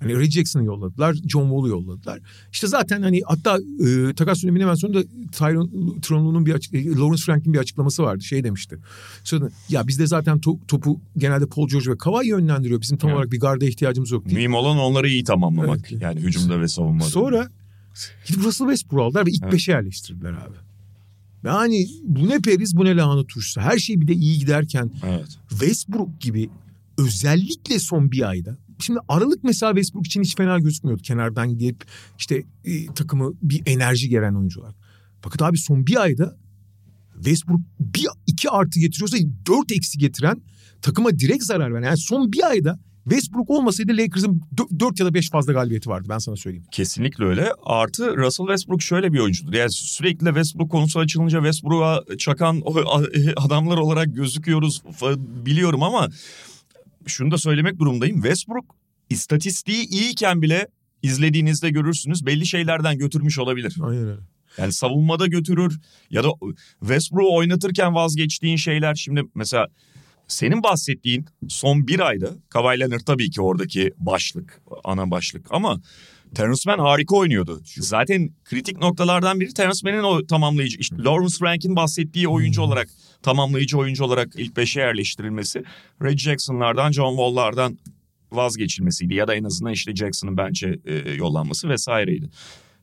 Yani 0.02 0.16
Ray 0.16 0.30
Jackson'ı 0.30 0.66
yolladılar, 0.66 1.14
John 1.14 1.44
Wall'u 1.44 1.68
yolladılar. 1.68 2.20
İşte 2.52 2.68
zaten 2.68 3.02
hani 3.02 3.22
hatta 3.26 3.58
e, 3.88 4.14
takas 4.14 4.44
döneminin 4.44 4.64
hemen 4.64 4.76
sonunda 4.76 5.04
Tyron 5.32 6.00
Tronlu'nun 6.02 6.46
bir 6.46 6.54
açık, 6.54 6.74
e, 6.74 6.86
Lawrence 6.86 7.24
Frank'in 7.24 7.54
bir 7.54 7.60
açıklaması 7.60 8.04
vardı. 8.04 8.24
Şey 8.24 8.44
demişti. 8.44 8.78
Sonra, 9.24 9.50
ya 9.70 9.88
bizde 9.88 10.08
zaten 10.08 10.40
to, 10.40 10.60
topu 10.68 11.02
genelde 11.18 11.46
Paul 11.46 11.68
George 11.68 11.92
ve 11.92 11.98
Kawhi 11.98 12.28
yönlendiriyor. 12.28 12.82
Bizim 12.82 12.98
tam 12.98 13.10
evet. 13.10 13.18
olarak 13.18 13.32
bir 13.32 13.40
garda 13.40 13.66
ihtiyacımız 13.66 14.12
yok. 14.12 14.26
Diye. 14.26 14.36
Mühim 14.36 14.54
olan 14.54 14.78
onları 14.78 15.10
iyi 15.10 15.24
tamamlamak. 15.24 15.92
Evet. 15.92 16.02
Yani 16.02 16.20
hücumda 16.20 16.62
ve 16.62 16.68
savunmada. 16.68 17.10
Sonra 17.10 17.50
gidip 18.28 18.44
Russell 18.44 18.68
Westbrook 18.68 19.02
aldılar 19.02 19.26
ve 19.26 19.32
ilk 19.32 19.44
evet. 19.44 19.54
beşe 19.54 19.72
yerleştirdiler 19.72 20.32
abi. 20.32 20.56
Yani 21.44 21.88
bu 22.04 22.30
ne 22.30 22.40
periz 22.40 22.78
bu 22.78 22.86
ne 22.86 22.96
lahana 22.96 23.24
turşusu. 23.24 23.62
Her 23.62 23.78
şey 23.78 24.02
bir 24.02 24.08
de 24.08 24.14
iyi 24.14 24.40
giderken 24.40 24.92
evet. 25.06 25.38
Westbrook 25.50 26.22
gibi 26.22 26.50
özellikle 26.98 27.80
son 27.80 28.12
bir 28.12 28.30
ayda 28.30 28.58
Şimdi 28.80 29.00
Aralık 29.08 29.44
mesela 29.44 29.72
Westbrook 29.72 30.06
için 30.06 30.22
hiç 30.22 30.36
fena 30.36 30.60
gözükmüyordu. 30.60 31.02
Kenardan 31.02 31.58
gelip 31.58 31.84
işte 32.20 32.44
e, 32.66 32.86
takımı 32.86 33.34
bir 33.42 33.64
enerji 33.66 34.10
gelen 34.10 34.34
oyuncular. 34.34 34.76
Fakat 35.22 35.42
abi 35.42 35.58
son 35.58 35.88
bir 35.88 36.02
ayda 36.02 36.38
Westbrook 37.16 37.62
bir 37.80 38.08
iki 38.28 38.50
artı 38.50 38.80
getiriyorsa 38.80 39.18
dört 39.48 39.72
eksi 39.72 39.98
getiren 39.98 40.42
takıma 40.82 41.20
direkt 41.20 41.44
zarar 41.44 41.74
veren. 41.74 41.86
Yani 41.86 41.98
son 41.98 42.32
bir 42.32 42.50
ayda 42.50 42.80
Westbrook 43.10 43.50
olmasaydı 43.50 43.98
Lakers'ın 43.98 44.42
4 44.80 45.00
ya 45.00 45.06
da 45.06 45.14
5 45.14 45.30
fazla 45.30 45.54
galibiyeti 45.54 45.90
vardı 45.90 46.08
ben 46.10 46.18
sana 46.18 46.36
söyleyeyim. 46.36 46.66
Kesinlikle 46.72 47.26
öyle. 47.26 47.52
Artı 47.64 48.18
Russell 48.18 48.46
Westbrook 48.46 48.82
şöyle 48.82 49.14
bir 49.14 49.20
oyuncudur. 49.20 49.54
Yani 49.54 49.72
sürekli 49.72 50.26
Westbrook 50.26 50.72
konusu 50.72 51.00
açılınca 51.00 51.40
Westbrook'a 51.40 52.18
çakan 52.18 52.64
adamlar 53.36 53.78
olarak 53.78 54.16
gözüküyoruz 54.16 54.82
biliyorum 55.46 55.84
ama 55.84 56.10
şunu 57.10 57.32
da 57.32 57.38
söylemek 57.38 57.80
durumdayım. 57.80 58.16
Westbrook 58.16 58.76
istatistiği 59.10 59.88
iyiyken 59.88 60.42
bile 60.42 60.68
izlediğinizde 61.02 61.70
görürsünüz 61.70 62.26
belli 62.26 62.46
şeylerden 62.46 62.98
götürmüş 62.98 63.40
olabilir. 63.40 63.76
Aynen 63.82 64.08
öyle. 64.08 64.22
Yani 64.58 64.74
savunmada 64.74 65.28
götürür 65.28 65.80
ya 66.10 66.24
da 66.24 66.30
Westbrook 66.80 67.32
oynatırken 67.32 67.96
vazgeçtiğin 67.96 68.58
şeyler 68.58 68.96
şimdi 68.96 69.24
mesela 69.36 69.68
senin 70.28 70.64
bahsettiğin 70.64 71.26
son 71.48 71.88
bir 71.88 72.00
ayda 72.00 72.30
Kawhi 72.50 72.80
Leonard 72.80 73.00
tabii 73.00 73.30
ki 73.30 73.42
oradaki 73.42 73.94
başlık, 73.98 74.62
ana 74.84 75.12
başlık 75.12 75.48
ama 75.50 75.82
Terence 76.36 76.62
Mann 76.72 76.80
harika 76.80 77.16
oynuyordu. 77.16 77.62
Zaten 77.78 78.30
kritik 78.46 78.78
noktalardan 78.78 79.40
biri 79.40 79.54
Terence 79.54 79.80
Mann'in 79.84 80.04
o 80.04 80.26
tamamlayıcı, 80.26 80.78
işte 80.78 80.96
Lawrence 80.98 81.36
Frank'in 81.40 81.76
bahsettiği 81.76 82.28
oyuncu 82.28 82.62
hmm. 82.62 82.68
olarak, 82.68 82.90
tamamlayıcı 83.22 83.78
oyuncu 83.78 84.04
olarak 84.04 84.34
ilk 84.38 84.58
beşe 84.58 84.80
yerleştirilmesi. 84.80 85.64
Ray 86.02 86.18
Jackson'lardan, 86.18 86.92
John 86.92 87.10
Wall'lardan 87.10 87.78
vazgeçilmesiydi 88.32 89.14
ya 89.14 89.28
da 89.28 89.36
en 89.36 89.44
azından 89.44 89.74
işte 89.74 89.96
Jackson'ın 89.96 90.38
bench'e 90.38 90.80
e, 90.86 91.12
yollanması 91.12 91.70
vesaireydi. 91.70 92.30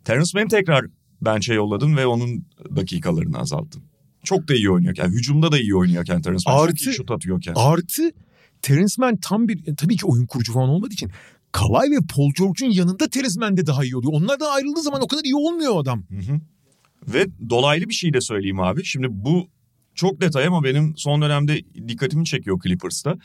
Terence 0.04 0.30
Mann'i 0.34 0.48
tekrar 0.48 0.86
bench'e 1.20 1.54
yolladım 1.54 1.96
ve 1.96 2.06
onun 2.06 2.44
dakikalarını 2.76 3.38
azalttım. 3.38 3.82
Çok 4.24 4.48
da 4.48 4.54
iyi 4.54 4.70
oynuyorken, 4.70 5.08
hücumda 5.08 5.52
da 5.52 5.58
iyi 5.58 5.76
oynuyorken 5.76 6.22
Terence 6.22 6.50
Mann 6.50 6.58
artı, 6.58 6.92
şut 6.92 7.10
atıyorken. 7.10 7.52
Artı 7.56 8.12
Terence 8.62 8.94
Mann 8.98 9.16
tam 9.16 9.48
bir 9.48 9.76
tabii 9.76 9.96
ki 9.96 10.06
oyun 10.06 10.26
kurucu 10.26 10.52
falan 10.52 10.68
olmadığı 10.68 10.94
için 10.94 11.10
Kawhi 11.54 11.90
ve 11.90 11.98
Paul 12.14 12.30
George'un 12.38 12.70
yanında 12.70 13.08
Terence 13.08 13.40
Mann 13.40 13.56
de 13.56 13.66
daha 13.66 13.84
iyi 13.84 13.96
oluyor. 13.96 14.12
Onlardan 14.12 14.54
ayrıldığı 14.54 14.82
zaman 14.82 15.02
o 15.02 15.06
kadar 15.06 15.24
iyi 15.24 15.34
olmuyor 15.34 15.80
adam. 15.80 16.04
Hı 16.10 16.32
hı. 16.32 16.40
Ve 17.14 17.26
dolaylı 17.50 17.88
bir 17.88 17.94
şey 17.94 18.14
de 18.14 18.20
söyleyeyim 18.20 18.60
abi. 18.60 18.84
Şimdi 18.84 19.06
bu 19.10 19.46
çok 19.94 20.20
detay 20.20 20.46
ama 20.46 20.64
benim 20.64 20.94
son 20.96 21.22
dönemde 21.22 21.62
dikkatimi 21.88 22.24
çekiyor 22.24 22.60
Clippers'ta. 22.62 23.16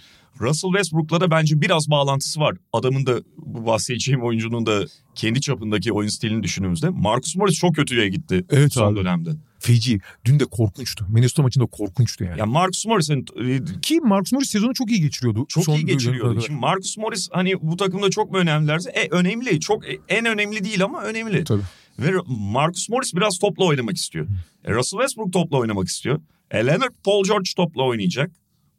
Russell 0.41 0.69
Westbrook'la 0.69 1.21
da 1.21 1.31
bence 1.31 1.61
biraz 1.61 1.89
bağlantısı 1.89 2.39
var. 2.39 2.57
Adamın 2.73 3.05
da 3.05 3.21
bu 3.37 3.65
bahsedeceğim 3.65 4.23
oyuncunun 4.23 4.65
da 4.65 4.85
kendi 5.15 5.41
çapındaki 5.41 5.93
oyun 5.93 6.09
stilini 6.09 6.43
düşündüğümüzde. 6.43 6.89
Marcus 6.89 7.35
Morris 7.35 7.55
çok 7.55 7.75
kötüye 7.75 8.09
gitti 8.09 8.45
evet 8.49 8.73
son 8.73 8.93
abi. 8.93 8.99
dönemde. 8.99 9.29
Feci. 9.59 9.99
Dün 10.25 10.39
de 10.39 10.45
korkunçtu. 10.45 11.05
Minnesota 11.09 11.41
maçında 11.41 11.65
korkunçtu 11.65 12.23
yani. 12.23 12.39
Ya 12.39 12.45
Marcus 12.45 12.85
Morris'in... 12.85 13.25
E, 13.45 13.79
Ki 13.81 13.99
Marcus 13.99 14.33
Morris 14.33 14.49
sezonu 14.49 14.73
çok 14.73 14.91
iyi 14.91 15.01
geçiriyordu. 15.01 15.45
Çok 15.47 15.63
son 15.63 15.75
iyi 15.75 15.85
geçiriyordu. 15.85 16.41
Şimdi 16.41 16.59
Marcus 16.59 16.97
Morris 16.97 17.29
hani 17.31 17.53
bu 17.61 17.77
takımda 17.77 18.09
çok 18.09 18.31
mu 18.31 18.37
önemlilerse? 18.37 18.89
E, 18.89 19.09
önemli. 19.09 19.59
Çok 19.59 19.89
e, 19.89 19.99
en 20.07 20.25
önemli 20.25 20.63
değil 20.63 20.83
ama 20.83 21.03
önemli. 21.03 21.43
Tabii. 21.43 21.61
Ve 21.99 22.11
Marcus 22.27 22.89
Morris 22.89 23.15
biraz 23.15 23.39
topla 23.39 23.65
oynamak 23.65 23.97
istiyor. 23.97 24.27
E, 24.65 24.73
Russell 24.73 24.99
Westbrook 24.99 25.33
topla 25.33 25.57
oynamak 25.57 25.87
istiyor. 25.87 26.21
E, 26.51 26.65
Leonard 26.65 26.93
Paul 27.03 27.23
George 27.23 27.49
topla 27.55 27.83
oynayacak. 27.83 28.31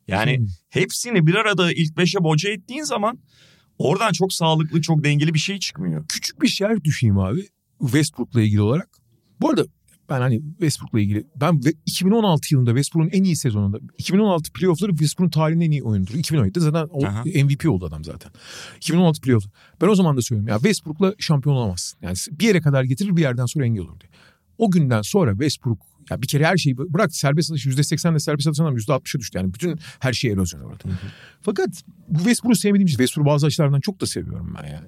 Yani 0.09 0.39
hmm. 0.39 0.47
hepsini 0.71 1.27
bir 1.27 1.35
arada 1.35 1.73
ilk 1.73 1.97
beşe 1.97 2.19
boca 2.19 2.51
ettiğin 2.51 2.83
zaman 2.83 3.19
oradan 3.79 4.13
çok 4.13 4.33
sağlıklı, 4.33 4.81
çok 4.81 5.05
dengeli 5.05 5.35
bir 5.35 5.39
şey 5.39 5.59
çıkmıyor. 5.59 6.05
Küçük 6.09 6.43
bir 6.43 6.49
şer 6.49 6.85
düşeyim 6.85 7.19
abi 7.19 7.49
Westbrook'la 7.81 8.43
ilgili 8.43 8.61
olarak. 8.61 8.89
Bu 9.41 9.51
arada 9.51 9.65
ben 10.11 10.21
hani 10.21 10.43
Westbrook'la 10.51 11.01
ilgili 11.01 11.27
ben 11.37 11.61
2016 11.87 12.55
yılında 12.55 12.71
Westbrook'un 12.71 13.11
en 13.13 13.25
iyi 13.25 13.37
sezonunda 13.37 13.79
2016 13.99 14.53
playoff'ları 14.53 14.91
Westbrook'un 14.91 15.31
tarihinin 15.31 15.67
en 15.67 15.71
iyi 15.71 15.83
oyundur. 15.83 16.15
2017'de 16.15 16.61
zaten 16.61 16.87
o 16.91 17.07
Aha. 17.07 17.23
MVP 17.25 17.69
oldu 17.69 17.87
adam 17.87 18.05
zaten. 18.05 18.33
2016 18.77 19.21
playoff. 19.21 19.45
Ben 19.81 19.89
o 19.89 19.95
zaman 19.95 20.17
da 20.17 20.23
söylüyorum 20.23 20.49
ya 20.49 20.55
Westbrook'la 20.55 21.15
şampiyon 21.19 21.57
olamazsın. 21.57 21.99
Yani 22.03 22.17
bir 22.31 22.47
yere 22.47 22.61
kadar 22.61 22.85
getirir 22.85 23.17
bir 23.17 23.23
yerden 23.23 23.47
sonra 23.47 23.65
engel 23.65 23.83
olur 23.83 24.01
diye. 24.01 24.11
O 24.59 24.71
günden 24.71 25.03
sonra 25.03 25.31
Westbrook 25.31 25.79
ya 26.11 26.23
bir 26.23 26.27
kere 26.27 26.47
her 26.47 26.57
şeyi 26.57 26.79
bırak 26.79 27.15
serbest 27.15 27.51
atış 27.51 27.67
%80'le 27.67 28.21
serbest 28.21 28.49
atış 28.49 28.61
adam 28.61 28.77
%60'a 28.77 29.21
düştü. 29.21 29.39
Yani 29.39 29.55
bütün 29.55 29.79
her 29.99 30.13
şey 30.13 30.31
erozyon 30.31 30.61
orada. 30.61 30.85
Fakat 31.41 31.69
bu 32.09 32.19
Westbrook'u 32.19 32.57
sevmediğim 32.57 32.87
için 32.87 32.97
Westbrook 32.97 33.27
bazı 33.27 33.47
açılardan 33.47 33.81
çok 33.81 34.01
da 34.01 34.07
seviyorum 34.07 34.55
ben 34.59 34.69
yani. 34.69 34.87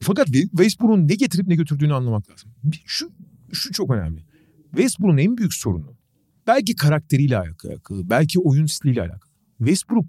Fakat 0.00 0.26
Westbrook'un 0.26 1.08
ne 1.08 1.14
getirip 1.14 1.46
ne 1.46 1.54
götürdüğünü 1.54 1.94
anlamak 1.94 2.30
lazım. 2.30 2.50
Şu, 2.86 3.10
şu 3.52 3.72
çok 3.72 3.90
önemli. 3.90 4.29
Westbrook'un 4.70 5.18
en 5.18 5.36
büyük 5.36 5.54
sorunu 5.54 6.00
belki 6.46 6.76
karakteriyle 6.76 7.38
alakalı, 7.38 8.10
belki 8.10 8.40
oyun 8.40 8.66
stiliyle 8.66 9.00
alakalı. 9.00 9.30
Westbrook 9.58 10.06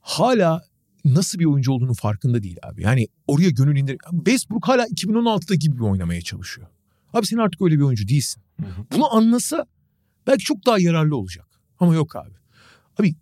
hala 0.00 0.62
nasıl 1.04 1.38
bir 1.38 1.44
oyuncu 1.44 1.72
olduğunu 1.72 1.94
farkında 1.94 2.42
değil 2.42 2.56
abi. 2.62 2.82
Yani 2.82 3.08
oraya 3.26 3.50
gönül 3.50 3.76
indir. 3.76 3.96
Westbrook 4.10 4.68
hala 4.68 4.86
2016'da 4.86 5.54
gibi 5.54 5.84
oynamaya 5.84 6.20
çalışıyor. 6.20 6.68
Abi 7.12 7.26
sen 7.26 7.36
artık 7.36 7.62
öyle 7.62 7.76
bir 7.76 7.82
oyuncu 7.82 8.08
değilsin. 8.08 8.42
Hı 8.60 8.66
hı. 8.66 8.86
Bunu 8.92 9.14
anlasa 9.14 9.66
belki 10.26 10.44
çok 10.44 10.66
daha 10.66 10.78
yararlı 10.78 11.16
olacak. 11.16 11.46
Ama 11.78 11.94
yok 11.94 12.16
abi. 12.16 12.34
Abi 13.00 13.14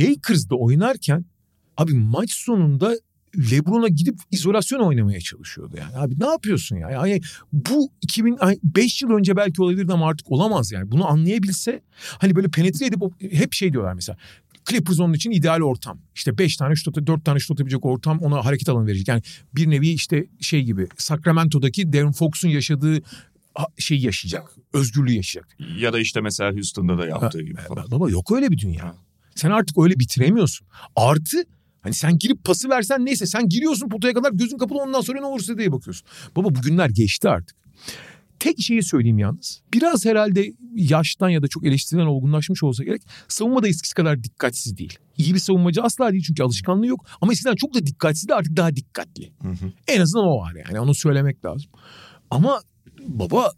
Lakers'da 0.00 0.54
oynarken 0.54 1.24
abi 1.76 1.94
maç 1.94 2.32
sonunda 2.32 2.94
LeBron'a 3.36 3.88
gidip 3.88 4.18
izolasyon 4.30 4.80
oynamaya 4.80 5.20
çalışıyordu 5.20 5.76
yani. 5.78 5.96
Abi 5.96 6.20
ne 6.20 6.26
yapıyorsun 6.26 6.76
ya? 6.76 6.90
Yani 6.90 7.20
bu 7.52 7.90
2005 8.02 9.02
yıl 9.02 9.10
önce 9.10 9.36
belki 9.36 9.62
olabilirdi 9.62 9.92
ama 9.92 10.08
artık 10.08 10.30
olamaz 10.30 10.72
yani. 10.72 10.90
Bunu 10.92 11.08
anlayabilse 11.10 11.82
hani 12.18 12.36
böyle 12.36 12.48
penetre 12.48 12.86
edip 12.86 13.00
hep 13.32 13.52
şey 13.52 13.72
diyorlar 13.72 13.94
mesela. 13.94 14.18
Clippers 14.68 15.00
onun 15.00 15.14
için 15.14 15.30
ideal 15.30 15.60
ortam. 15.60 15.98
İşte 16.14 16.38
5 16.38 16.56
tane 16.56 16.74
şut, 16.76 17.06
4 17.06 17.24
tane 17.24 17.38
şut 17.38 17.50
atabilecek 17.50 17.84
ortam 17.84 18.18
ona 18.18 18.44
hareket 18.44 18.68
alanı 18.68 18.86
verecek. 18.86 19.08
Yani 19.08 19.22
bir 19.54 19.70
nevi 19.70 19.88
işte 19.88 20.26
şey 20.40 20.62
gibi 20.62 20.88
Sacramento'daki 20.96 21.92
Darren 21.92 22.12
Fox'un 22.12 22.48
yaşadığı 22.48 23.02
şey 23.78 23.98
yaşayacak. 23.98 24.56
Özgürlüğü 24.72 25.12
yaşayacak. 25.12 25.56
Ya 25.78 25.92
da 25.92 25.98
işte 26.00 26.20
mesela 26.20 26.52
Houston'da 26.52 26.98
da 26.98 27.06
yaptığı 27.06 27.42
gibi 27.42 27.60
falan. 27.60 27.90
Baba 27.90 28.10
yok 28.10 28.32
öyle 28.32 28.50
bir 28.50 28.58
dünya. 28.58 28.94
Sen 29.34 29.50
artık 29.50 29.78
öyle 29.78 29.98
bitiremiyorsun. 29.98 30.66
Artı 30.96 31.44
Hani 31.82 31.94
sen 31.94 32.18
girip 32.18 32.44
pası 32.44 32.68
versen 32.68 33.06
neyse 33.06 33.26
sen 33.26 33.48
giriyorsun 33.48 33.88
potaya 33.88 34.14
kadar 34.14 34.32
gözün 34.32 34.58
kapalı 34.58 34.78
ondan 34.78 35.00
sonra 35.00 35.20
ne 35.20 35.26
olursa 35.26 35.58
diye 35.58 35.72
bakıyorsun. 35.72 36.06
Baba 36.36 36.54
bugünler 36.54 36.90
geçti 36.90 37.28
artık. 37.28 37.56
Tek 38.38 38.60
şeyi 38.60 38.82
söyleyeyim 38.82 39.18
yalnız. 39.18 39.62
Biraz 39.74 40.04
herhalde 40.06 40.52
yaştan 40.74 41.28
ya 41.28 41.42
da 41.42 41.48
çok 41.48 41.66
eleştirilen 41.66 42.06
olgunlaşmış 42.06 42.62
olsa 42.62 42.84
gerek. 42.84 43.02
Savunma 43.28 43.62
da 43.62 43.68
eskisi 43.68 43.94
kadar 43.94 44.24
dikkatsiz 44.24 44.78
değil. 44.78 44.98
İyi 45.18 45.34
bir 45.34 45.38
savunmacı 45.38 45.82
asla 45.82 46.12
değil 46.12 46.24
çünkü 46.26 46.42
alışkanlığı 46.42 46.86
yok. 46.86 47.06
Ama 47.20 47.32
eskiden 47.32 47.54
çok 47.54 47.74
da 47.74 47.86
dikkatsiz 47.86 48.28
de 48.28 48.34
artık 48.34 48.56
daha 48.56 48.76
dikkatli. 48.76 49.32
Hı 49.42 49.48
hı. 49.48 49.72
En 49.88 50.00
azından 50.00 50.26
o 50.26 50.38
var 50.38 50.54
yani 50.68 50.80
onu 50.80 50.94
söylemek 50.94 51.44
lazım. 51.44 51.70
Ama 52.30 52.60
baba 53.08 53.52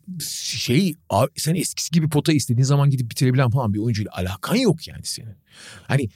şey 0.59 0.95
sen 1.37 1.55
eskisi 1.55 1.91
gibi 1.91 2.09
pota 2.09 2.33
istediğin 2.33 2.65
zaman 2.65 2.91
gidip 2.91 3.11
bitirebilen 3.11 3.51
falan 3.51 3.75
bir 3.75 3.79
oyuncuyla 3.79 4.13
alakan 4.15 4.57
yok 4.57 4.89
yani 4.89 5.05
senin. 5.05 5.37
Hani 5.83 6.09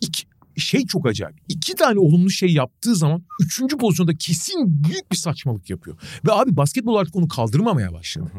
iki, 0.00 0.26
şey 0.56 0.86
çok 0.86 1.06
acayip. 1.06 1.36
İki 1.48 1.74
tane 1.74 1.98
olumlu 1.98 2.30
şey 2.30 2.52
yaptığı 2.52 2.96
zaman 2.96 3.22
üçüncü 3.40 3.78
pozisyonda 3.78 4.14
kesin 4.14 4.84
büyük 4.84 5.12
bir 5.12 5.16
saçmalık 5.16 5.70
yapıyor. 5.70 5.96
Ve 6.26 6.32
abi 6.32 6.56
basketbol 6.56 6.96
artık 6.96 7.16
onu 7.16 7.28
kaldırmamaya 7.28 7.92
başladı. 7.92 8.30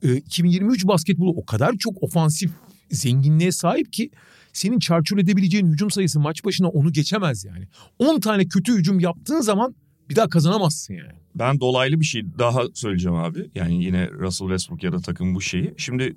Hı 0.00 0.08
hı. 0.08 0.14
2023 0.14 0.86
basketbolu 0.86 1.30
o 1.30 1.46
kadar 1.46 1.76
çok 1.78 2.02
ofansif 2.02 2.50
zenginliğe 2.90 3.52
sahip 3.52 3.92
ki 3.92 4.10
senin 4.52 4.78
çarçur 4.78 5.18
edebileceğin 5.18 5.66
hücum 5.66 5.90
sayısı 5.90 6.20
maç 6.20 6.44
başına 6.44 6.68
onu 6.68 6.92
geçemez 6.92 7.44
yani. 7.44 7.68
10 7.98 8.20
tane 8.20 8.48
kötü 8.48 8.72
hücum 8.74 9.00
yaptığın 9.00 9.40
zaman 9.40 9.74
bir 10.10 10.16
daha 10.16 10.28
kazanamazsın 10.28 10.94
yani. 10.94 11.12
Ben 11.34 11.60
dolaylı 11.60 12.00
bir 12.00 12.04
şey 12.04 12.22
daha 12.38 12.62
söyleyeceğim 12.74 13.16
abi. 13.16 13.50
Yani 13.54 13.84
yine 13.84 14.10
Russell 14.10 14.48
Westbrook 14.48 14.82
ya 14.82 14.92
da 14.92 15.00
takım 15.00 15.34
bu 15.34 15.40
şeyi. 15.40 15.74
Şimdi 15.76 16.16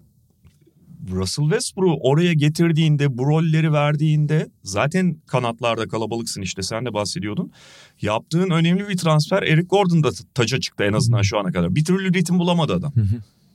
Russell 1.12 1.46
Westbrook'u 1.46 2.00
oraya 2.10 2.34
getirdiğinde, 2.34 3.18
bu 3.18 3.26
rolleri 3.26 3.74
verdiğinde 3.74 4.50
zaten 4.64 5.18
kanatlarda 5.28 5.88
kalabalıksın 5.88 6.42
işte 6.42 6.64
sen 6.64 6.86
de 6.86 6.94
bahsediyordun. 6.94 7.52
Yaptığın 8.02 8.50
önemli 8.50 8.90
bir 8.90 8.98
transfer 8.98 9.44
Eric 9.44 9.68
Gordon 9.68 10.04
da 10.04 10.10
taca 10.34 10.60
çıktı 10.60 10.84
en 10.84 10.94
azından 10.94 11.22
şu 11.22 11.40
ana 11.40 11.52
kadar. 11.52 11.76
Bir 11.76 11.86
türlü 11.86 12.14
ritim 12.14 12.40
bulamadı 12.40 12.74
adam. 12.74 12.94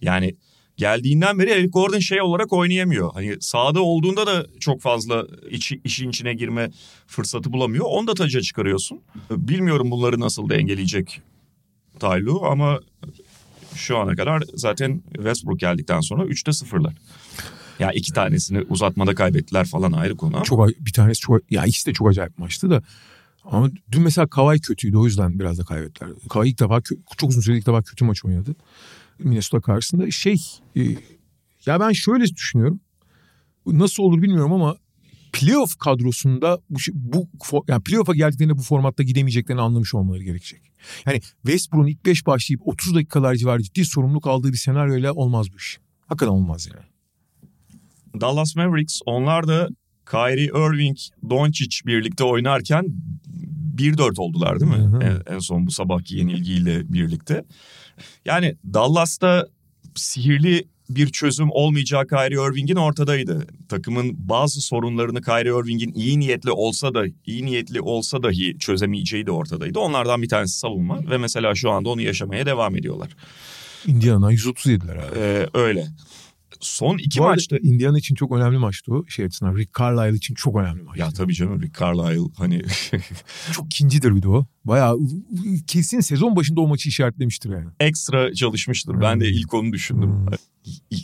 Yani 0.03 0.35
geldiğinden 0.77 1.39
beri 1.39 1.51
Eric 1.51 1.69
Gordon 1.69 1.99
şey 1.99 2.23
olarak 2.23 2.53
oynayamıyor. 2.53 3.13
Hani 3.15 3.37
sahada 3.41 3.83
olduğunda 3.83 4.27
da 4.27 4.47
çok 4.61 4.81
fazla 4.81 5.27
iç, 5.51 5.73
işin 5.85 6.11
içine 6.11 6.35
girme 6.35 6.71
fırsatı 7.07 7.53
bulamıyor. 7.53 7.85
Onu 7.89 8.07
da 8.07 8.15
taca 8.15 8.41
çıkarıyorsun. 8.41 9.01
Bilmiyorum 9.31 9.91
bunları 9.91 10.21
nasıl 10.21 10.49
dengeleyecek 10.49 11.21
Taylu 11.99 12.45
ama 12.45 12.81
şu 13.75 13.99
ana 13.99 14.15
kadar 14.17 14.43
zaten 14.55 15.03
Westbrook 15.15 15.61
geldikten 15.61 16.01
sonra 16.01 16.23
3'te 16.25 16.53
sıfırlar. 16.53 16.95
Ya 17.79 17.93
iki 17.93 18.13
tanesini 18.13 18.63
uzatmada 18.69 19.15
kaybettiler 19.15 19.65
falan 19.65 19.93
ayrı 19.93 20.17
konu 20.17 20.37
ama. 20.37 20.45
Çok 20.45 20.69
bir 20.69 20.93
tanesi 20.93 21.21
çok 21.21 21.53
ya 21.53 21.65
ikisi 21.65 21.87
de 21.87 21.93
çok 21.93 22.09
acayip 22.09 22.39
maçtı 22.39 22.71
da. 22.71 22.83
Ama 23.45 23.71
dün 23.93 24.03
mesela 24.03 24.27
Kavay 24.27 24.59
kötüydü 24.59 24.97
o 24.97 25.05
yüzden 25.05 25.39
biraz 25.39 25.59
da 25.59 25.65
kaybettiler. 25.65 26.11
Kavay 26.31 26.51
ilk 26.51 26.61
defa 26.61 26.81
çok 27.17 27.31
uzun 27.31 27.41
süre 27.41 27.59
ilk 27.59 27.67
defa 27.67 27.83
kötü 27.83 28.05
maç 28.05 28.25
oynadı. 28.25 28.55
Minnesota 29.19 29.61
karşısında 29.61 30.11
şey 30.11 30.37
e, 30.77 30.83
ya 31.67 31.81
ben 31.81 31.93
şöyle 31.93 32.25
düşünüyorum. 32.25 32.81
Nasıl 33.67 34.03
olur 34.03 34.23
bilmiyorum 34.23 34.53
ama 34.53 34.77
playoff 35.33 35.77
kadrosunda 35.77 36.59
bu, 36.71 37.29
bu 37.43 37.65
yani 37.69 37.83
playoff'a 37.83 38.15
geldiklerinde 38.15 38.59
bu 38.59 38.63
formatta 38.63 39.03
gidemeyeceklerini 39.03 39.63
anlamış 39.63 39.95
olmaları 39.95 40.23
gerekecek. 40.23 40.73
Yani 41.07 41.21
Westbrook'un 41.21 41.89
ilk 41.89 42.07
5 42.07 42.27
başlayıp 42.27 42.61
30 42.65 42.95
dakikalar 42.95 43.35
civarı 43.35 43.63
ciddi 43.63 43.85
sorumluluk 43.85 44.27
aldığı 44.27 44.53
bir 44.53 44.57
senaryoyla 44.57 45.13
olmaz 45.13 45.47
bu 45.53 45.57
iş. 45.57 45.79
Hakikaten 46.07 46.33
olmaz 46.33 46.69
yani. 46.75 46.87
Dallas 48.21 48.57
Mavericks 48.57 49.01
onlar 49.07 49.49
da 49.49 49.69
Kyrie 50.11 50.45
Irving, 50.45 50.97
Doncic 51.31 51.87
birlikte 51.87 52.25
oynarken 52.25 52.87
1-4 53.77 54.21
oldular 54.21 54.61
değil 54.61 54.71
mi? 54.71 54.77
Hı 54.77 54.97
hı. 54.97 55.03
En, 55.03 55.35
en 55.35 55.39
son 55.39 55.67
bu 55.67 55.71
sabahki 55.71 56.17
yenilgiyle 56.17 56.93
birlikte. 56.93 57.45
Yani 58.25 58.57
Dallas'ta 58.75 59.47
sihirli 59.95 60.65
bir 60.97 61.09
çözüm 61.09 61.49
olmayacağı 61.51 62.07
Kyrie 62.07 62.49
Irving'in 62.51 62.77
ortadaydı. 62.77 63.47
Takımın 63.69 64.29
bazı 64.29 64.61
sorunlarını 64.61 65.23
Kyrie 65.23 65.61
Irving'in 65.61 65.93
iyi 65.95 66.21
niyetli 66.21 66.51
olsa 66.51 66.95
da 66.95 67.05
iyi 67.27 67.47
niyetli 67.47 67.81
olsa 67.81 68.23
dahi 68.23 68.59
çözemeyeceği 68.59 69.27
de 69.27 69.31
ortadaydı. 69.31 69.79
Onlardan 69.79 70.23
bir 70.23 70.29
tanesi 70.29 70.59
savunma 70.59 71.11
ve 71.11 71.19
mesela 71.19 71.55
şu 71.55 71.71
anda 71.71 71.89
onu 71.89 72.01
yaşamaya 72.01 72.47
devam 72.47 72.77
ediyorlar. 72.77 73.17
Indiana'dan 73.87 74.31
130 74.31 74.67
yediler 74.67 74.97
abi. 74.97 75.19
Ee, 75.19 75.47
öyle. 75.55 75.87
Son 76.63 76.99
iki 76.99 77.19
Bu 77.19 77.25
maçta... 77.25 77.59
Indiana 77.59 77.99
için 77.99 78.15
çok 78.15 78.33
önemli 78.33 78.59
maçtı 78.59 78.95
o. 78.95 79.07
Şey 79.09 79.25
açısından 79.25 79.57
Rick 79.57 79.79
Carlisle 79.79 80.17
için 80.17 80.35
çok 80.35 80.57
önemli 80.57 80.83
maçtı. 80.83 81.01
Ya 81.01 81.11
tabii 81.11 81.35
canım 81.35 81.63
Rick 81.63 81.81
Carlisle 81.81 82.33
hani... 82.37 82.63
çok 83.53 83.67
ikincidir 83.67 84.17
bir 84.17 84.23
de 84.23 84.29
o. 84.29 84.47
Bayağı 84.65 84.99
kesin 85.67 86.01
sezon 86.01 86.37
başında 86.37 86.61
o 86.61 86.69
maçı 86.69 86.89
işaretlemiştir 86.89 87.51
yani. 87.51 87.69
Ekstra 87.81 88.35
çalışmıştır. 88.35 88.95
Hmm. 88.95 89.01
Ben 89.01 89.21
de 89.21 89.29
ilk 89.29 89.55
onu 89.55 89.73
düşündüm. 89.73 90.11
Hmm. 90.11 90.27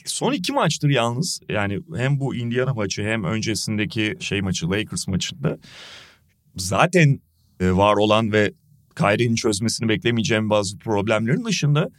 Son 0.04 0.32
iki 0.32 0.52
maçtır 0.52 0.88
yalnız 0.88 1.40
yani 1.48 1.80
hem 1.96 2.20
bu 2.20 2.34
Indiana 2.34 2.74
maçı 2.74 3.02
hem 3.02 3.24
öncesindeki 3.24 4.16
şey 4.20 4.40
maçı 4.40 4.70
Lakers 4.70 5.08
maçında 5.08 5.58
zaten 6.56 7.20
e, 7.60 7.72
var 7.72 7.96
olan 7.96 8.32
ve 8.32 8.52
Kyrie'nin 8.98 9.34
çözmesini 9.34 9.88
beklemeyeceğim 9.88 10.50
bazı 10.50 10.78
problemlerin 10.78 11.44
dışında 11.44 11.90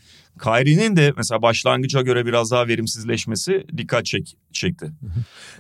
Kyrie'nin 0.43 0.95
de 0.95 1.13
mesela 1.17 1.41
başlangıca 1.41 2.01
göre 2.01 2.25
biraz 2.25 2.51
daha 2.51 2.67
verimsizleşmesi 2.67 3.65
dikkat 3.77 4.05
çek, 4.05 4.38
çekti. 4.51 4.91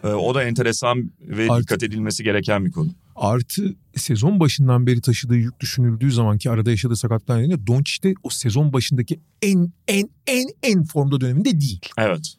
Ee, 0.03 0.07
o 0.07 0.35
da 0.35 0.43
enteresan 0.43 1.11
ve 1.21 1.47
Artı, 1.49 1.63
dikkat 1.63 1.83
edilmesi 1.83 2.23
gereken 2.23 2.65
bir 2.65 2.71
konu. 2.71 2.89
Artı 3.15 3.75
sezon 3.95 4.39
başından 4.39 4.87
beri 4.87 5.01
taşıdığı 5.01 5.37
yük 5.37 5.59
düşünüldüğü 5.59 6.11
zaman 6.11 6.37
ki 6.37 6.51
arada 6.51 6.71
yaşadığı 6.71 6.95
sakatlıklar 6.95 7.37
nedeniyle 7.37 7.67
Doncic 7.67 8.03
de 8.03 8.13
o 8.23 8.29
sezon 8.29 8.73
başındaki 8.73 9.19
en 9.41 9.71
en 9.87 10.09
en 10.27 10.47
en 10.63 10.83
formda 10.83 11.21
döneminde 11.21 11.61
değil. 11.61 11.81
Evet. 11.97 12.35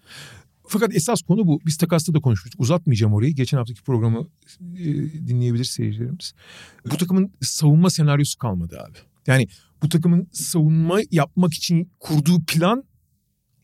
Fakat 0.71 0.95
esas 0.95 1.23
konu 1.23 1.47
bu. 1.47 1.61
Biz 1.67 1.77
takasta 1.77 2.15
da 2.15 2.21
konuşmuştuk. 2.21 2.61
Uzatmayacağım 2.61 3.13
orayı. 3.13 3.35
Geçen 3.35 3.59
haftaki 3.59 3.83
programı 3.83 4.29
e, 4.61 4.85
dinleyebilir 5.29 5.65
seyircilerimiz. 5.65 6.33
Bu 6.91 6.97
takımın 6.97 7.33
savunma 7.41 7.91
senaryosu 7.91 8.39
kalmadı 8.39 8.81
abi. 8.81 8.99
Yani 9.27 9.49
bu 9.83 9.89
takımın 9.89 10.29
savunma 10.33 11.01
yapmak 11.11 11.55
için 11.55 11.93
kurduğu 12.01 12.45
plan 12.45 12.85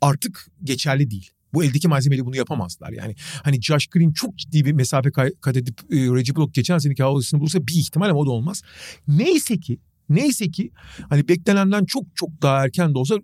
artık 0.01 0.51
geçerli 0.65 1.11
değil. 1.11 1.31
Bu 1.55 1.65
eldeki 1.65 1.89
malzemeyle 1.89 2.25
bunu 2.25 2.37
yapamazlar. 2.37 2.93
Yani 2.93 3.15
hani 3.43 3.63
Josh 3.63 3.87
Green 3.87 4.13
çok 4.13 4.39
ciddi 4.39 4.65
bir 4.65 4.73
mesafe 4.73 5.11
kat 5.41 5.57
edip 5.57 5.81
e, 5.91 5.97
Reggie 5.97 6.37
Block 6.37 6.55
geçen 6.55 6.79
seneki 6.79 7.03
havasını 7.03 7.41
bulursa 7.41 7.67
bir 7.67 7.75
ihtimal 7.75 8.11
ama 8.11 8.19
o 8.19 8.27
da 8.27 8.31
olmaz. 8.31 8.63
Neyse 9.09 9.61
ki 9.61 9.79
Neyse 10.09 10.51
ki 10.51 10.71
hani 11.09 11.29
beklenenden 11.29 11.85
çok 11.85 12.05
çok 12.15 12.43
daha 12.43 12.65
erken 12.65 12.95
de 12.95 12.99
olsa 12.99 13.17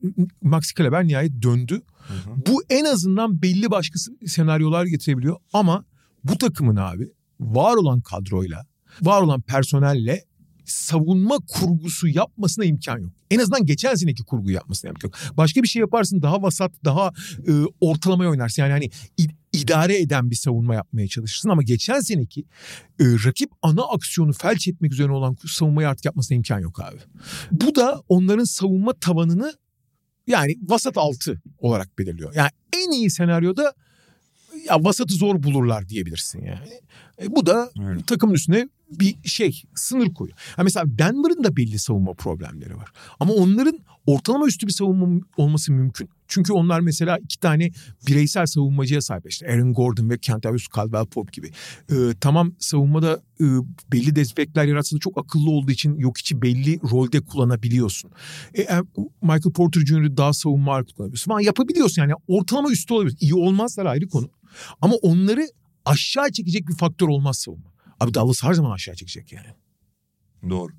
Maxi 0.42 0.74
Kleber 0.74 1.06
nihayet 1.06 1.42
döndü. 1.42 1.82
Hı 2.08 2.14
hı. 2.14 2.46
Bu 2.46 2.62
en 2.70 2.84
azından 2.84 3.42
belli 3.42 3.70
başka 3.70 3.98
senaryolar 4.26 4.84
getirebiliyor 4.84 5.36
ama 5.52 5.84
bu 6.24 6.38
takımın 6.38 6.76
abi 6.76 7.12
var 7.40 7.74
olan 7.74 8.00
kadroyla, 8.00 8.66
var 9.02 9.22
olan 9.22 9.40
personelle 9.40 10.24
savunma 10.64 11.38
kurgusu 11.48 12.08
yapmasına 12.08 12.64
imkan 12.64 12.98
yok. 12.98 13.12
En 13.30 13.38
azından 13.38 13.66
geçen 13.66 13.94
seneki 13.94 14.22
kurgu 14.22 14.50
yapmasına 14.50 14.88
imkan 14.88 15.08
yok. 15.08 15.36
Başka 15.36 15.62
bir 15.62 15.68
şey 15.68 15.80
yaparsın 15.80 16.22
daha 16.22 16.42
vasat, 16.42 16.72
daha 16.84 17.12
e, 17.48 17.52
ortalamaya 17.80 18.30
oynarsın. 18.30 18.62
Yani 18.62 18.72
hani 18.72 18.90
idare 19.52 19.98
eden 20.00 20.30
bir 20.30 20.36
savunma 20.36 20.74
yapmaya 20.74 21.08
çalışırsın 21.08 21.48
ama 21.48 21.62
geçen 21.62 22.00
seneki 22.00 22.40
e, 23.00 23.04
rakip 23.04 23.50
ana 23.62 23.82
aksiyonu 23.82 24.32
felç 24.32 24.68
etmek 24.68 24.92
üzerine 24.92 25.12
olan 25.12 25.36
savunmayı 25.46 25.88
artık 25.88 26.04
yapmasına 26.04 26.36
imkan 26.36 26.60
yok 26.60 26.80
abi. 26.80 26.98
Bu 27.50 27.74
da 27.74 28.02
onların 28.08 28.44
savunma 28.44 28.92
tavanını 28.92 29.52
yani 30.26 30.56
vasat 30.68 30.98
altı 30.98 31.42
olarak 31.58 31.98
belirliyor. 31.98 32.34
Yani 32.34 32.50
en 32.72 32.90
iyi 32.90 33.10
senaryoda 33.10 33.74
ya 34.68 34.84
vasatı 34.84 35.14
zor 35.14 35.42
bulurlar 35.42 35.88
diyebilirsin 35.88 36.44
yani. 36.44 36.68
E, 37.22 37.36
bu 37.36 37.46
da 37.46 37.70
Öyle. 37.88 38.02
takımın 38.02 38.34
üstüne 38.34 38.68
bir 38.90 39.16
şey 39.24 39.62
sınır 39.74 40.14
koyuyor. 40.14 40.38
Ha 40.56 40.62
mesela 40.62 40.86
Denver'ın 40.88 41.44
da 41.44 41.56
belli 41.56 41.78
savunma 41.78 42.14
problemleri 42.14 42.76
var. 42.76 42.88
Ama 43.20 43.32
onların 43.32 43.78
ortalama 44.06 44.46
üstü 44.46 44.66
bir 44.66 44.72
savunma 44.72 45.20
olması 45.36 45.72
mümkün. 45.72 46.08
Çünkü 46.32 46.52
onlar 46.52 46.80
mesela 46.80 47.18
iki 47.18 47.40
tane 47.40 47.70
bireysel 48.06 48.46
savunmacıya 48.46 49.00
sahip. 49.00 49.28
İşte 49.28 49.46
Aaron 49.46 49.72
Gordon 49.72 50.10
ve 50.10 50.18
Kentavius 50.18 50.66
Caldwell 50.76 51.06
Pope 51.06 51.30
gibi. 51.32 51.50
Ee, 51.90 51.94
tamam 52.20 52.52
savunmada 52.58 53.22
e, 53.40 53.44
belli 53.92 54.16
despekler 54.16 54.64
yaratsa 54.64 54.96
da 54.96 55.00
çok 55.00 55.18
akıllı 55.18 55.50
olduğu 55.50 55.70
için 55.70 55.98
yok 55.98 56.18
içi 56.18 56.42
belli 56.42 56.80
rolde 56.90 57.20
kullanabiliyorsun. 57.20 58.10
E, 58.54 58.62
e, 58.62 58.80
Michael 59.22 59.52
Porter 59.54 59.80
Jr. 59.80 60.16
daha 60.16 60.32
savunma 60.32 60.72
ağırlıklı 60.72 60.94
kullanabiliyorsun. 60.94 61.30
Falan 61.30 61.40
yapabiliyorsun 61.40 62.02
yani 62.02 62.12
ortalama 62.28 62.70
üstü 62.70 62.94
olabilir. 62.94 63.16
İyi 63.20 63.34
olmazlar 63.34 63.86
ayrı 63.86 64.08
konu. 64.08 64.30
Ama 64.80 64.94
onları 64.94 65.48
aşağı 65.84 66.32
çekecek 66.32 66.68
bir 66.68 66.74
faktör 66.74 67.08
olmaz 67.08 67.38
savunma. 67.38 67.72
Abi 68.00 68.14
Dallas 68.14 68.42
her 68.42 68.54
zaman 68.54 68.70
aşağı 68.70 68.94
çekecek 68.94 69.32
yani. 69.32 69.46
Doğru. 70.50 70.72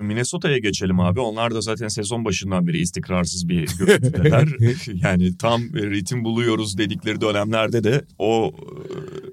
Minnesota'ya 0.00 0.58
geçelim 0.58 1.00
abi. 1.00 1.20
Onlar 1.20 1.54
da 1.54 1.60
zaten 1.60 1.88
sezon 1.88 2.24
başından 2.24 2.66
beri 2.66 2.78
istikrarsız 2.78 3.48
bir 3.48 3.68
görüntüdeler. 3.78 4.48
yani 4.94 5.38
tam 5.38 5.62
ritim 5.62 6.24
buluyoruz 6.24 6.78
dedikleri 6.78 7.20
dönemlerde 7.20 7.84
de 7.84 8.04
o 8.18 8.52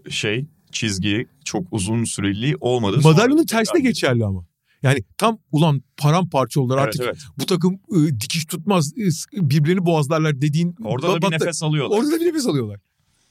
e, 0.06 0.10
şey 0.10 0.46
çizgi 0.72 1.28
çok 1.46 1.64
uzun 1.72 2.04
süreli 2.04 2.56
olmadı. 2.60 3.00
Madalyonun 3.04 3.46
tersi 3.46 3.74
de 3.74 3.80
geçerli 3.80 4.26
ama. 4.26 4.46
Yani 4.84 5.04
tam 5.18 5.40
ulan 5.52 5.84
paramparça 5.98 6.62
oldular 6.62 6.78
Evet, 6.78 6.88
artık 6.88 7.02
evet. 7.02 7.18
bu 7.40 7.46
takım 7.46 7.74
e, 7.74 8.20
dikiş 8.22 8.46
tutmaz 8.46 8.94
e, 8.98 9.50
birbirlerini 9.50 9.86
boğazlarlar 9.86 10.42
dediğin. 10.42 10.76
Orada 10.84 11.08
da 11.14 11.22
bir 11.22 11.32
nefes 11.32 11.64
alıyorlar. 11.64 11.98
Orada 11.98 12.12
da 12.12 12.20
bir 12.20 12.26
nefes 12.26 12.48
alıyorlar. 12.48 12.80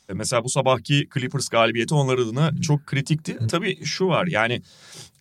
E, 0.09 0.15
Mesela 0.15 0.45
bu 0.45 0.49
sabahki 0.49 1.09
Clippers 1.15 1.49
galibiyeti 1.49 1.95
onlar 1.95 2.19
adına 2.19 2.53
çok 2.63 2.87
kritikti. 2.87 3.39
Tabii 3.51 3.85
şu 3.85 4.07
var 4.07 4.27
yani 4.27 4.63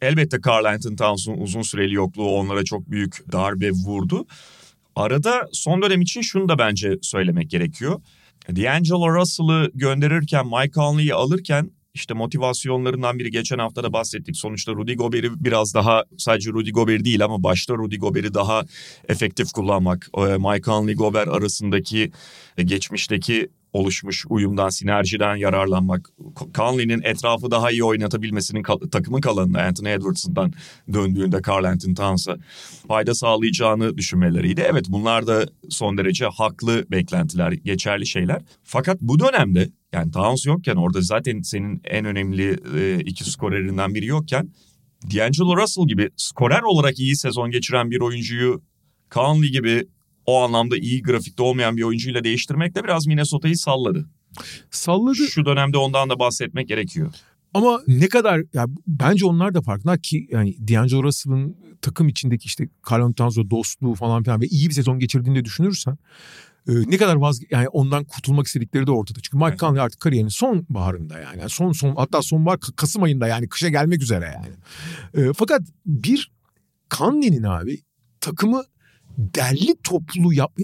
elbette 0.01 0.37
Carl 0.47 0.65
Anthony 0.65 0.95
Towns'un 0.95 1.37
uzun 1.37 1.61
süreli 1.61 1.93
yokluğu 1.93 2.29
onlara 2.29 2.63
çok 2.63 2.91
büyük 2.91 3.31
darbe 3.31 3.71
vurdu. 3.71 4.25
Arada 4.95 5.49
son 5.51 5.81
dönem 5.81 6.01
için 6.01 6.21
şunu 6.21 6.49
da 6.49 6.57
bence 6.57 6.97
söylemek 7.01 7.49
gerekiyor. 7.49 8.01
D'Angelo 8.49 9.15
Russell'ı 9.15 9.71
gönderirken 9.73 10.45
Mike 10.47 10.71
Conley'i 10.71 11.13
alırken 11.13 11.71
işte 11.93 12.13
motivasyonlarından 12.13 13.19
biri 13.19 13.31
geçen 13.31 13.57
hafta 13.59 13.83
da 13.83 13.93
bahsettik. 13.93 14.37
Sonuçta 14.37 14.71
Rudy 14.71 14.93
Gobert'i 14.93 15.29
biraz 15.45 15.73
daha 15.73 16.03
sadece 16.17 16.49
Rudy 16.49 16.71
Gobert 16.71 17.05
değil 17.05 17.25
ama 17.25 17.43
başta 17.43 17.73
Rudy 17.73 17.97
Gobert'i 17.97 18.33
daha 18.33 18.63
efektif 19.09 19.51
kullanmak. 19.51 20.09
e, 20.17 20.21
Mike 20.21 20.61
Conley 20.61 20.95
Gobert 20.95 21.27
arasındaki 21.27 22.11
e, 22.57 22.63
geçmişteki 22.63 23.49
oluşmuş 23.73 24.25
uyumdan, 24.29 24.69
sinerjiden 24.69 25.35
yararlanmak. 25.35 26.09
Conley'nin 26.53 27.01
etrafı 27.03 27.51
daha 27.51 27.71
iyi 27.71 27.83
oynatabilmesinin 27.83 28.63
takımın 28.91 29.21
kalanına 29.21 29.61
Anthony 29.61 29.93
Edwards'ından 29.93 30.53
döndüğünde 30.93 31.41
Carl 31.47 31.63
Anthony 31.63 31.93
Towns'a 31.93 32.37
fayda 32.87 33.15
sağlayacağını 33.15 33.97
düşünmeleriydi. 33.97 34.61
Evet 34.71 34.85
bunlar 34.89 35.27
da 35.27 35.45
son 35.69 35.97
derece 35.97 36.25
haklı 36.25 36.85
beklentiler, 36.91 37.51
geçerli 37.51 38.07
şeyler. 38.07 38.41
Fakat 38.63 39.01
bu 39.01 39.19
dönemde 39.19 39.69
yani 39.93 40.11
Towns 40.11 40.45
yokken 40.45 40.75
orada 40.75 41.01
zaten 41.01 41.41
senin 41.41 41.81
en 41.83 42.05
önemli 42.05 42.57
e, 42.77 42.99
iki 42.99 43.31
skorerinden 43.31 43.95
biri 43.95 44.05
yokken 44.05 44.49
D'Angelo 45.03 45.57
Russell 45.57 45.87
gibi 45.87 46.09
skorer 46.15 46.61
olarak 46.61 46.99
iyi 46.99 47.15
sezon 47.15 47.51
geçiren 47.51 47.91
bir 47.91 47.99
oyuncuyu 47.99 48.61
Conley 49.11 49.49
gibi 49.49 49.87
o 50.25 50.41
anlamda 50.41 50.77
iyi 50.77 51.01
grafikte 51.01 51.43
olmayan 51.43 51.77
bir 51.77 51.83
oyuncuyla 51.83 52.23
değiştirmek 52.23 52.75
de 52.75 52.83
biraz 52.83 53.07
Minnesota'yı 53.07 53.57
salladı. 53.57 54.09
Salladı 54.71 55.15
Şu 55.15 55.45
dönemde 55.45 55.77
ondan 55.77 56.09
da 56.09 56.19
bahsetmek 56.19 56.67
gerekiyor. 56.67 57.13
ama 57.53 57.81
ne 57.87 58.07
kadar 58.07 58.41
ya 58.53 58.65
bence 58.87 59.25
onlar 59.25 59.53
da 59.53 59.61
farkında 59.61 59.97
ki 59.97 60.27
yani 60.31 60.55
D'Angelo 60.67 61.03
Russell'ın 61.03 61.57
takım 61.81 62.07
içindeki 62.07 62.45
işte 62.45 62.69
Carl 62.91 63.11
Towns'la 63.13 63.49
dostluğu 63.49 63.95
falan 63.95 64.23
filan 64.23 64.41
ve 64.41 64.45
iyi 64.45 64.69
bir 64.69 64.73
sezon 64.73 64.99
geçirdiğini 64.99 65.39
de 65.39 65.45
düşünürsen 65.45 65.97
e, 66.67 66.71
ne 66.87 66.97
kadar 66.97 67.15
vaz 67.15 67.39
yani 67.51 67.67
ondan 67.67 68.03
kurtulmak 68.03 68.47
istedikleri 68.47 68.87
de 68.87 68.91
ortada. 68.91 69.19
Çünkü 69.23 69.37
Mike 69.37 69.47
Evet. 69.49 69.59
Conley 69.59 69.81
artık 69.81 69.99
kariyerinin 69.99 70.29
son 70.29 70.65
baharında 70.69 71.19
yani. 71.19 71.39
Yani 71.39 71.49
son 71.49 71.71
son 71.71 71.95
hatta 71.95 72.21
sonbahar 72.21 72.59
K- 72.59 72.71
Kasım 72.75 73.03
ayında 73.03 73.27
yani 73.27 73.47
kışa 73.49 73.69
gelmek 73.69 74.01
üzere 74.01 74.33
yani. 74.35 75.27
E, 75.27 75.33
fakat 75.33 75.61
bir 75.85 76.31
Conley'nin 76.97 77.43
abi 77.43 77.79
takımı 78.21 78.63
derli 79.17 79.75
toplu 79.83 80.33
yap 80.33 80.57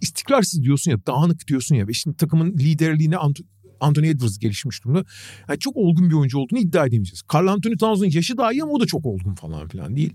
istikrarsız 0.00 0.62
diyorsun 0.62 0.90
ya 0.90 1.06
dağınık 1.06 1.48
diyorsun 1.48 1.74
ya 1.74 1.88
ve 1.88 1.92
şimdi 1.92 2.16
takımın 2.16 2.52
liderliğine 2.52 3.14
Ant- 3.14 3.44
Anthony 3.80 4.08
Edwards 4.08 4.38
gelişmiş 4.38 4.84
durumda. 4.84 5.04
Yani 5.48 5.58
çok 5.58 5.76
olgun 5.76 6.10
bir 6.10 6.14
oyuncu 6.14 6.38
olduğunu 6.38 6.58
iddia 6.58 6.86
edemeyeceğiz. 6.86 7.22
Carl 7.34 7.46
Anthony 7.46 7.76
Towns'un 7.76 8.10
yaşı 8.10 8.36
daha 8.36 8.52
iyi 8.52 8.62
ama 8.62 8.72
o 8.72 8.80
da 8.80 8.86
çok 8.86 9.06
olgun 9.06 9.34
falan 9.34 9.68
filan 9.68 9.96
değil. 9.96 10.12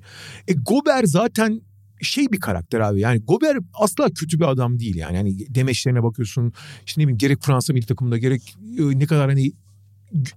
E 0.47 0.53
Gobert 0.53 1.07
zaten 1.07 1.61
şey 2.01 2.31
bir 2.31 2.39
karakter 2.39 2.79
abi. 2.79 2.99
Yani 2.99 3.19
Gobert 3.19 3.63
asla 3.73 4.09
kötü 4.09 4.39
bir 4.39 4.51
adam 4.51 4.79
değil 4.79 4.95
yani. 4.95 5.15
Yani 5.15 5.55
demeçlerine 5.55 6.03
bakıyorsun. 6.03 6.53
İşte 6.85 7.01
ne 7.01 7.03
bileyim 7.03 7.17
gerek 7.17 7.41
Fransa 7.41 7.73
milli 7.73 7.85
takımında 7.85 8.17
gerek 8.17 8.55
e, 8.79 8.99
ne 8.99 9.05
kadar 9.05 9.29
hani 9.29 9.51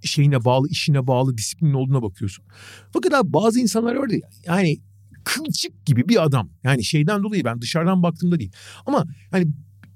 şeyine 0.03 0.45
bağlı, 0.45 0.69
işine 0.69 1.07
bağlı, 1.07 1.39
disiplinin 1.39 1.75
olduğuna 1.75 2.03
bakıyorsun. 2.03 2.45
Fakat 2.93 3.15
abi 3.15 3.33
bazı 3.33 3.61
insanlar 3.61 3.95
var 3.95 4.09
ya 4.09 4.21
yani 4.47 4.79
kılçık 5.25 5.87
gibi 5.87 6.09
bir 6.09 6.23
adam. 6.25 6.51
Yani 6.63 6.85
şeyden 6.85 7.23
dolayı 7.23 7.45
ben 7.45 7.61
dışarıdan 7.61 8.03
baktığımda 8.03 8.39
değil. 8.39 8.53
Ama 8.87 9.05
hani 9.31 9.47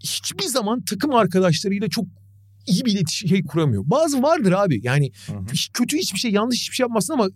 hiçbir 0.01 0.45
zaman 0.47 0.85
takım 0.85 1.14
arkadaşlarıyla 1.14 1.89
çok 1.89 2.05
iyi 2.66 2.85
bir 2.85 2.93
iletişim 2.93 3.29
şey 3.29 3.43
kuramıyor. 3.45 3.83
Bazı 3.87 4.22
vardır 4.22 4.53
abi 4.53 4.81
yani 4.83 5.11
Hı 5.27 5.33
hı. 5.33 5.45
hiç- 5.53 5.70
kötü 5.72 5.97
hiçbir 5.99 6.18
şey 6.18 6.31
yanlış 6.31 6.61
hiçbir 6.61 6.75
şey 6.77 6.85
yapmasın 6.85 7.12
ama 7.14 7.29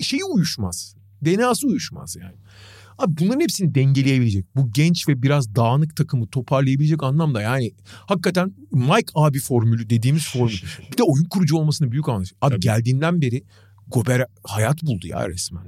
şeyi 0.00 0.24
uyuşmaz. 0.24 0.94
DNA'sı 1.24 1.66
uyuşmaz 1.66 2.16
yani. 2.20 2.34
Abi 2.98 3.12
bunların 3.20 3.40
hepsini 3.40 3.74
dengeleyebilecek. 3.74 4.46
Bu 4.56 4.70
genç 4.72 5.08
ve 5.08 5.22
biraz 5.22 5.54
dağınık 5.54 5.96
takımı 5.96 6.26
toparlayabilecek 6.26 7.02
anlamda 7.02 7.42
yani 7.42 7.72
hakikaten 8.06 8.54
Mike 8.72 9.12
abi 9.14 9.38
formülü 9.38 9.90
dediğimiz 9.90 10.28
formül. 10.32 10.52
Bir 10.92 10.98
de 10.98 11.02
oyun 11.02 11.24
kurucu 11.24 11.56
olmasının 11.56 11.92
büyük 11.92 12.08
avantajı. 12.08 12.34
Abi 12.40 12.50
Tabii. 12.50 12.60
geldiğinden 12.60 13.20
beri 13.20 13.42
Gober 13.86 14.26
hayat 14.44 14.82
buldu 14.82 15.06
ya 15.06 15.28
resmen. 15.28 15.62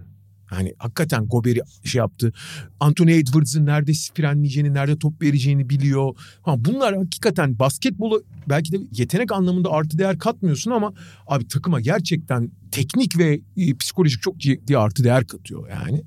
Yani 0.52 0.74
hakikaten 0.78 1.26
Gober'i 1.26 1.60
şey 1.84 1.98
yaptı. 1.98 2.32
Anthony 2.80 3.18
Edwards'ın 3.18 3.66
nerede 3.66 3.92
frenleyeceğini, 4.14 4.74
nerede 4.74 4.98
top 4.98 5.22
vereceğini 5.22 5.70
biliyor. 5.70 6.14
Ha, 6.42 6.54
bunlar 6.58 6.96
hakikaten 6.96 7.58
basketbolu 7.58 8.24
belki 8.48 8.72
de 8.72 8.78
yetenek 8.92 9.32
anlamında 9.32 9.70
artı 9.70 9.98
değer 9.98 10.18
katmıyorsun 10.18 10.70
ama 10.70 10.92
abi 11.26 11.48
takıma 11.48 11.80
gerçekten 11.80 12.50
teknik 12.70 13.18
ve 13.18 13.40
e, 13.56 13.74
psikolojik 13.74 14.22
çok 14.22 14.38
ciddi 14.38 14.78
artı 14.78 15.04
değer 15.04 15.26
katıyor 15.26 15.68
yani. 15.68 16.02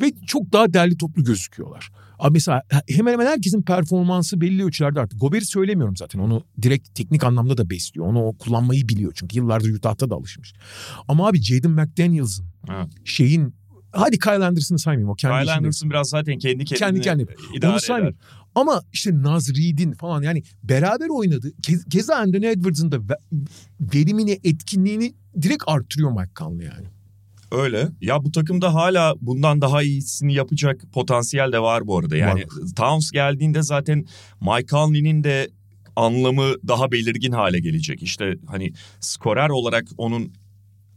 Ve 0.00 0.12
çok 0.26 0.52
daha 0.52 0.72
derli 0.72 0.98
toplu 0.98 1.24
gözüküyorlar. 1.24 1.90
Abi 2.18 2.32
mesela 2.32 2.62
hemen 2.88 3.12
hemen 3.12 3.26
herkesin 3.26 3.62
performansı 3.62 4.40
belli 4.40 4.64
ölçülerde 4.64 5.00
artık. 5.00 5.20
Gober'i 5.20 5.44
söylemiyorum 5.44 5.96
zaten. 5.96 6.18
Onu 6.18 6.44
direkt 6.62 6.94
teknik 6.94 7.24
anlamda 7.24 7.58
da 7.58 7.70
besliyor. 7.70 8.06
Onu 8.06 8.24
o 8.24 8.32
kullanmayı 8.38 8.88
biliyor. 8.88 9.12
Çünkü 9.14 9.36
yıllardır 9.36 9.74
Utah'ta 9.74 10.10
da 10.10 10.14
alışmış. 10.14 10.54
Ama 11.08 11.28
abi 11.28 11.42
Jaden 11.42 11.70
McDaniels'ın 11.70 12.46
Evet. 12.70 12.88
şeyin 13.04 13.54
hadi 13.92 14.18
Kyle 14.18 14.44
Anderson'ı 14.44 14.78
saymayayım 14.78 15.10
o 15.10 15.14
kendi 15.14 15.32
Kyle 15.32 15.42
işinde. 15.42 15.52
Anderson 15.56 15.90
biraz 15.90 16.08
zaten 16.08 16.38
kendi 16.38 16.64
kendine 16.64 16.78
Kendi 16.78 17.00
kendine. 17.00 17.30
idare 17.54 17.72
Onu 17.72 17.80
saymayayım. 17.80 18.18
Ama 18.54 18.82
işte 18.92 19.22
Naz 19.22 19.48
Reed'in 19.56 19.92
falan 19.92 20.22
yani 20.22 20.42
beraber 20.64 21.08
oynadı. 21.08 21.52
Ke- 21.62 21.88
Keza 21.90 22.14
Anthony 22.14 22.46
Edwards'ın 22.48 22.92
da 22.92 22.98
ve- 23.00 23.36
verimini, 23.94 24.38
etkinliğini 24.44 25.14
direkt 25.42 25.62
artırıyor 25.66 26.10
Mike 26.10 26.32
Conley 26.36 26.66
yani. 26.66 26.86
Öyle. 27.52 27.88
Ya 28.00 28.24
bu 28.24 28.32
takımda 28.32 28.74
hala 28.74 29.14
bundan 29.20 29.60
daha 29.60 29.82
iyisini 29.82 30.34
yapacak 30.34 30.80
potansiyel 30.92 31.52
de 31.52 31.58
var 31.60 31.86
bu 31.86 31.98
arada. 31.98 32.16
Yani 32.16 32.44
Towns 32.76 33.10
geldiğinde 33.10 33.62
zaten 33.62 34.04
Mike 34.40 34.66
Conley'nin 34.66 35.24
de 35.24 35.48
anlamı 35.96 36.54
daha 36.68 36.92
belirgin 36.92 37.32
hale 37.32 37.60
gelecek. 37.60 38.02
İşte 38.02 38.34
hani 38.46 38.72
skorer 39.00 39.48
olarak 39.48 39.84
onun 39.96 40.32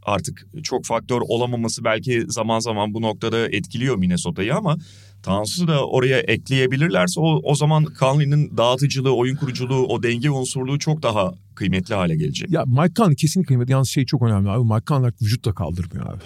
artık 0.02 0.46
çok 0.62 0.84
faktör 0.84 1.20
olamaması 1.20 1.84
belki 1.84 2.24
zaman 2.28 2.58
zaman 2.58 2.94
bu 2.94 3.02
noktada 3.02 3.48
etkiliyor 3.48 3.96
Minnesota'yı 3.96 4.54
ama 4.54 4.76
Towns'u 5.22 5.68
da 5.68 5.86
oraya 5.86 6.18
ekleyebilirlerse 6.18 7.20
o, 7.20 7.40
o 7.42 7.54
zaman 7.54 7.86
Conley'nin 7.98 8.56
dağıtıcılığı, 8.56 9.16
oyun 9.16 9.36
kuruculuğu, 9.36 9.86
o 9.86 10.02
denge 10.02 10.30
unsurluğu 10.30 10.78
çok 10.78 11.02
daha 11.02 11.34
kıymetli 11.54 11.94
hale 11.94 12.16
gelecek. 12.16 12.50
Ya 12.50 12.64
Mike 12.66 12.94
Conley 12.94 13.16
kesinlikle 13.16 13.48
kıymetli. 13.48 13.72
Yalnız 13.72 13.88
şey 13.88 14.06
çok 14.06 14.22
önemli 14.22 14.50
abi. 14.50 14.64
Mike 14.64 14.84
Conley 14.86 15.10
vücut 15.22 15.44
da 15.44 15.52
kaldırmıyor 15.52 16.14
abi. 16.14 16.22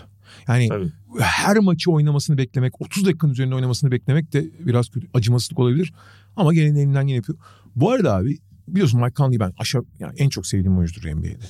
Yani 0.48 0.68
Tabii. 0.68 0.90
her 1.20 1.58
maçı 1.58 1.90
oynamasını 1.90 2.38
beklemek, 2.38 2.80
30 2.80 3.06
dakikanın 3.06 3.32
üzerinde 3.32 3.54
oynamasını 3.54 3.90
beklemek 3.90 4.32
de 4.32 4.44
biraz 4.58 4.88
kötü, 4.88 5.06
acımasızlık 5.14 5.58
olabilir. 5.58 5.92
Ama 6.36 6.54
gene 6.54 6.66
elinden 6.66 7.06
gene 7.06 7.16
yapıyor. 7.16 7.38
Bu 7.76 7.90
arada 7.90 8.16
abi 8.16 8.38
biliyorsun 8.68 9.00
Mike 9.00 9.14
Conley 9.14 9.40
ben 9.40 9.52
aşağı 9.58 9.84
yani 9.98 10.14
en 10.16 10.28
çok 10.28 10.46
sevdiğim 10.46 10.78
oyuncudur 10.78 11.08
NBA'de. 11.08 11.46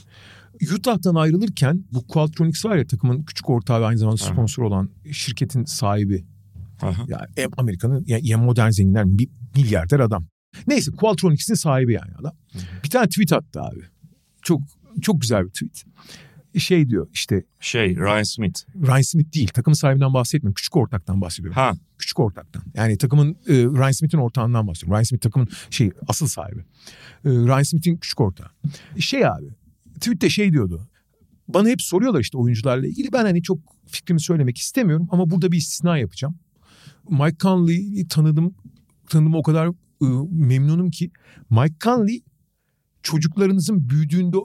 Utah'tan 0.74 1.14
ayrılırken 1.14 1.84
bu 1.92 2.06
Qualtrics 2.06 2.64
var 2.64 2.76
ya 2.76 2.86
takımın 2.86 3.22
küçük 3.22 3.50
ortağı 3.50 3.80
ve 3.80 3.86
aynı 3.86 3.98
zamanda 3.98 4.24
Aha. 4.24 4.32
sponsor 4.32 4.62
olan 4.62 4.90
şirketin 5.12 5.64
sahibi. 5.64 6.24
Aha. 6.82 7.04
Ya 7.08 7.26
hem 7.36 7.50
Amerika'nın 7.56 8.04
ya, 8.06 8.18
ya 8.22 8.38
modern 8.38 8.70
zenginler 8.70 9.04
milyarder 9.56 10.00
adam. 10.00 10.26
Neyse 10.66 10.90
Qualtrics'in 10.90 11.54
sahibi 11.54 11.92
yani 11.92 12.12
adam. 12.20 12.32
Bir 12.84 12.90
tane 12.90 13.08
tweet 13.08 13.32
attı 13.32 13.62
abi. 13.62 13.80
Çok 14.42 14.62
çok 15.02 15.20
güzel 15.20 15.44
bir 15.44 15.50
tweet. 15.50 15.84
Şey 16.58 16.88
diyor 16.88 17.08
işte 17.12 17.44
Şey 17.60 17.96
Ryan 17.96 18.22
Smith. 18.22 18.60
Ryan 18.86 19.02
Smith 19.02 19.34
değil 19.34 19.48
takım 19.54 19.74
sahibinden 19.74 20.14
bahsetmiyorum. 20.14 20.54
Küçük 20.54 20.76
ortaktan 20.76 21.20
bahsediyorum. 21.20 21.54
Ha 21.54 21.72
küçük 21.98 22.20
ortaktan. 22.20 22.62
Yani 22.74 22.98
takımın 22.98 23.30
e, 23.30 23.54
Ryan 23.54 23.90
Smith'in 23.90 24.18
ortağından 24.18 24.66
bahsediyorum. 24.66 24.94
Ryan 24.94 25.02
Smith 25.02 25.22
takımın 25.22 25.48
şey 25.70 25.90
asıl 26.08 26.26
sahibi. 26.26 26.60
E, 27.24 27.30
Ryan 27.30 27.62
Smith'in 27.62 27.96
küçük 27.96 28.20
ortağı. 28.20 28.50
Şey 28.98 29.26
abi 29.26 29.46
tweette 30.00 30.30
şey 30.30 30.52
diyordu. 30.52 30.88
Bana 31.48 31.68
hep 31.68 31.82
soruyorlar 31.82 32.20
işte 32.20 32.38
oyuncularla 32.38 32.86
ilgili. 32.86 33.12
Ben 33.12 33.24
hani 33.24 33.42
çok 33.42 33.58
fikrimi 33.86 34.20
söylemek 34.20 34.58
istemiyorum 34.58 35.08
ama 35.10 35.30
burada 35.30 35.52
bir 35.52 35.56
istisna 35.56 35.98
yapacağım. 35.98 36.38
Mike 37.10 37.36
Conley'i 37.40 38.08
tanıdım. 38.08 38.54
Tanıdığıma 39.08 39.38
o 39.38 39.42
kadar 39.42 39.68
e, 39.68 40.06
memnunum 40.30 40.90
ki. 40.90 41.10
Mike 41.50 41.74
Conley 41.80 42.22
çocuklarınızın 43.02 43.88
büyüdüğünde 43.90 44.36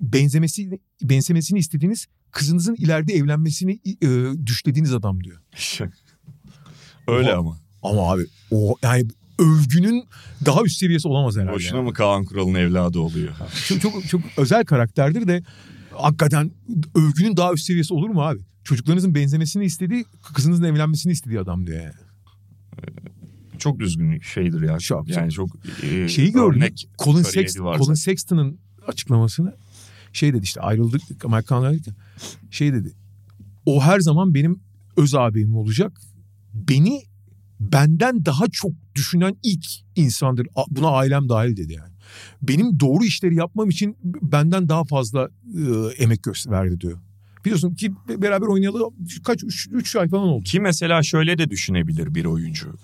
benzemesi 0.00 0.80
benzemesini 1.02 1.58
istediğiniz 1.58 2.06
kızınızın 2.30 2.74
ileride 2.74 3.12
evlenmesini 3.12 3.80
e, 4.02 4.08
düşlediğiniz 4.46 4.94
adam 4.94 5.24
diyor. 5.24 5.42
Öyle 7.08 7.34
ama. 7.34 7.58
Ama 7.82 8.12
abi 8.12 8.26
o 8.50 8.76
yani 8.82 9.08
övgünün 9.38 10.04
daha 10.46 10.62
üst 10.62 10.76
seviyesi 10.76 11.08
olamaz 11.08 11.36
herhalde. 11.36 11.54
Boşuna 11.54 11.78
yani. 11.78 11.88
mı 11.88 11.92
Kaan 11.92 12.24
Kural'ın 12.24 12.54
evladı 12.54 12.98
oluyor? 12.98 13.32
Çok, 13.68 13.80
çok, 13.80 14.08
çok 14.08 14.20
özel 14.36 14.64
karakterdir 14.64 15.28
de 15.28 15.42
hakikaten 15.92 16.50
övgünün 16.94 17.36
daha 17.36 17.52
üst 17.52 17.64
seviyesi 17.64 17.94
olur 17.94 18.08
mu 18.10 18.22
abi? 18.22 18.40
Çocuklarınızın 18.64 19.14
benzemesini 19.14 19.64
istediği, 19.64 20.04
kızınızın 20.34 20.64
evlenmesini 20.64 21.12
istediği 21.12 21.40
adam 21.40 21.66
diyor 21.66 21.82
yani. 21.82 21.94
Çok 23.58 23.80
düzgün 23.80 24.20
şeydir 24.20 24.62
ya. 24.62 24.78
Çok, 24.78 25.08
yani 25.08 25.32
çok 25.32 25.50
e, 25.82 26.08
Şeyi 26.08 26.32
gördüm. 26.32 26.60
Colin, 27.04 27.22
kariyeri 27.22 27.24
Sext, 27.24 27.60
varsa. 27.60 27.84
Colin 27.84 27.94
Sexton'ın 27.94 28.58
açıklamasını 28.86 29.54
şey 30.12 30.34
dedi 30.34 30.44
işte 30.44 30.60
ayrıldık 30.60 31.24
Amerikanlar 31.24 31.76
şey 32.50 32.72
dedi. 32.72 32.92
O 33.66 33.82
her 33.82 34.00
zaman 34.00 34.34
benim 34.34 34.60
öz 34.96 35.14
abim 35.14 35.56
olacak. 35.56 36.00
Beni 36.54 37.02
benden 37.72 38.24
daha 38.24 38.44
çok 38.52 38.72
düşünen 38.94 39.36
ilk 39.42 39.64
insandır. 39.96 40.46
Buna 40.70 40.88
ailem 40.88 41.28
dahil 41.28 41.56
dedi 41.56 41.72
yani. 41.72 41.92
Benim 42.42 42.80
doğru 42.80 43.04
işleri 43.04 43.34
yapmam 43.34 43.70
için 43.70 43.96
benden 44.04 44.68
daha 44.68 44.84
fazla 44.84 45.28
e, 45.54 46.02
emek 46.02 46.22
gösterdi 46.22 46.80
diyor. 46.80 46.98
Biliyorsun 47.44 47.74
ki 47.74 47.92
beraber 48.08 48.46
oynayalı 48.46 48.90
kaç 49.24 49.44
3 49.72 49.96
ay 49.96 50.08
falan 50.08 50.28
oldu. 50.28 50.44
Ki 50.44 50.60
mesela 50.60 51.02
şöyle 51.02 51.38
de 51.38 51.50
düşünebilir 51.50 52.14
bir 52.14 52.24
oyuncu. 52.24 52.74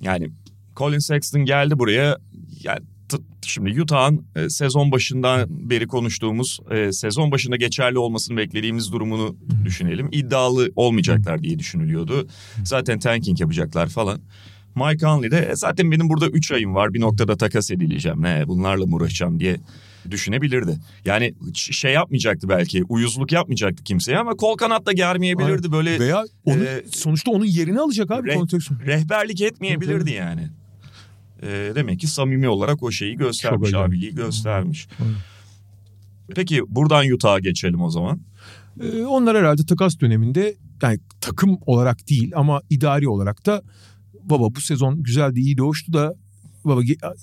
Yani 0.00 0.30
Colin 0.76 0.98
Sexton 0.98 1.44
geldi 1.44 1.78
buraya. 1.78 2.18
Yani 2.62 2.80
şimdi 3.42 3.82
Utah'ın 3.82 4.24
e, 4.36 4.48
sezon 4.50 4.92
başından 4.92 5.46
beri 5.70 5.86
konuştuğumuz 5.86 6.58
e, 6.70 6.92
sezon 6.92 7.30
başında 7.32 7.56
geçerli 7.56 7.98
olmasını 7.98 8.36
beklediğimiz 8.36 8.92
durumunu 8.92 9.36
düşünelim. 9.64 10.08
İddialı 10.12 10.70
olmayacaklar 10.76 11.42
diye 11.42 11.58
düşünülüyordu. 11.58 12.28
Zaten 12.64 12.98
tanking 12.98 13.40
yapacaklar 13.40 13.88
falan. 13.88 14.20
Mike 14.74 14.98
Conley 14.98 15.30
de 15.30 15.48
"E, 15.52 15.56
zaten 15.56 15.90
benim 15.90 16.08
burada 16.08 16.26
3 16.28 16.52
ayım 16.52 16.74
var 16.74 16.94
bir 16.94 17.00
noktada 17.00 17.36
takas 17.36 17.70
edileceğim. 17.70 18.22
Ne 18.22 18.44
bunlarla 18.46 18.86
mı 18.86 18.96
uğraşacağım 18.96 19.40
diye 19.40 19.56
düşünebilirdi. 20.10 20.78
Yani 21.04 21.34
şey 21.54 21.92
yapmayacaktı 21.92 22.48
belki 22.48 22.84
uyuzluk 22.84 23.32
yapmayacaktı 23.32 23.84
kimseye 23.84 24.18
ama 24.18 24.34
kol 24.36 24.56
kanat 24.56 24.86
da 24.86 24.92
germeyebilirdi 24.92 25.72
böyle 25.72 25.98
Veya 26.00 26.24
onu, 26.44 26.64
e, 26.64 26.84
sonuçta 26.90 27.30
onun 27.30 27.44
yerini 27.44 27.80
alacak 27.80 28.10
abi. 28.10 28.28
Re- 28.28 28.34
rehberlik 28.86 29.40
etmeyebilirdi 29.40 30.10
yani. 30.12 30.48
Ee, 31.42 31.72
demek 31.74 32.00
ki 32.00 32.06
samimi 32.06 32.48
olarak 32.48 32.82
o 32.82 32.90
şeyi 32.90 33.16
göstermiş, 33.16 33.68
acayip. 33.68 33.88
abiliği 33.88 34.14
göstermiş. 34.14 34.88
Peki 36.34 36.62
buradan 36.68 37.10
Utah'a 37.10 37.38
geçelim 37.38 37.82
o 37.82 37.90
zaman. 37.90 38.20
Ee, 38.80 39.02
onlar 39.02 39.36
herhalde 39.36 39.66
takas 39.66 40.00
döneminde 40.00 40.56
yani 40.82 40.98
takım 41.20 41.58
olarak 41.66 42.08
değil 42.08 42.32
ama 42.34 42.60
idari 42.70 43.08
olarak 43.08 43.46
da 43.46 43.62
baba 44.22 44.54
bu 44.54 44.60
sezon 44.60 45.02
güzeldi 45.02 45.40
iyi 45.40 45.56
hoştu 45.56 45.92
da 45.92 46.14
baba 46.64 46.80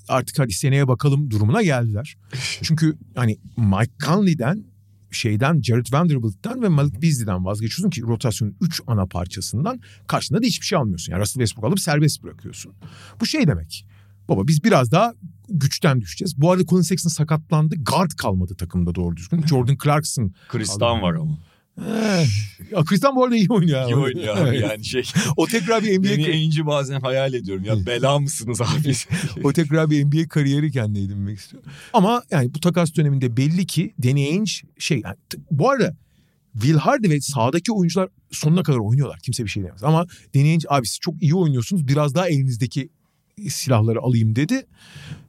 artık 0.08 0.40
hadi 0.40 0.54
seneye 0.54 0.88
bakalım 0.88 1.32
durumuna 1.32 1.62
geldiler. 1.62 2.18
Çünkü 2.62 2.98
hani 3.16 3.38
Mike 3.58 3.94
Conley'den 4.06 4.64
şeyden 5.12 5.62
Jared 5.62 5.86
Vanderbilt'ten 5.94 6.62
ve 6.62 6.70
Malik 6.70 7.02
Beasley'den 7.02 7.46
vazgeçiyorsun 7.46 7.90
ki 7.90 8.02
rotasyonun 8.02 8.56
3 8.62 8.82
ana 8.88 9.06
parçasından 9.06 9.80
karşında 10.08 10.42
da 10.42 10.46
hiçbir 10.46 10.66
şey 10.66 10.78
almıyorsun. 10.78 11.12
Yani 11.12 11.22
Russell 11.22 11.40
Westbrook 11.40 11.66
alıp 11.66 11.80
serbest 11.80 12.24
bırakıyorsun. 12.24 12.74
Bu 13.22 13.26
şey 13.26 13.48
demek. 13.48 13.86
Baba 14.30 14.48
biz 14.48 14.64
biraz 14.64 14.92
daha 14.92 15.14
güçten 15.50 16.02
düşeceğiz. 16.02 16.42
Bu 16.42 16.52
arada 16.52 16.66
Colin 16.66 16.82
Sexton 16.82 17.10
sakatlandı. 17.10 17.76
Guard 17.76 18.12
kalmadı 18.12 18.56
takımda 18.56 18.96
doğru 18.96 19.18
düzgün. 19.18 19.48
Jordan 19.48 19.78
Clarkson 19.84 20.34
Kristan 20.50 21.02
var 21.02 21.14
ama. 21.14 21.38
Eh, 21.86 22.28
ya 22.72 22.84
Kristan 22.84 23.16
bu 23.16 23.24
arada 23.24 23.36
iyi 23.36 23.48
oynuyor. 23.50 23.82
abi. 23.82 23.92
İyi 23.92 23.96
oynuyor 23.96 24.38
abi 24.38 24.60
yani 24.60 24.86
şey. 24.86 25.04
O 25.38 25.48
tekrar 25.48 25.84
bir 25.84 26.00
NBA 26.00 26.28
Beni 26.28 26.66
bazen 26.66 27.02
hayal 27.02 27.34
ediyorum. 27.34 27.64
Ya 27.64 27.86
bela 27.86 28.20
mısınız 28.20 28.62
abi? 28.62 28.94
o 29.44 29.54
tekrar 29.54 29.90
bir 29.90 30.06
NBA 30.06 30.28
kariyeri 30.28 30.72
kendine 30.72 31.04
edinmek 31.04 31.40
istiyor. 31.40 31.64
Ama 31.94 32.24
yani 32.32 32.54
bu 32.54 32.60
takas 32.60 32.96
döneminde 32.96 33.38
belli 33.38 33.66
ki 33.66 33.94
Danny 34.04 34.26
Ainge 34.26 34.52
şey 34.80 35.02
yani, 35.04 35.16
bu 35.52 35.70
arada 35.70 35.96
Will 36.54 36.76
Hardy 36.76 37.10
ve 37.10 37.22
sahadaki 37.22 37.72
oyuncular 37.72 38.10
sonuna 38.32 38.64
kadar 38.64 38.78
oynuyorlar. 38.78 39.20
Kimse 39.20 39.44
bir 39.44 39.50
şey 39.50 39.64
demez. 39.64 39.84
Ama 39.84 40.08
Danny 40.36 40.50
Ainge 40.50 40.68
abi 40.70 40.88
siz 40.88 41.00
çok 41.00 41.24
iyi 41.24 41.36
oynuyorsunuz. 41.36 41.88
Biraz 41.88 42.16
daha 42.16 42.30
elinizdeki 42.30 42.90
silahları 43.50 44.00
alayım 44.00 44.36
dedi. 44.36 44.66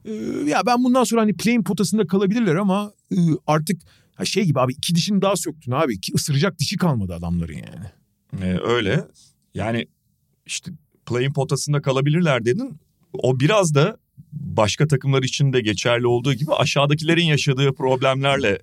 Ee, 0.05 0.13
ya 0.47 0.61
ben 0.65 0.83
bundan 0.83 1.03
sonra 1.03 1.21
hani 1.21 1.33
playing 1.33 1.67
potasında 1.67 2.07
kalabilirler 2.07 2.55
ama 2.55 2.93
e, 3.11 3.17
artık 3.47 3.81
şey 4.23 4.43
gibi 4.43 4.59
abi 4.59 4.73
iki 4.73 4.95
dişini 4.95 5.21
daha 5.21 5.35
söktün 5.35 5.71
abi. 5.71 6.01
Ki 6.01 6.11
ısıracak 6.15 6.59
dişi 6.59 6.77
kalmadı 6.77 7.13
adamların 7.13 7.53
yani. 7.53 7.85
Ee, 8.41 8.59
öyle. 8.63 9.05
Yani 9.53 9.87
işte 10.45 10.71
play'in 11.05 11.33
potasında 11.33 11.81
kalabilirler 11.81 12.45
dedin. 12.45 12.79
O 13.13 13.39
biraz 13.39 13.75
da 13.75 13.97
başka 14.33 14.87
takımlar 14.87 15.23
için 15.23 15.53
de 15.53 15.61
geçerli 15.61 16.07
olduğu 16.07 16.33
gibi 16.33 16.53
aşağıdakilerin 16.53 17.25
yaşadığı 17.25 17.73
problemlerle 17.73 18.59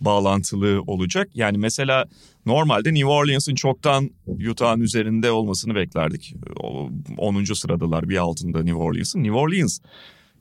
bağlantılı 0.00 0.82
olacak. 0.86 1.28
Yani 1.34 1.58
mesela 1.58 2.04
normalde 2.46 2.94
New 2.94 3.06
Orleans'ın 3.06 3.54
çoktan 3.54 4.10
Utah'ın 4.50 4.80
üzerinde 4.80 5.30
olmasını 5.30 5.74
beklerdik. 5.74 6.34
O 6.60 6.90
10. 7.18 7.44
sıradalar 7.44 8.08
bir 8.08 8.16
altında 8.16 8.62
New 8.62 8.78
Orleans'ın. 8.78 9.22
New 9.22 9.38
Orleans 9.38 9.78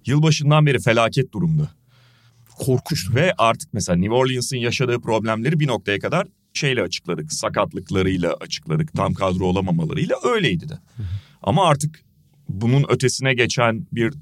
yılbaşından 0.06 0.66
beri 0.66 0.80
felaket 0.80 1.34
durumda. 1.34 1.72
Korkunç. 2.60 3.16
Ve 3.16 3.34
artık 3.38 3.74
mesela 3.74 3.98
New 3.98 4.16
Orleans'ın 4.16 4.58
yaşadığı 4.58 5.02
problemleri 5.02 5.60
bir 5.60 5.68
noktaya 5.68 6.00
kadar 6.00 6.28
şeyle 6.54 6.82
açıkladık. 6.82 7.34
Sakatlıklarıyla 7.34 8.34
açıkladık. 8.34 8.94
Tam 8.94 9.14
kadro 9.14 9.46
olamamalarıyla 9.46 10.16
öyleydi 10.24 10.70
de. 10.70 10.80
Ama 11.42 11.66
artık 11.66 12.04
bunun 12.50 12.86
ötesine 12.90 13.34
geçen 13.34 13.88
bir 13.92 14.14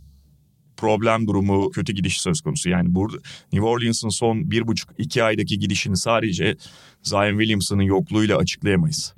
problem 0.78 1.28
durumu, 1.28 1.70
kötü 1.70 1.94
gidiş 1.94 2.22
söz 2.22 2.42
konusu. 2.42 2.70
Yani 2.70 2.96
burada 2.96 3.18
New 3.54 3.68
Orleans'ın 3.68 4.10
son 4.10 4.52
bir 4.52 4.68
buçuk 4.68 4.90
iki 4.98 5.24
aydaki 5.24 5.60
gidişini 5.60 5.98
sadece 5.98 6.58
Zion 7.04 7.38
Williamson'ın 7.40 7.82
yokluğuyla 7.84 8.38
açıklayamayız. 8.38 9.14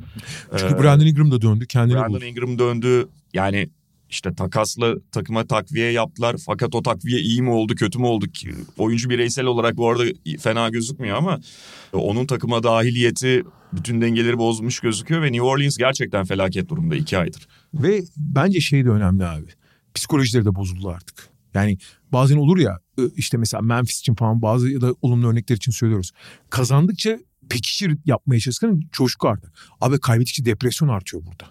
Çünkü 0.58 0.76
Ee, 0.76 0.84
Brandon 0.84 1.06
Ingram 1.06 1.32
da 1.32 1.42
döndü 1.42 1.66
kendini 1.68 1.96
Brandon 1.98 2.14
buldu. 2.16 2.26
Ingram 2.26 2.60
döndü. 2.60 3.08
Yani 3.34 3.70
işte 4.10 4.34
takasla 4.36 4.96
takıma 5.12 5.48
takviye 5.48 5.92
yaptılar. 5.92 6.36
Fakat 6.46 6.76
o 6.76 6.84
takviye 6.84 7.20
iyi 7.20 7.42
mi 7.42 7.50
oldu 7.50 7.76
kötü 7.76 8.00
mü 8.00 8.06
oldu? 8.06 8.28
ki? 8.28 8.50
Oyuncu 8.78 9.10
bireysel 9.10 9.46
olarak 9.46 9.78
bu 9.78 9.90
arada 9.90 10.04
fena 10.40 10.70
gözükmüyor 10.70 11.18
ama 11.18 11.40
onun 11.94 12.26
takıma 12.26 12.64
dahiliyeti 12.64 13.44
bütün 13.74 14.02
dengeleri 14.02 14.38
bozmuş 14.38 14.80
gözüküyor 14.80 15.22
ve 15.22 15.26
New 15.32 15.42
Orleans 15.42 15.78
gerçekten 15.78 16.26
felaket 16.26 16.70
durumda 16.70 16.96
iki 16.96 17.18
aydır. 17.18 17.48
Ve 17.74 18.02
bence 18.18 18.60
şey 18.60 18.86
de 18.86 18.90
önemli 18.90 19.26
abi. 19.26 19.48
Psikolojileri 19.94 20.46
de 20.46 20.56
bozuldu 20.56 20.90
artık. 20.90 21.30
Yani 21.54 21.78
bazen 22.12 22.38
olur 22.38 22.58
ya 22.58 22.80
işte 23.16 23.38
mesela 23.38 23.62
Memphis 23.62 24.00
için 24.00 24.16
falan 24.16 24.42
bazı 24.42 24.70
ya 24.70 24.82
da 24.82 24.96
olumlu 25.02 25.28
örnekler 25.28 25.56
için 25.56 25.72
söylüyoruz. 25.72 26.12
Kazandıkça 26.50 27.20
pekişir 27.50 27.98
yapmaya 28.06 28.40
çalışırken 28.40 28.82
coşku 28.92 29.28
artar. 29.28 29.52
Abi 29.82 30.00
kaybedikçe 30.00 30.46
depresyon 30.46 30.90
artıyor 30.90 31.24
burada. 31.26 31.46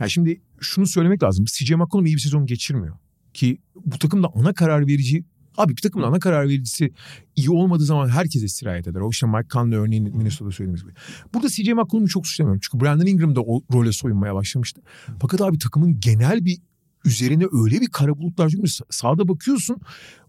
Yani 0.00 0.10
şimdi 0.10 0.40
şunu 0.60 0.86
söylemek 0.86 1.22
lazım. 1.22 1.44
CJ 1.44 1.70
McCollum 1.70 2.06
iyi 2.06 2.14
bir 2.14 2.20
sezon 2.20 2.46
geçirmiyor. 2.46 2.96
Ki 3.34 3.58
bu 3.84 3.98
takımda 3.98 4.28
ana 4.34 4.52
karar 4.52 4.86
verici 4.86 5.24
Abi 5.56 5.76
bir 5.76 5.82
takımın 5.82 6.06
ana 6.06 6.18
karar 6.18 6.48
vericisi 6.48 6.92
iyi 7.36 7.50
olmadığı 7.50 7.84
zaman 7.84 8.08
herkese 8.08 8.48
sirayet 8.48 8.88
eder. 8.88 9.00
O 9.00 9.10
işte 9.10 9.26
Mike 9.26 9.48
Conley 9.52 9.78
örneğin 9.78 10.16
Minnesota'da 10.16 10.50
söylediğimiz 10.50 10.82
gibi. 10.82 10.92
Burada 11.34 11.48
CJ 11.48 11.68
McCollum'u 11.68 12.08
çok 12.08 12.26
suçlamıyorum. 12.26 12.60
Çünkü 12.64 12.84
Brandon 12.84 13.06
Ingram 13.06 13.36
da 13.36 13.40
o 13.40 13.62
role 13.72 13.92
soyunmaya 13.92 14.34
başlamıştı. 14.34 14.82
Fakat 15.20 15.40
abi 15.40 15.58
takımın 15.58 16.00
genel 16.00 16.44
bir 16.44 16.58
üzerine 17.04 17.44
öyle 17.52 17.80
bir 17.80 17.90
kara 17.90 18.18
bulutlar 18.18 18.48
çünkü 18.48 18.70
sahada 18.90 19.28
bakıyorsun 19.28 19.76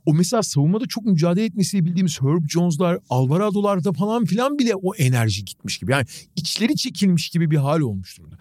o 0.05 0.13
mesela 0.13 0.43
savunmada 0.43 0.85
çok 0.85 1.05
mücadele 1.05 1.45
etmesiyle 1.45 1.85
bildiğimiz 1.85 2.21
Herb 2.21 2.49
Jones'lar, 2.49 2.99
Alvarado'larda 3.09 3.93
falan 3.93 4.25
filan 4.25 4.59
bile 4.59 4.75
o 4.75 4.95
enerji 4.95 5.45
gitmiş 5.45 5.77
gibi. 5.77 5.91
Yani 5.91 6.05
içleri 6.35 6.75
çekilmiş 6.75 7.29
gibi 7.29 7.51
bir 7.51 7.57
hal 7.57 7.79
olmuş 7.79 8.17
durumda. 8.17 8.37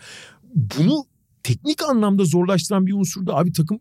Bunu 0.55 1.05
teknik 1.43 1.83
anlamda 1.83 2.24
zorlaştıran 2.24 2.87
bir 2.87 2.93
unsur 2.93 3.26
da 3.26 3.37
abi 3.37 3.53
takım 3.53 3.80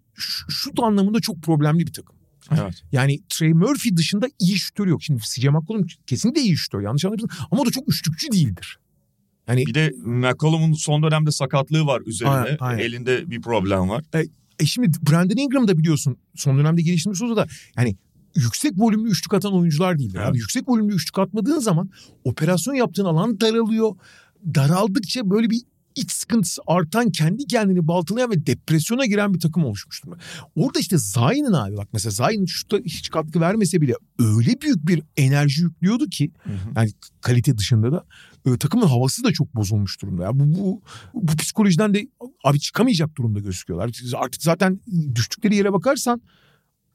şut 0.50 0.80
anlamında 0.80 1.20
çok 1.20 1.42
problemli 1.42 1.88
bir 1.88 1.94
takım. 1.94 2.16
Evet. 2.52 2.84
Yani 2.92 3.20
Trey 3.30 3.54
Murphy 3.54 3.98
dışında 3.98 4.28
iyi 4.40 4.56
şütör 4.56 4.88
yok. 4.88 5.04
Şimdi 5.04 5.22
CJ 5.22 5.46
McCollum 5.46 5.88
kesinlikle 6.08 6.42
iyi 6.42 6.58
şütör 6.58 6.82
yanlış 6.82 7.06
anlamıyorsun 7.06 7.48
ama 7.52 7.62
o 7.62 7.66
da 7.66 7.72
çok 7.72 7.90
üçlükçü 7.90 8.32
değildir. 8.32 8.80
Yani 9.48 9.66
Bir 9.66 9.74
de 9.74 9.94
McCollum'un 9.98 10.74
son 10.74 11.04
dönemde 11.04 11.32
sakatlığı 11.32 11.86
var 11.86 12.02
üzerine. 12.06 12.34
Aynen, 12.34 12.58
aynen. 12.60 12.84
Elinde 12.84 13.30
bir 13.30 13.42
problem 13.42 13.90
var. 13.90 14.04
E 14.16 14.26
şimdi 14.66 14.92
Brandon 15.12 15.38
Ingram 15.38 15.68
da 15.68 15.78
biliyorsun 15.78 16.18
son 16.36 16.58
dönemde 16.58 16.82
geliştirmiş 16.82 17.22
olsa 17.22 17.36
da 17.36 17.48
yani 17.78 17.96
yüksek 18.36 18.74
volümlü 18.78 19.10
üçlük 19.10 19.34
atan 19.34 19.54
oyuncular 19.54 20.00
değiller. 20.00 20.20
Evet. 20.20 20.30
Abi 20.30 20.38
yüksek 20.38 20.70
volümlü 20.70 20.94
üçlük 20.94 21.20
atmadığın 21.20 21.60
zaman 21.60 21.90
operasyon 22.24 22.74
yaptığın 22.74 23.06
alan 23.06 23.42
daralıyor. 23.42 23.96
Daraldıkça 24.56 25.30
böyle 25.30 25.50
bir 25.50 25.62
iç 25.96 26.12
sıkıntısı 26.12 26.62
artan, 26.68 27.12
kendi 27.12 27.48
kendini 27.48 27.88
baltalayan 27.88 28.32
ve 28.32 28.46
depresyona 28.46 29.06
giren 29.06 29.34
bir 29.34 29.40
takım 29.40 29.66
oluşmuş 29.66 30.04
durumda. 30.04 30.20
Orada 30.56 30.80
işte 30.80 30.98
Zayn'ın 30.98 31.54
abi 31.54 31.78
bak 31.78 31.88
mesela 31.94 32.12
Zayn 32.12 32.46
şutta 32.46 32.78
hiç 32.78 33.10
katkı 33.10 33.42
vermese 33.42 33.82
bile 33.82 33.94
öyle 34.20 34.62
büyük 34.62 34.88
bir 34.88 35.04
enerji 35.18 35.62
yüklüyordu 35.62 36.10
ki 36.10 36.32
yani 36.76 36.90
kalite 37.22 37.58
dışında 37.58 37.92
da 37.92 38.06
e, 38.46 38.58
takımın 38.58 38.88
havası 38.88 39.24
da 39.24 39.32
çok 39.32 39.56
bozulmuş 39.56 40.02
durumda. 40.02 40.24
Ya 40.24 40.40
bu, 40.40 40.56
bu 40.56 40.82
bu 41.14 41.36
psikolojiden 41.36 41.94
de 41.94 42.08
abi 42.44 42.60
çıkamayacak 42.60 43.16
durumda 43.18 43.40
gözüküyorlar. 43.40 43.92
Artık 44.18 44.44
zaten 44.44 44.80
düştükleri 45.16 45.56
yere 45.56 45.74
bakarsan 45.74 46.22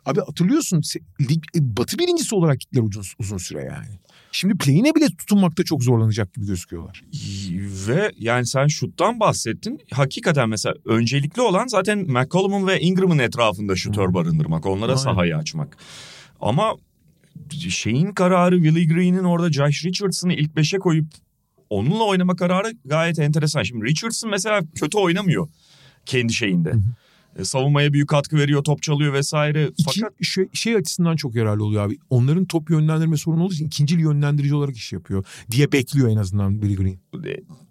abi 0.07 0.21
hatırlıyorsun 0.21 0.83
lig, 1.21 1.45
e, 1.57 1.77
Batı 1.77 1.99
birincisi 1.99 2.35
olarak 2.35 2.61
gittiler 2.61 2.83
uzun, 2.83 3.03
uzun 3.19 3.39
süre 3.39 3.63
yani. 3.63 3.99
Şimdi 4.33 4.59
play'ine 4.59 4.95
bile 4.95 5.07
tutunmakta 5.07 5.65
çok 5.65 5.83
zorlanacak 5.83 6.35
gibi 6.35 6.47
gözüküyorlar. 6.47 7.03
Ve 7.89 8.13
yani 8.19 8.47
sen 8.47 8.67
şuttan 8.67 9.21
bahsettin. 9.21 9.81
Hakikaten 9.93 10.49
mesela 10.49 10.75
öncelikli 10.85 11.41
olan 11.41 11.67
zaten 11.67 11.99
McCollum'un 11.99 12.67
ve 12.67 12.81
Ingram'ın 12.81 13.19
etrafında 13.19 13.77
şutör 13.77 14.15
barındırmak. 14.15 14.67
Onlara 14.67 14.93
Aynen. 14.93 15.03
sahayı 15.03 15.37
açmak. 15.37 15.77
Ama 16.41 16.75
şeyin 17.69 18.13
kararı 18.13 18.57
Willie 18.63 18.87
Green'in 18.87 19.25
orada 19.25 19.53
Josh 19.53 19.85
Richardson'ı 19.85 20.33
ilk 20.33 20.57
beşe 20.57 20.79
koyup 20.79 21.07
onunla 21.71 22.05
oynama 22.05 22.37
kararı 22.37 22.73
gayet 22.85 23.19
enteresan. 23.19 23.63
Şimdi 23.63 23.85
Richardson 23.85 24.31
mesela 24.31 24.61
kötü 24.75 24.99
oynamıyor 24.99 25.49
kendi 26.07 26.33
şeyinde. 26.33 26.73
E, 27.39 27.45
savunmaya 27.45 27.93
büyük 27.93 28.09
katkı 28.09 28.37
veriyor, 28.37 28.65
top 28.65 28.83
çalıyor 28.83 29.13
vesaire. 29.13 29.71
İki, 29.77 30.01
Fakat 30.01 30.25
şey, 30.25 30.49
şey 30.53 30.77
açısından 30.77 31.17
çok 31.17 31.35
yararlı 31.35 31.65
oluyor 31.65 31.87
abi. 31.87 31.99
Onların 32.11 32.45
top 32.45 32.71
yönlendirme 32.71 33.17
sorunu 33.17 33.45
olduğu 33.45 33.55
için 33.55 33.67
ikinci 33.67 33.97
yönlendirici 33.97 34.55
olarak 34.55 34.77
iş 34.77 34.93
yapıyor 34.93 35.25
diye 35.51 35.73
bekliyor 35.73 36.09
en 36.09 36.17
azından 36.17 36.63
Billy 36.63 36.75
Green. 36.75 36.99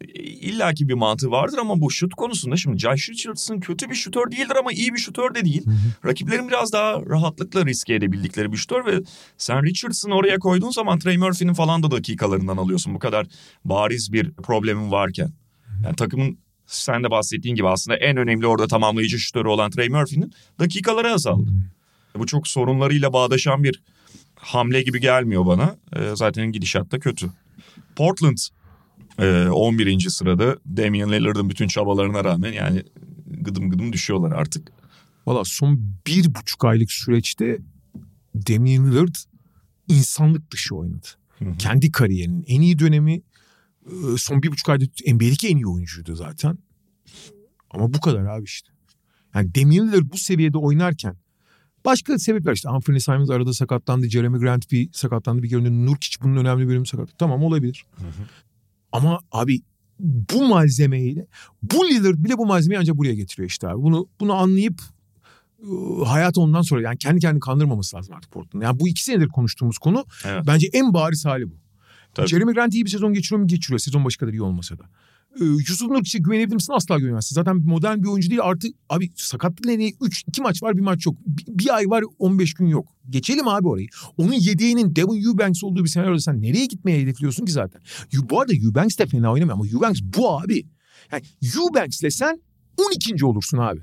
e, 0.01 0.23
illaki 0.23 0.89
bir 0.89 0.93
mantığı 0.93 1.31
vardır 1.31 1.57
ama 1.57 1.81
bu 1.81 1.91
şut 1.91 2.13
konusunda 2.13 2.57
şimdi 2.57 2.77
Josh 2.77 3.09
Richardson 3.09 3.59
kötü 3.59 3.89
bir 3.89 3.95
şutör 3.95 4.31
değildir 4.31 4.55
ama 4.59 4.71
iyi 4.71 4.93
bir 4.93 4.99
şutör 4.99 5.35
de 5.35 5.45
değil. 5.45 5.63
Rakiplerin 6.05 6.47
biraz 6.47 6.73
daha 6.73 7.01
rahatlıkla 7.09 7.65
riske 7.65 7.95
edebildikleri 7.95 8.51
bir 8.51 8.57
şutör 8.57 8.85
ve 8.85 9.01
sen 9.37 9.63
Richardson'ı 9.63 10.15
oraya 10.15 10.37
koyduğun 10.39 10.71
zaman 10.71 10.99
Trey 10.99 11.17
Murphy'nin 11.17 11.53
falan 11.53 11.83
da 11.83 11.91
dakikalarından 11.91 12.57
alıyorsun 12.57 12.93
bu 12.93 12.99
kadar 12.99 13.27
bariz 13.65 14.13
bir 14.13 14.31
problemin 14.31 14.91
varken. 14.91 15.31
Yani 15.83 15.95
takımın 15.95 16.37
sen 16.67 17.03
de 17.03 17.11
bahsettiğin 17.11 17.55
gibi 17.55 17.67
aslında 17.67 17.97
en 17.97 18.17
önemli 18.17 18.47
orada 18.47 18.67
tamamlayıcı 18.67 19.19
şutörü 19.19 19.47
olan 19.47 19.71
Trey 19.71 19.89
Murphy'nin 19.89 20.33
dakikaları 20.59 21.13
azaldı. 21.13 21.51
Bu 22.15 22.25
çok 22.25 22.47
sorunlarıyla 22.47 23.13
bağdaşan 23.13 23.63
bir 23.63 23.81
hamle 24.35 24.81
gibi 24.81 25.01
gelmiyor 25.01 25.45
bana. 25.45 25.75
E, 25.95 26.15
zaten 26.15 26.51
gidişat 26.51 26.91
da 26.91 26.99
kötü. 26.99 27.29
Portland 27.95 28.37
e, 29.19 29.47
11. 29.47 29.99
sırada 30.09 30.57
Damian 30.77 31.11
Lillard'ın 31.11 31.49
bütün 31.49 31.67
çabalarına 31.67 32.23
rağmen 32.23 32.53
yani 32.53 32.83
gıdım 33.27 33.69
gıdım 33.69 33.93
düşüyorlar 33.93 34.31
artık. 34.31 34.71
Valla 35.27 35.43
son 35.45 35.95
bir 36.07 36.35
buçuk 36.35 36.65
aylık 36.65 36.91
süreçte 36.91 37.59
Damian 38.35 38.91
Lillard 38.91 39.15
insanlık 39.87 40.51
dışı 40.51 40.75
oynadı. 40.75 41.07
Hı 41.39 41.45
hı. 41.45 41.57
Kendi 41.57 41.91
kariyerinin 41.91 42.45
en 42.47 42.61
iyi 42.61 42.79
dönemi 42.79 43.13
e, 43.13 43.21
son 44.17 44.43
bir 44.43 44.51
buçuk 44.51 44.69
ayda 44.69 44.85
NBA'deki 45.13 45.47
en 45.47 45.57
iyi 45.57 45.67
oyuncuydu 45.67 46.15
zaten. 46.15 46.57
Ama 47.71 47.93
bu 47.93 47.99
kadar 47.99 48.25
abi 48.25 48.43
işte. 48.43 48.69
Yani 49.35 49.55
Damian 49.55 50.09
bu 50.11 50.17
seviyede 50.17 50.57
oynarken 50.57 51.17
başka 51.85 52.17
sebepler 52.19 52.53
işte 52.53 52.69
Anthony 52.69 52.99
Simons 52.99 53.29
arada 53.29 53.53
sakatlandı. 53.53 54.09
Jeremy 54.09 54.39
Grant 54.39 54.71
bir 54.71 54.89
sakatlandı 54.93 55.43
bir 55.43 55.49
göründü. 55.49 55.85
Nurkic 55.85 56.17
bunun 56.23 56.37
önemli 56.37 56.63
bir 56.63 56.67
bölümü 56.67 56.85
sakatlandı. 56.85 57.17
Tamam 57.17 57.43
olabilir. 57.43 57.85
Ama 58.91 59.19
abi 59.31 59.61
bu 59.99 60.47
malzemeyle 60.47 61.27
bu 61.63 61.89
Lillard 61.89 62.23
bile 62.23 62.37
bu 62.37 62.45
malzemeyi 62.45 62.79
ancak 62.79 62.97
buraya 62.97 63.13
getiriyor 63.15 63.49
işte 63.49 63.67
abi. 63.67 63.81
Bunu 63.81 64.07
bunu 64.19 64.33
anlayıp 64.33 64.81
e, 65.59 66.05
hayat 66.05 66.37
ondan 66.37 66.61
sonra 66.61 66.81
yani 66.81 66.97
kendi 66.97 67.19
kendini 67.19 67.39
kandırmaması 67.39 67.97
lazım 67.97 68.15
artık 68.15 68.31
Portland. 68.31 68.63
Yani 68.63 68.79
bu 68.79 68.87
iki 68.87 69.03
senedir 69.03 69.27
konuştuğumuz 69.27 69.77
konu 69.77 70.05
Evet. 70.25 70.43
bence 70.47 70.67
en 70.73 70.93
bariz 70.93 71.25
hali 71.25 71.49
bu. 71.49 71.64
Tabii. 72.15 72.27
Jeremy 72.27 72.53
Grant 72.53 72.73
iyi 72.73 72.85
bir 72.85 72.89
sezon 72.89 73.13
geçiriyor 73.13 73.41
mu? 73.41 73.47
Geçiriyor. 73.47 73.79
Sezon 73.79 74.05
başı 74.05 74.17
kadar 74.17 74.33
iyi 74.33 74.41
olmasa 74.41 74.77
da. 74.79 74.83
Ee, 75.41 75.45
Yusuf 75.45 75.89
Nurkic'e 75.89 76.19
güvenebilir 76.19 76.55
misin? 76.55 76.73
Asla 76.73 76.99
güvenemezsin. 76.99 77.35
Zaten 77.35 77.55
modern 77.55 78.03
bir 78.03 78.07
oyuncu 78.07 78.29
değil. 78.29 78.41
Artı 78.43 78.67
abi 78.89 79.09
sakatlık 79.15 79.65
nedeniyle 79.65 79.95
3 80.01 80.23
2 80.27 80.41
maç 80.41 80.63
var 80.63 80.77
bir 80.77 80.81
maç 80.81 81.05
yok. 81.05 81.15
Bir, 81.25 81.45
bir 81.47 81.75
ay 81.75 81.89
var 81.89 82.03
15 82.19 82.53
gün 82.53 82.65
yok. 82.65 82.87
Geçelim 83.09 83.47
abi 83.47 83.67
orayı. 83.67 83.87
Onun 84.17 84.33
yedeğinin 84.33 84.95
Devin 84.95 85.27
Eubanks 85.27 85.63
olduğu 85.63 85.83
bir 85.83 85.89
senaryoda 85.89 86.19
sen 86.19 86.41
nereye 86.41 86.65
gitmeye 86.65 87.01
hedefliyorsun 87.01 87.45
ki 87.45 87.51
zaten? 87.51 87.81
Bu 88.13 88.41
arada 88.41 88.53
Eubanks 88.53 88.97
de 88.97 89.05
fena 89.05 89.31
oynamıyor 89.31 89.57
ama 89.57 89.67
Eubanks 89.67 89.99
bu 90.03 90.39
abi. 90.39 90.65
Yani 91.11 91.23
Eubanks'le 91.57 92.09
sen 92.09 92.41
12. 92.77 93.25
olursun 93.25 93.57
abi. 93.57 93.81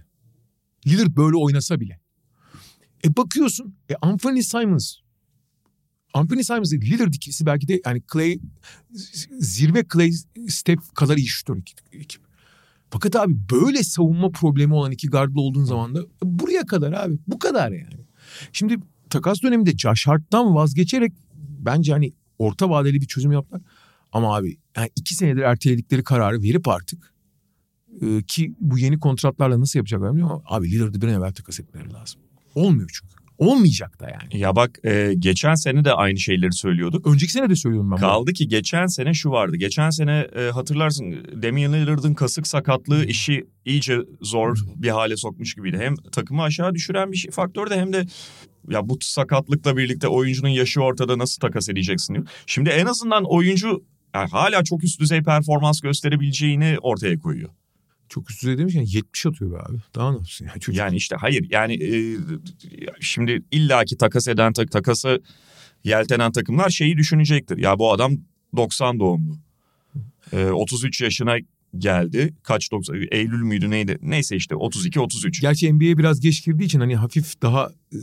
Lillard 0.87 1.17
böyle 1.17 1.37
oynasa 1.37 1.81
bile. 1.81 2.01
E 3.05 3.17
bakıyorsun 3.17 3.75
e 3.89 3.95
Anthony 4.03 4.43
Simons 4.43 5.02
Anthony 6.15 6.43
Simons 6.43 6.73
ile 6.73 6.87
Lillard 6.87 7.15
ikilisi 7.15 7.47
belki 7.47 7.69
de 7.69 7.81
yani 7.87 8.03
Clay 8.13 8.39
zirve 9.41 9.85
Clay 9.93 10.13
Steph 10.49 10.83
kadar 10.95 11.17
iyi 11.17 11.27
şutör 11.27 11.57
ekip. 11.93 12.23
Fakat 12.91 13.17
abi 13.17 13.37
böyle 13.53 13.83
savunma 13.83 14.31
problemi 14.31 14.75
olan 14.75 14.93
iki 14.93 15.09
gardlı 15.11 15.41
olduğun 15.41 15.65
zaman 15.65 15.95
da 15.95 16.01
buraya 16.23 16.67
kadar 16.67 16.93
abi 16.93 17.19
bu 17.27 17.39
kadar 17.39 17.73
yani. 17.73 18.07
Şimdi 18.53 18.77
takas 19.11 19.43
döneminde 19.43 19.79
Josh 19.79 20.07
Hart'tan 20.07 20.55
vazgeçerek 20.55 21.13
bence 21.59 21.93
hani 21.93 22.13
orta 22.39 22.71
vadeli 22.71 23.01
bir 23.01 23.07
çözüm 23.07 23.33
yaptılar. 23.33 23.63
Ama 24.13 24.37
abi 24.37 24.57
yani 24.77 24.91
iki 24.97 25.15
senedir 25.15 25.43
erteledikleri 25.43 26.05
kararı 26.05 26.43
verip 26.43 26.69
artık 26.69 27.15
e, 28.01 28.23
ki 28.23 28.55
bu 28.61 28.79
yeni 28.79 29.01
kontratlarla 29.01 29.61
nasıl 29.61 29.79
yapacaklar 29.79 30.09
bilmiyorum 30.09 30.33
ama 30.33 30.57
abi 30.57 30.73
Lillard'ı 30.73 31.03
bir 31.03 31.09
an 31.09 31.15
evvel 31.15 31.33
takas 31.33 31.61
etmeleri 31.61 31.93
lazım. 31.93 32.21
Olmuyor 32.55 32.91
çünkü. 32.93 33.22
Olmayacak 33.43 34.01
da 34.01 34.11
yani. 34.11 34.43
Ya 34.43 34.57
bak 34.57 34.79
e, 34.85 35.15
geçen 35.19 35.55
sene 35.55 35.85
de 35.85 35.93
aynı 35.93 36.19
şeyleri 36.19 36.53
söylüyorduk. 36.53 37.07
Önceki 37.07 37.33
sene 37.33 37.51
de 37.51 37.57
söylüyorum 37.57 37.91
ben. 37.91 37.99
bunu. 37.99 38.09
Kaldı 38.09 38.33
ki 38.33 38.49
geçen 38.49 38.87
sene 38.87 39.15
şu 39.15 39.31
vardı. 39.31 39.57
Geçen 39.57 39.91
sene 39.91 40.27
e, 40.37 40.51
hatırlarsın 40.51 41.17
Damian 41.43 41.73
Lillard'ın 41.73 42.15
kasık 42.15 42.47
sakatlığı 42.47 43.05
işi 43.05 43.47
iyice 43.65 43.99
zor 44.21 44.57
bir 44.77 44.89
hale 44.89 45.17
sokmuş 45.17 45.55
gibiydi. 45.55 45.79
Hem 45.81 45.97
takımı 45.97 46.43
aşağı 46.43 46.75
düşüren 46.75 47.13
bir 47.13 47.17
şey, 47.17 47.31
faktör 47.31 47.71
de 47.71 47.81
hem 47.81 47.93
de 47.93 48.07
ya 48.69 48.89
bu 48.89 48.99
sakatlıkla 49.01 49.77
birlikte 49.77 50.09
oyuncunun 50.09 50.49
yaşı 50.49 50.81
ortada 50.81 51.19
nasıl 51.19 51.41
takas 51.41 51.69
edeceksin 51.69 52.15
diyor. 52.15 52.27
Şimdi 52.47 52.71
en 52.71 52.87
azından 52.87 53.25
oyuncu 53.25 53.85
yani 54.15 54.31
hala 54.31 54.65
çok 54.65 54.85
üst 54.85 55.01
düzey 55.01 55.23
performans 55.23 55.81
gösterebileceğini 55.81 56.77
ortaya 56.83 57.19
koyuyor. 57.19 57.51
Çok 58.13 58.31
üst 58.31 58.43
düzey 58.43 58.59
demişken 58.59 58.85
70 58.87 59.27
atıyor 59.27 59.53
be 59.53 59.57
abi. 59.57 59.79
Daha 59.95 60.11
ne 60.11 60.17
yapsın 60.17 60.47
yani 60.47 60.61
çocuk. 60.61 60.79
Yani 60.79 60.97
işte 60.97 61.17
hayır 61.19 61.47
yani 61.51 61.75
e, 61.75 62.19
şimdi 63.01 63.43
illaki 63.51 63.97
takas 63.97 64.29
eden 64.29 64.53
tak- 64.53 64.71
takası 64.71 65.23
yeltenen 65.85 66.33
takımlar 66.33 66.71
şeyi 66.71 66.97
düşünecektir. 66.97 67.59
Ya 67.59 67.79
bu 67.79 67.93
adam 67.93 68.13
90 68.57 69.01
doğumlu. 69.01 69.39
E, 70.33 70.47
33 70.47 71.01
yaşına 71.01 71.37
geldi. 71.79 72.35
Kaç 72.43 72.73
90 72.73 72.97
Eylül 73.11 73.43
müydü 73.43 73.71
neydi? 73.71 73.99
Neyse 74.03 74.37
işte 74.37 74.57
32 74.57 75.01
33. 75.01 75.41
Gerçi 75.41 75.73
NBA'ye 75.73 75.99
biraz 75.99 76.21
geç 76.21 76.45
girdiği 76.45 76.65
için 76.65 76.81
hani 76.81 76.97
hafif 76.97 77.43
daha 77.43 77.71
e, 77.93 77.99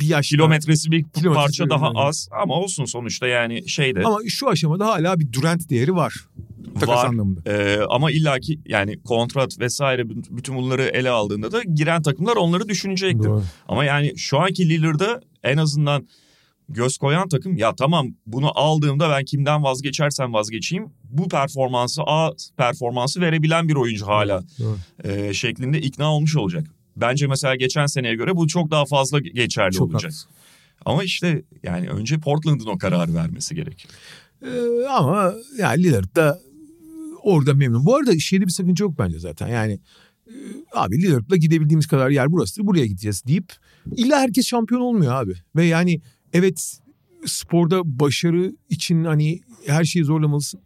bir 0.00 0.06
yaş 0.06 0.28
Kilometresi 0.28 0.90
bir 0.90 1.04
Kilometresi 1.04 1.34
parça 1.34 1.70
daha 1.70 1.86
yani. 1.86 1.98
az 1.98 2.28
ama 2.42 2.54
olsun 2.54 2.84
sonuçta 2.84 3.26
yani 3.26 3.68
şeyde. 3.68 4.02
Ama 4.04 4.18
şu 4.28 4.48
aşamada 4.48 4.86
hala 4.86 5.20
bir 5.20 5.32
Durant 5.32 5.70
değeri 5.70 5.94
var. 5.94 6.14
Takas 6.80 6.96
Var. 6.96 7.06
anlamında. 7.08 7.40
Ee, 7.50 7.80
ama 7.90 8.10
illaki 8.10 8.60
yani 8.66 9.02
kontrat 9.02 9.60
vesaire 9.60 10.08
bütün 10.08 10.56
bunları 10.56 10.82
ele 10.82 11.10
aldığında 11.10 11.52
da 11.52 11.62
giren 11.62 12.02
takımlar 12.02 12.36
onları 12.36 12.68
düşünecektir. 12.68 13.24
Doğru. 13.28 13.42
Ama 13.68 13.84
yani 13.84 14.18
şu 14.18 14.38
anki 14.38 14.68
Lillard'a 14.68 15.20
en 15.42 15.56
azından 15.56 16.08
göz 16.68 16.98
koyan 16.98 17.28
takım 17.28 17.56
ya 17.56 17.74
tamam 17.74 18.08
bunu 18.26 18.58
aldığımda 18.58 19.10
ben 19.10 19.24
kimden 19.24 19.62
vazgeçersem 19.62 20.32
vazgeçeyim 20.32 20.86
bu 21.04 21.28
performansı 21.28 22.02
A 22.06 22.30
performansı 22.56 23.20
verebilen 23.20 23.68
bir 23.68 23.74
oyuncu 23.74 24.06
hala 24.06 24.44
e, 25.04 25.34
şeklinde 25.34 25.80
ikna 25.80 26.14
olmuş 26.14 26.36
olacak. 26.36 26.66
Bence 26.96 27.26
mesela 27.26 27.56
geçen 27.56 27.86
seneye 27.86 28.14
göre 28.14 28.36
bu 28.36 28.46
çok 28.48 28.70
daha 28.70 28.84
fazla 28.84 29.18
geçerli 29.20 29.72
Çok 29.72 29.82
olacak. 29.82 30.02
haklısın. 30.02 30.30
Ama 30.84 31.04
işte 31.04 31.42
yani 31.62 31.88
önce 31.88 32.18
Portland'ın 32.18 32.66
o 32.66 32.78
kararı 32.78 33.14
vermesi 33.14 33.54
gerek. 33.54 33.86
Ee, 34.42 34.86
ama 34.88 35.34
yani 35.58 35.82
Lillard 35.82 36.16
da 36.16 36.40
orada 37.26 37.54
memnun. 37.54 37.84
Bu 37.84 37.96
arada 37.96 38.18
şeyde 38.18 38.46
bir 38.46 38.50
sakınca 38.50 38.84
yok 38.84 38.98
bence 38.98 39.18
zaten. 39.18 39.48
Yani 39.48 39.80
e, 40.26 40.34
abi 40.74 41.02
Lillard'la 41.02 41.36
gidebildiğimiz 41.36 41.86
kadar 41.86 42.10
yer 42.10 42.32
burasıdır. 42.32 42.66
Buraya 42.66 42.86
gideceğiz 42.86 43.22
deyip 43.26 43.52
illa 43.96 44.20
herkes 44.20 44.46
şampiyon 44.46 44.80
olmuyor 44.80 45.12
abi. 45.12 45.34
Ve 45.56 45.64
yani 45.64 46.00
evet 46.32 46.78
sporda 47.26 48.00
başarı 48.00 48.56
için 48.68 49.04
hani 49.04 49.40
her 49.66 49.84
şeyi 49.84 50.04
zorlamalısın. 50.04 50.60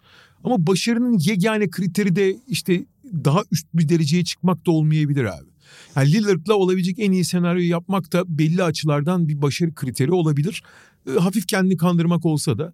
Ama 0.44 0.66
başarının 0.66 1.18
yegane 1.18 1.70
kriteri 1.70 2.16
de 2.16 2.36
işte 2.48 2.84
daha 3.24 3.42
üst 3.50 3.66
bir 3.74 3.88
dereceye 3.88 4.24
çıkmak 4.24 4.66
da 4.66 4.70
olmayabilir 4.70 5.24
abi. 5.24 5.50
Yani 5.96 6.12
Lillard'la 6.12 6.54
olabilecek 6.54 6.98
en 6.98 7.12
iyi 7.12 7.24
senaryoyu 7.24 7.68
yapmak 7.68 8.12
da 8.12 8.38
belli 8.38 8.62
açılardan 8.62 9.28
bir 9.28 9.42
başarı 9.42 9.74
kriteri 9.74 10.12
olabilir. 10.12 10.62
E, 11.08 11.12
hafif 11.18 11.46
kendini 11.46 11.76
kandırmak 11.76 12.26
olsa 12.26 12.58
da. 12.58 12.72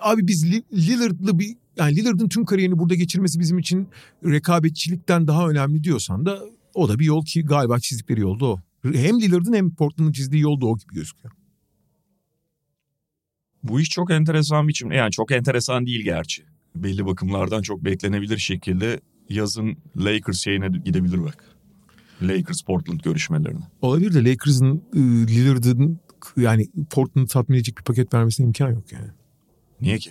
Abi 0.00 0.28
biz 0.28 0.44
Lillard'lı 0.72 1.38
bir 1.38 1.56
yani 1.78 1.96
Lillard'ın 1.96 2.28
tüm 2.28 2.44
kariyerini 2.44 2.78
burada 2.78 2.94
geçirmesi 2.94 3.40
bizim 3.40 3.58
için 3.58 3.88
rekabetçilikten 4.24 5.26
daha 5.26 5.48
önemli 5.48 5.84
diyorsan 5.84 6.26
da 6.26 6.40
o 6.74 6.88
da 6.88 6.98
bir 6.98 7.04
yol 7.04 7.24
ki 7.24 7.44
galiba 7.44 7.78
çizdikleri 7.78 8.20
yolda 8.20 8.46
o. 8.46 8.60
Hem 8.82 9.20
Lillard'ın 9.20 9.52
hem 9.52 9.74
Portland'ın 9.74 10.12
çizdiği 10.12 10.42
yolda 10.42 10.66
o 10.66 10.78
gibi 10.78 10.94
gözüküyor. 10.94 11.34
Bu 13.62 13.80
iş 13.80 13.90
çok 13.90 14.10
enteresan 14.10 14.68
biçim. 14.68 14.92
Yani 14.92 15.10
çok 15.10 15.32
enteresan 15.32 15.86
değil 15.86 16.04
gerçi. 16.04 16.44
Belli 16.74 17.06
bakımlardan 17.06 17.62
çok 17.62 17.84
beklenebilir 17.84 18.38
şekilde 18.38 19.00
yazın 19.28 19.76
Lakers 19.96 20.38
şeyine 20.38 20.68
gidebilir 20.68 21.24
bak. 21.24 21.44
Lakers 22.22 22.62
Portland 22.62 23.00
görüşmelerine. 23.00 23.64
Olabilir 23.82 24.14
de 24.14 24.30
Lakers'ın 24.30 24.82
e, 24.94 24.98
Lillard'ın 25.00 26.00
yani 26.36 26.68
Portland'ı 26.90 27.28
tatmin 27.28 27.56
edecek 27.56 27.78
bir 27.78 27.84
paket 27.84 28.14
vermesine 28.14 28.46
imkan 28.46 28.70
yok 28.70 28.92
yani. 28.92 29.08
Niye 29.80 29.98
ki? 29.98 30.10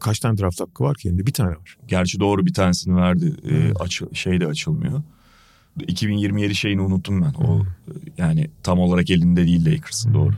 Kaç 0.00 0.20
tane 0.20 0.38
draft 0.38 0.60
hakkı 0.60 0.84
var 0.84 0.96
ki 0.96 1.08
elinde? 1.08 1.26
Bir 1.26 1.32
tane 1.32 1.50
var. 1.50 1.76
Gerçi 1.88 2.20
doğru 2.20 2.46
bir 2.46 2.54
tanesini 2.54 2.96
verdi. 2.96 3.34
Ee, 3.50 3.74
açı, 3.74 4.06
şey 4.12 4.40
de 4.40 4.46
açılmıyor. 4.46 5.02
2027 5.86 6.54
şeyini 6.54 6.80
unuttum 6.80 7.22
ben. 7.22 7.34
O 7.44 7.62
yani 8.18 8.50
tam 8.62 8.78
olarak 8.78 9.10
elinde 9.10 9.46
değil 9.46 9.66
Lakers'ın 9.66 10.14
doğru. 10.14 10.34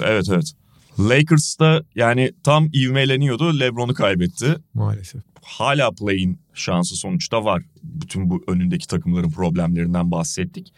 Evet 0.00 0.28
evet. 0.32 0.52
Lakers'ta 0.98 1.82
yani 1.94 2.32
tam 2.44 2.68
ivmeleniyordu. 2.74 3.60
LeBron'u 3.60 3.94
kaybetti. 3.94 4.56
Maalesef. 4.74 5.22
Hala 5.42 5.90
play'in 5.90 6.38
şansı 6.54 6.96
sonuçta 6.96 7.44
var. 7.44 7.62
Bütün 7.82 8.30
bu 8.30 8.44
önündeki 8.46 8.86
takımların 8.86 9.30
problemlerinden 9.30 10.10
bahsettik. 10.10 10.72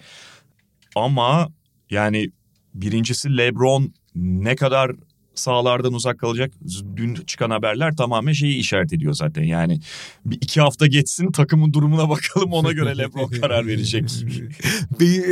Ama 0.94 1.48
yani 1.90 2.30
birincisi 2.74 3.36
LeBron 3.36 3.94
ne 4.14 4.56
kadar 4.56 4.92
sahalardan 5.40 5.92
uzak 5.92 6.18
kalacak. 6.18 6.52
Dün 6.96 7.14
çıkan 7.14 7.50
haberler 7.50 7.96
tamamen 7.96 8.32
şeyi 8.32 8.56
işaret 8.56 8.92
ediyor 8.92 9.12
zaten. 9.12 9.42
Yani 9.42 9.80
bir 10.24 10.36
iki 10.36 10.60
hafta 10.60 10.86
geçsin 10.86 11.32
takımın 11.32 11.72
durumuna 11.72 12.08
bakalım 12.08 12.52
ona 12.52 12.72
göre 12.72 12.98
Lebron 12.98 13.28
karar 13.40 13.66
verecek. 13.66 14.04
Bey, 15.00 15.22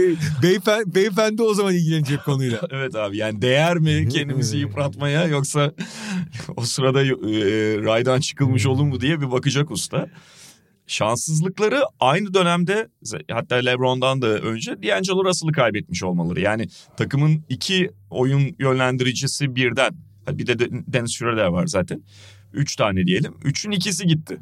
beyefendi, 0.43 0.95
beyefendi 0.95 1.43
o 1.43 1.55
zaman 1.55 1.75
ilgilenecek 1.75 2.25
konuyla. 2.25 2.61
evet 2.71 2.95
abi 2.95 3.17
yani 3.17 3.43
değer 3.43 3.77
mi 3.77 4.09
kendimizi 4.09 4.59
yıpratmaya 4.59 5.27
yoksa 5.27 5.73
o 6.57 6.65
sırada 6.65 7.03
e, 7.03 7.13
raydan 7.85 8.21
çıkılmış 8.21 8.67
olur 8.67 8.85
mu 8.85 9.01
diye 9.01 9.21
bir 9.21 9.31
bakacak 9.31 9.71
usta 9.71 10.09
şanssızlıkları 10.89 11.81
aynı 12.01 12.35
dönemde 12.35 12.89
hatta 13.31 13.57
LeBron'dan 13.57 14.23
da 14.23 14.27
önce 14.27 14.83
D'Angelo 14.83 15.25
Russell'ı 15.25 15.53
kaybetmiş 15.53 16.03
olmaları. 16.03 16.41
Yani 16.41 16.67
takımın 16.97 17.45
iki 17.49 17.91
oyun 18.11 18.57
yönlendiricisi 18.59 19.57
birden. 19.57 19.95
Bir 20.33 20.47
de 20.47 20.59
Dennis 20.71 21.13
Schroeder 21.13 21.47
var 21.47 21.67
zaten. 21.67 22.03
Üç 22.53 22.77
tane 22.77 23.07
diyelim. 23.07 23.35
Üçün 23.45 23.71
ikisi 23.71 24.07
gitti. 24.07 24.39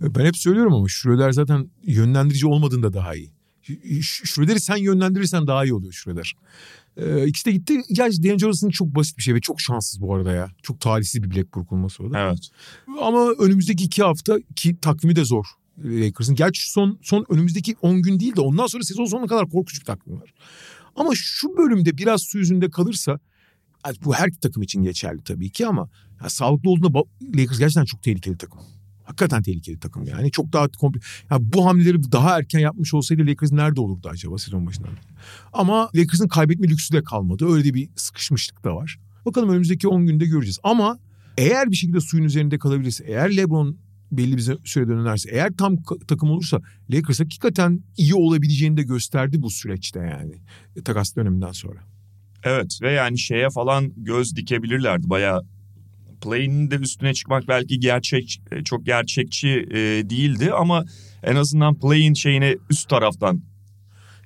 Ben 0.00 0.24
hep 0.24 0.36
söylüyorum 0.36 0.74
ama 0.74 0.88
Schroeder 0.88 1.32
zaten 1.32 1.70
yönlendirici 1.82 2.46
olmadığında 2.46 2.92
daha 2.92 3.14
iyi. 3.14 3.30
Schroeder'i 4.02 4.60
sen 4.60 4.76
yönlendirirsen 4.76 5.46
daha 5.46 5.64
iyi 5.64 5.74
oluyor 5.74 5.92
Schroeder. 5.92 6.34
Ee, 6.96 7.26
ikisi 7.26 7.46
de 7.46 7.52
gitti. 7.52 7.82
Gerçi 7.92 8.22
D'Angelo 8.22 8.48
Russell'ın 8.48 8.70
çok 8.70 8.94
basit 8.94 9.18
bir 9.18 9.22
şey 9.22 9.34
ve 9.34 9.40
çok 9.40 9.60
şanssız 9.60 10.00
bu 10.00 10.14
arada 10.14 10.32
ya. 10.32 10.50
Çok 10.62 10.80
talihsiz 10.80 11.22
bir 11.22 11.30
bilek 11.30 11.54
burkulması 11.54 12.02
o 12.02 12.10
da. 12.10 12.18
Evet. 12.18 12.50
Ama 13.00 13.30
önümüzdeki 13.38 13.84
iki 13.84 14.02
hafta 14.02 14.38
ki 14.56 14.80
takvimi 14.80 15.16
de 15.16 15.24
zor. 15.24 15.44
Lakers'ın. 15.84 16.34
Gerçi 16.34 16.70
son 16.70 16.98
son 17.02 17.26
önümüzdeki 17.28 17.76
10 17.82 18.02
gün 18.02 18.20
değil 18.20 18.36
de 18.36 18.40
ondan 18.40 18.66
sonra 18.66 18.84
sezon 18.84 19.04
sonuna 19.04 19.26
kadar 19.26 19.44
korkunç 19.50 19.80
bir 19.80 19.84
takvim 19.84 20.20
var. 20.20 20.34
Ama 20.96 21.10
şu 21.14 21.56
bölümde 21.56 21.98
biraz 21.98 22.22
su 22.22 22.38
yüzünde 22.38 22.70
kalırsa 22.70 23.18
bu 24.04 24.14
her 24.14 24.30
takım 24.40 24.62
için 24.62 24.82
geçerli 24.82 25.24
tabii 25.24 25.50
ki 25.50 25.66
ama 25.66 25.88
ya, 26.22 26.28
sağlıklı 26.28 26.70
olduğunda 26.70 26.98
Lakers 27.22 27.58
gerçekten 27.58 27.84
çok 27.84 28.02
tehlikeli 28.02 28.38
takım. 28.38 28.60
Hakikaten 29.04 29.42
tehlikeli 29.42 29.80
takım 29.80 30.04
yani. 30.04 30.30
Çok 30.30 30.52
daha 30.52 30.68
komple. 30.68 31.00
Ya 31.30 31.38
bu 31.40 31.66
hamleleri 31.66 32.12
daha 32.12 32.38
erken 32.38 32.58
yapmış 32.58 32.94
olsaydı 32.94 33.26
Lakers 33.26 33.52
nerede 33.52 33.80
olurdu 33.80 34.08
acaba 34.08 34.38
sezon 34.38 34.66
başından? 34.66 34.90
Ama 35.52 35.90
Lakers'ın 35.94 36.28
kaybetme 36.28 36.68
lüksü 36.68 36.94
de 36.94 37.02
kalmadı. 37.02 37.52
Öyle 37.52 37.64
de 37.64 37.74
bir 37.74 37.88
sıkışmışlık 37.96 38.64
da 38.64 38.76
var. 38.76 38.98
Bakalım 39.26 39.50
önümüzdeki 39.50 39.88
10 39.88 40.06
günde 40.06 40.26
göreceğiz. 40.26 40.58
Ama 40.62 40.98
eğer 41.36 41.70
bir 41.70 41.76
şekilde 41.76 42.00
suyun 42.00 42.24
üzerinde 42.24 42.58
kalabilirse, 42.58 43.04
eğer 43.06 43.36
LeBron 43.36 43.76
belli 44.12 44.36
bir 44.36 44.58
sürede 44.64 44.90
dönerse 44.90 45.30
eğer 45.32 45.52
tam 45.58 45.76
takım 46.08 46.30
olursa 46.30 46.60
Lakers 46.90 47.20
hakikaten 47.20 47.80
iyi 47.96 48.14
olabileceğini 48.14 48.76
de 48.76 48.82
gösterdi 48.82 49.42
bu 49.42 49.50
süreçte 49.50 50.00
yani 50.00 50.34
e, 50.76 50.82
takas 50.82 51.16
döneminden 51.16 51.52
sonra. 51.52 51.78
Evet 52.44 52.78
ve 52.82 52.92
yani 52.92 53.18
şeye 53.18 53.50
falan 53.50 53.92
göz 53.96 54.36
dikebilirlerdi 54.36 55.10
bayağı 55.10 55.42
play'in 56.20 56.70
de 56.70 56.76
üstüne 56.76 57.14
çıkmak 57.14 57.48
belki 57.48 57.80
gerçek 57.80 58.42
e, 58.52 58.64
çok 58.64 58.86
gerçekçi 58.86 59.48
e, 59.48 59.76
değildi 60.10 60.52
ama 60.52 60.84
en 61.22 61.36
azından 61.36 61.78
play'in 61.78 62.14
şeyine 62.14 62.56
üst 62.70 62.88
taraftan 62.88 63.42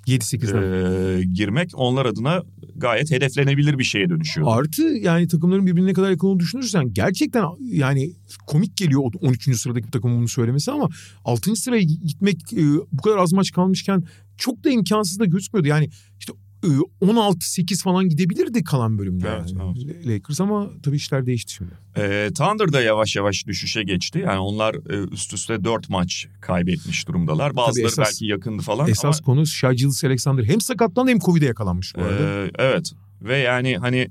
7-8'den 0.07 0.63
e, 0.63 1.25
girmek 1.25 1.71
onlar 1.75 2.07
adına 2.07 2.43
gayet 2.77 3.11
hedeflenebilir 3.11 3.79
bir 3.79 3.85
şeye 3.85 4.09
dönüşüyor. 4.09 4.47
Artı 4.51 4.83
yani 4.83 5.29
takımların 5.29 5.67
birbirine 5.67 5.93
kadar 5.93 6.11
yakın 6.11 6.27
olduğunu 6.27 6.41
düşünürsen 6.41 6.93
gerçekten 6.93 7.45
yani 7.61 8.13
komik 8.47 8.77
geliyor 8.77 9.03
13. 9.21 9.57
sıradaki 9.57 9.87
bir 9.87 9.93
takımın 9.93 10.19
bunu 10.19 10.29
söylemesi 10.29 10.71
ama 10.71 10.89
6. 11.25 11.57
sıraya 11.57 11.83
gitmek 11.83 12.53
e, 12.53 12.63
bu 12.93 13.03
kadar 13.03 13.17
az 13.17 13.33
maç 13.33 13.53
kalmışken 13.53 14.05
çok 14.37 14.65
da 14.65 14.71
imkansız 14.71 15.19
da 15.19 15.25
gözükmüyordu. 15.25 15.69
Yani 15.69 15.91
işte 16.21 16.33
16-8 16.63 17.83
falan 17.83 18.09
gidebilirdi 18.09 18.65
kalan 18.65 18.99
bölümde. 18.99 19.29
Evet, 19.29 19.53
yani. 19.59 19.75
evet. 19.85 20.07
Lakers 20.07 20.41
ama 20.41 20.71
tabii 20.83 20.97
işler 20.97 21.27
değişti 21.27 21.53
şimdi. 21.53 21.73
E, 21.97 22.29
Thunder 22.35 22.73
da 22.73 22.83
yavaş 22.83 23.17
yavaş 23.17 23.47
düşüşe 23.47 23.83
geçti. 23.83 24.23
Yani 24.27 24.39
onlar 24.39 24.75
e, 24.75 25.09
üst 25.13 25.35
üste 25.35 25.65
4 25.65 25.89
maç 25.89 26.27
kaybetmiş 26.41 27.09
durumdalar. 27.09 27.57
Bazıları 27.57 27.87
esas, 27.87 28.07
belki 28.07 28.27
yakındı 28.27 28.63
falan. 28.63 28.89
Esas 28.89 29.21
ama... 29.21 29.25
konu 29.25 29.47
Shai 29.47 29.77
Alexander 30.05 30.45
hem 30.45 30.61
sakatlandı 30.61 31.11
hem 31.11 31.19
Covid'e 31.19 31.47
yakalanmış 31.47 31.97
bu 31.97 32.01
arada. 32.01 32.23
E, 32.23 32.51
evet 32.59 32.93
ve 33.23 33.39
yani 33.39 33.77
hani 33.77 34.09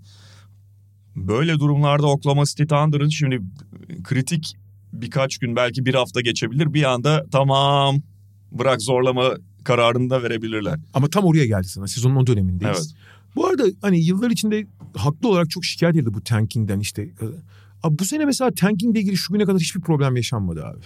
böyle 1.15 1.59
durumlarda 1.59 2.07
Oklahoma 2.07 2.45
City 2.45 2.63
Thunder'ın 2.63 3.09
şimdi 3.09 3.41
kritik 4.03 4.55
birkaç 4.93 5.37
gün 5.37 5.55
belki 5.55 5.85
bir 5.85 5.93
hafta 5.93 6.21
geçebilir. 6.21 6.73
Bir 6.73 6.83
anda 6.83 7.25
tamam 7.31 8.01
bırak 8.51 8.81
zorlama 8.81 9.35
kararını 9.63 10.09
da 10.09 10.23
verebilirler. 10.23 10.79
Ama 10.93 11.07
tam 11.07 11.23
oraya 11.23 11.45
geldi 11.45 11.67
sana. 11.67 11.87
Sezonun 11.87 12.15
o 12.15 12.27
dönemindeyiz. 12.27 12.77
Evet. 12.77 12.95
Bu 13.35 13.47
arada 13.47 13.63
hani 13.81 14.05
yıllar 14.05 14.31
içinde 14.31 14.67
haklı 14.95 15.29
olarak 15.29 15.49
çok 15.49 15.65
şikayet 15.65 15.95
edildi 15.95 16.13
bu 16.13 16.21
tankingden 16.21 16.79
işte. 16.79 17.09
Abi 17.83 17.99
bu 17.99 18.05
sene 18.05 18.25
mesela 18.25 18.51
tankingle 18.51 18.99
ilgili 18.99 19.17
şu 19.17 19.33
güne 19.33 19.45
kadar 19.45 19.61
hiçbir 19.61 19.81
problem 19.81 20.15
yaşanmadı 20.15 20.65
abi. 20.65 20.79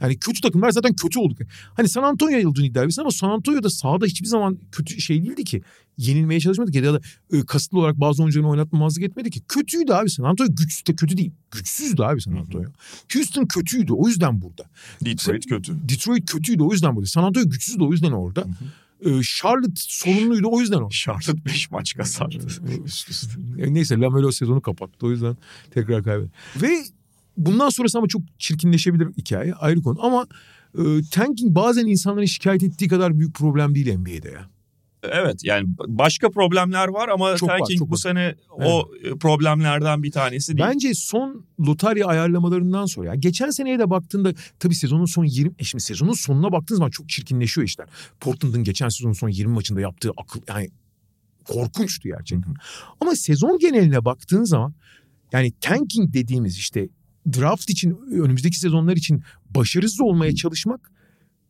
Yani 0.00 0.18
kötü 0.18 0.40
takımlar 0.40 0.70
zaten 0.70 0.94
kötü 0.94 1.18
olduk. 1.18 1.38
Hani 1.74 1.88
San 1.88 2.02
Antonio 2.02 2.38
yıldığını 2.38 2.66
iddia 2.66 2.80
ediyorsun 2.80 3.02
ama 3.02 3.10
San 3.10 3.30
Antonio'da 3.30 3.70
sahada 3.70 4.06
hiçbir 4.06 4.26
zaman 4.26 4.58
kötü 4.72 5.00
şey 5.00 5.24
değildi 5.24 5.44
ki. 5.44 5.62
Yenilmeye 5.98 6.40
çalışmadı 6.40 6.70
ki 6.70 6.78
ya 6.78 6.94
da 6.94 7.00
e, 7.32 7.46
kasıtlı 7.46 7.78
olarak 7.78 8.00
bazı 8.00 8.22
oyuncularını 8.22 8.50
oynatmamazlık 8.50 9.04
etmedi 9.04 9.30
ki. 9.30 9.40
Kötüydü 9.48 9.92
abi 9.92 10.10
San 10.10 10.24
Antonio. 10.24 10.54
Güçsüz 10.54 10.86
de 10.86 10.94
kötü 10.94 11.16
değil. 11.16 11.32
Güçsüzdü 11.50 12.02
abi 12.02 12.20
San 12.20 12.32
Antonio. 12.32 12.70
Houston 13.12 13.46
kötüydü 13.46 13.92
o 13.92 14.08
yüzden 14.08 14.42
burada. 14.42 14.64
Detroit 15.04 15.46
kötü. 15.46 15.88
Detroit 15.88 16.30
kötüydü 16.30 16.62
o 16.62 16.72
yüzden 16.72 16.96
burada. 16.96 17.06
San 17.06 17.24
Antonio 17.24 17.48
güçsüzdü 17.50 17.84
o 17.84 17.92
yüzden 17.92 18.12
orada. 18.12 18.40
Hı 18.40 18.44
hı. 18.44 19.22
Charlotte 19.22 19.72
sorunluydu 19.76 20.48
o 20.50 20.60
yüzden 20.60 20.78
o. 20.78 20.90
Charlotte 20.90 21.44
5 21.44 21.70
maç 21.70 21.94
kazandı. 21.94 22.38
Neyse 23.56 23.96
Lamelo 24.00 24.32
sezonu 24.32 24.60
kapattı 24.60 25.06
o 25.06 25.10
yüzden 25.10 25.36
tekrar 25.70 26.04
kaybetti. 26.04 26.32
Ve 26.56 26.84
Bundan 27.38 27.68
sonrası 27.68 27.98
ama 27.98 28.08
çok 28.08 28.22
çirkinleşebilir 28.38 29.08
hikaye 29.16 29.54
ayrı 29.54 29.82
konu 29.82 30.06
ama 30.06 30.26
e, 30.78 30.82
tanking 31.10 31.54
bazen 31.54 31.86
insanların 31.86 32.26
şikayet 32.26 32.62
ettiği 32.62 32.88
kadar 32.88 33.18
büyük 33.18 33.34
problem 33.34 33.74
değil 33.74 33.98
NBA'de 33.98 34.30
ya. 34.30 34.48
Evet 35.02 35.44
yani 35.44 35.68
başka 35.86 36.30
problemler 36.30 36.88
var 36.88 37.08
ama 37.08 37.36
çok 37.36 37.48
tanking 37.48 37.70
var, 37.70 37.76
çok 37.78 37.88
bu 37.88 37.92
var. 37.92 37.98
sene 37.98 38.34
evet. 38.58 38.68
o 38.70 38.90
problemlerden 39.20 40.02
bir 40.02 40.10
tanesi 40.10 40.56
değil. 40.56 40.68
Bence 40.68 40.94
son 40.94 41.44
lotarya 41.66 42.06
ayarlamalarından 42.06 42.86
sonra 42.86 43.06
yani 43.06 43.20
geçen 43.20 43.50
seneye 43.50 43.78
de 43.78 43.90
baktığında 43.90 44.32
tabii 44.58 44.74
sezonun 44.74 45.04
son 45.04 45.24
20 45.24 45.54
e 45.58 45.64
şimdi 45.64 45.84
sezonun 45.84 46.12
sonuna 46.12 46.52
baktığınız 46.52 46.78
zaman 46.78 46.90
çok 46.90 47.08
çirkinleşiyor 47.08 47.66
işler. 47.66 47.86
Portland'ın 48.20 48.64
geçen 48.64 48.88
sezonun 48.88 49.12
son 49.12 49.28
20 49.28 49.52
maçında 49.52 49.80
yaptığı 49.80 50.10
akıl 50.16 50.40
yani 50.48 50.70
korkunçtu 51.44 52.08
gerçekten. 52.08 52.54
Ama 53.00 53.14
sezon 53.14 53.58
geneline 53.58 54.04
baktığın 54.04 54.44
zaman 54.44 54.74
yani 55.32 55.52
tanking 55.60 56.12
dediğimiz 56.12 56.56
işte 56.56 56.88
draft 57.32 57.70
için 57.70 57.98
önümüzdeki 58.10 58.58
sezonlar 58.58 58.96
için 58.96 59.22
başarısız 59.50 60.00
olmaya 60.00 60.34
çalışmak 60.34 60.92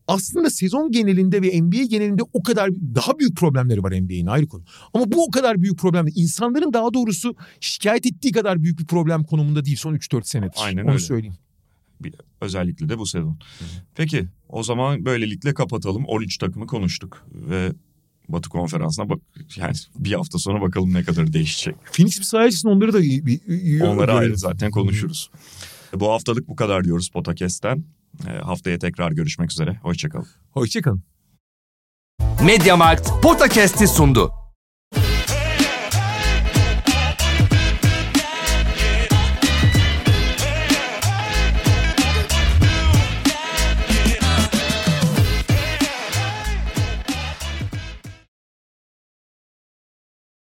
aslında 0.09 0.51
sezon 0.51 0.91
genelinde 0.91 1.43
ve 1.43 1.63
NBA 1.63 1.85
genelinde 1.85 2.23
o 2.33 2.43
kadar 2.43 2.71
daha 2.75 3.19
büyük 3.19 3.37
problemleri 3.37 3.83
var 3.83 3.91
NBA'nin 3.91 4.27
ayrı 4.27 4.47
konu. 4.47 4.65
Ama 4.95 5.13
bu 5.13 5.25
o 5.25 5.31
kadar 5.31 5.63
büyük 5.63 5.79
problem 5.79 6.07
değil. 6.07 6.17
İnsanların 6.19 6.73
daha 6.73 6.95
doğrusu 6.95 7.37
şikayet 7.61 8.07
ettiği 8.07 8.33
kadar 8.33 8.63
büyük 8.63 8.79
bir 8.79 8.87
problem 8.87 9.25
konumunda 9.25 9.65
değil 9.65 9.77
son 9.77 9.95
3-4 9.95 10.25
senedir. 10.25 10.59
Aynen 10.63 10.83
Onu 10.83 10.91
öyle. 10.91 10.99
söyleyeyim. 10.99 11.37
Bir, 12.01 12.15
özellikle 12.41 12.89
de 12.89 12.99
bu 12.99 13.07
sezon. 13.07 13.39
Peki 13.95 14.29
o 14.49 14.63
zaman 14.63 15.05
böylelikle 15.05 15.55
kapatalım. 15.55 16.05
13 16.05 16.39
takımı 16.39 16.67
konuştuk 16.67 17.27
ve 17.33 17.73
Batı 18.29 18.49
konferansına 18.49 19.09
bak 19.09 19.19
yani 19.57 19.75
bir 19.99 20.13
hafta 20.13 20.39
sonra 20.39 20.61
bakalım 20.61 20.95
ne 20.95 21.05
kadar 21.05 21.33
değişecek. 21.33 21.77
Phoenix 21.93 22.19
bir 22.19 22.51
çıksın 22.51 22.69
onları 22.69 22.93
da 22.93 23.01
iyi, 23.01 23.27
iyi, 23.27 23.63
iyi 23.63 23.85
Onları 23.85 24.15
ayrı 24.15 24.39
zaten 24.39 24.71
konuşuruz. 24.71 25.31
Bu 25.95 26.11
haftalık 26.11 26.49
bu 26.49 26.57
kadar 26.57 26.85
diyoruz 26.85 27.09
Potakest'ten. 27.09 27.85
E, 28.27 28.31
haftaya 28.31 28.79
tekrar 28.79 29.13
görüşmek 29.13 29.53
üzere. 29.53 29.79
Hoşçakalın. 29.83 30.27
Hoşçakalın. 30.51 31.03
Mediamarkt 32.45 33.11
Podcast'i 33.23 33.89
sundu. 33.89 34.48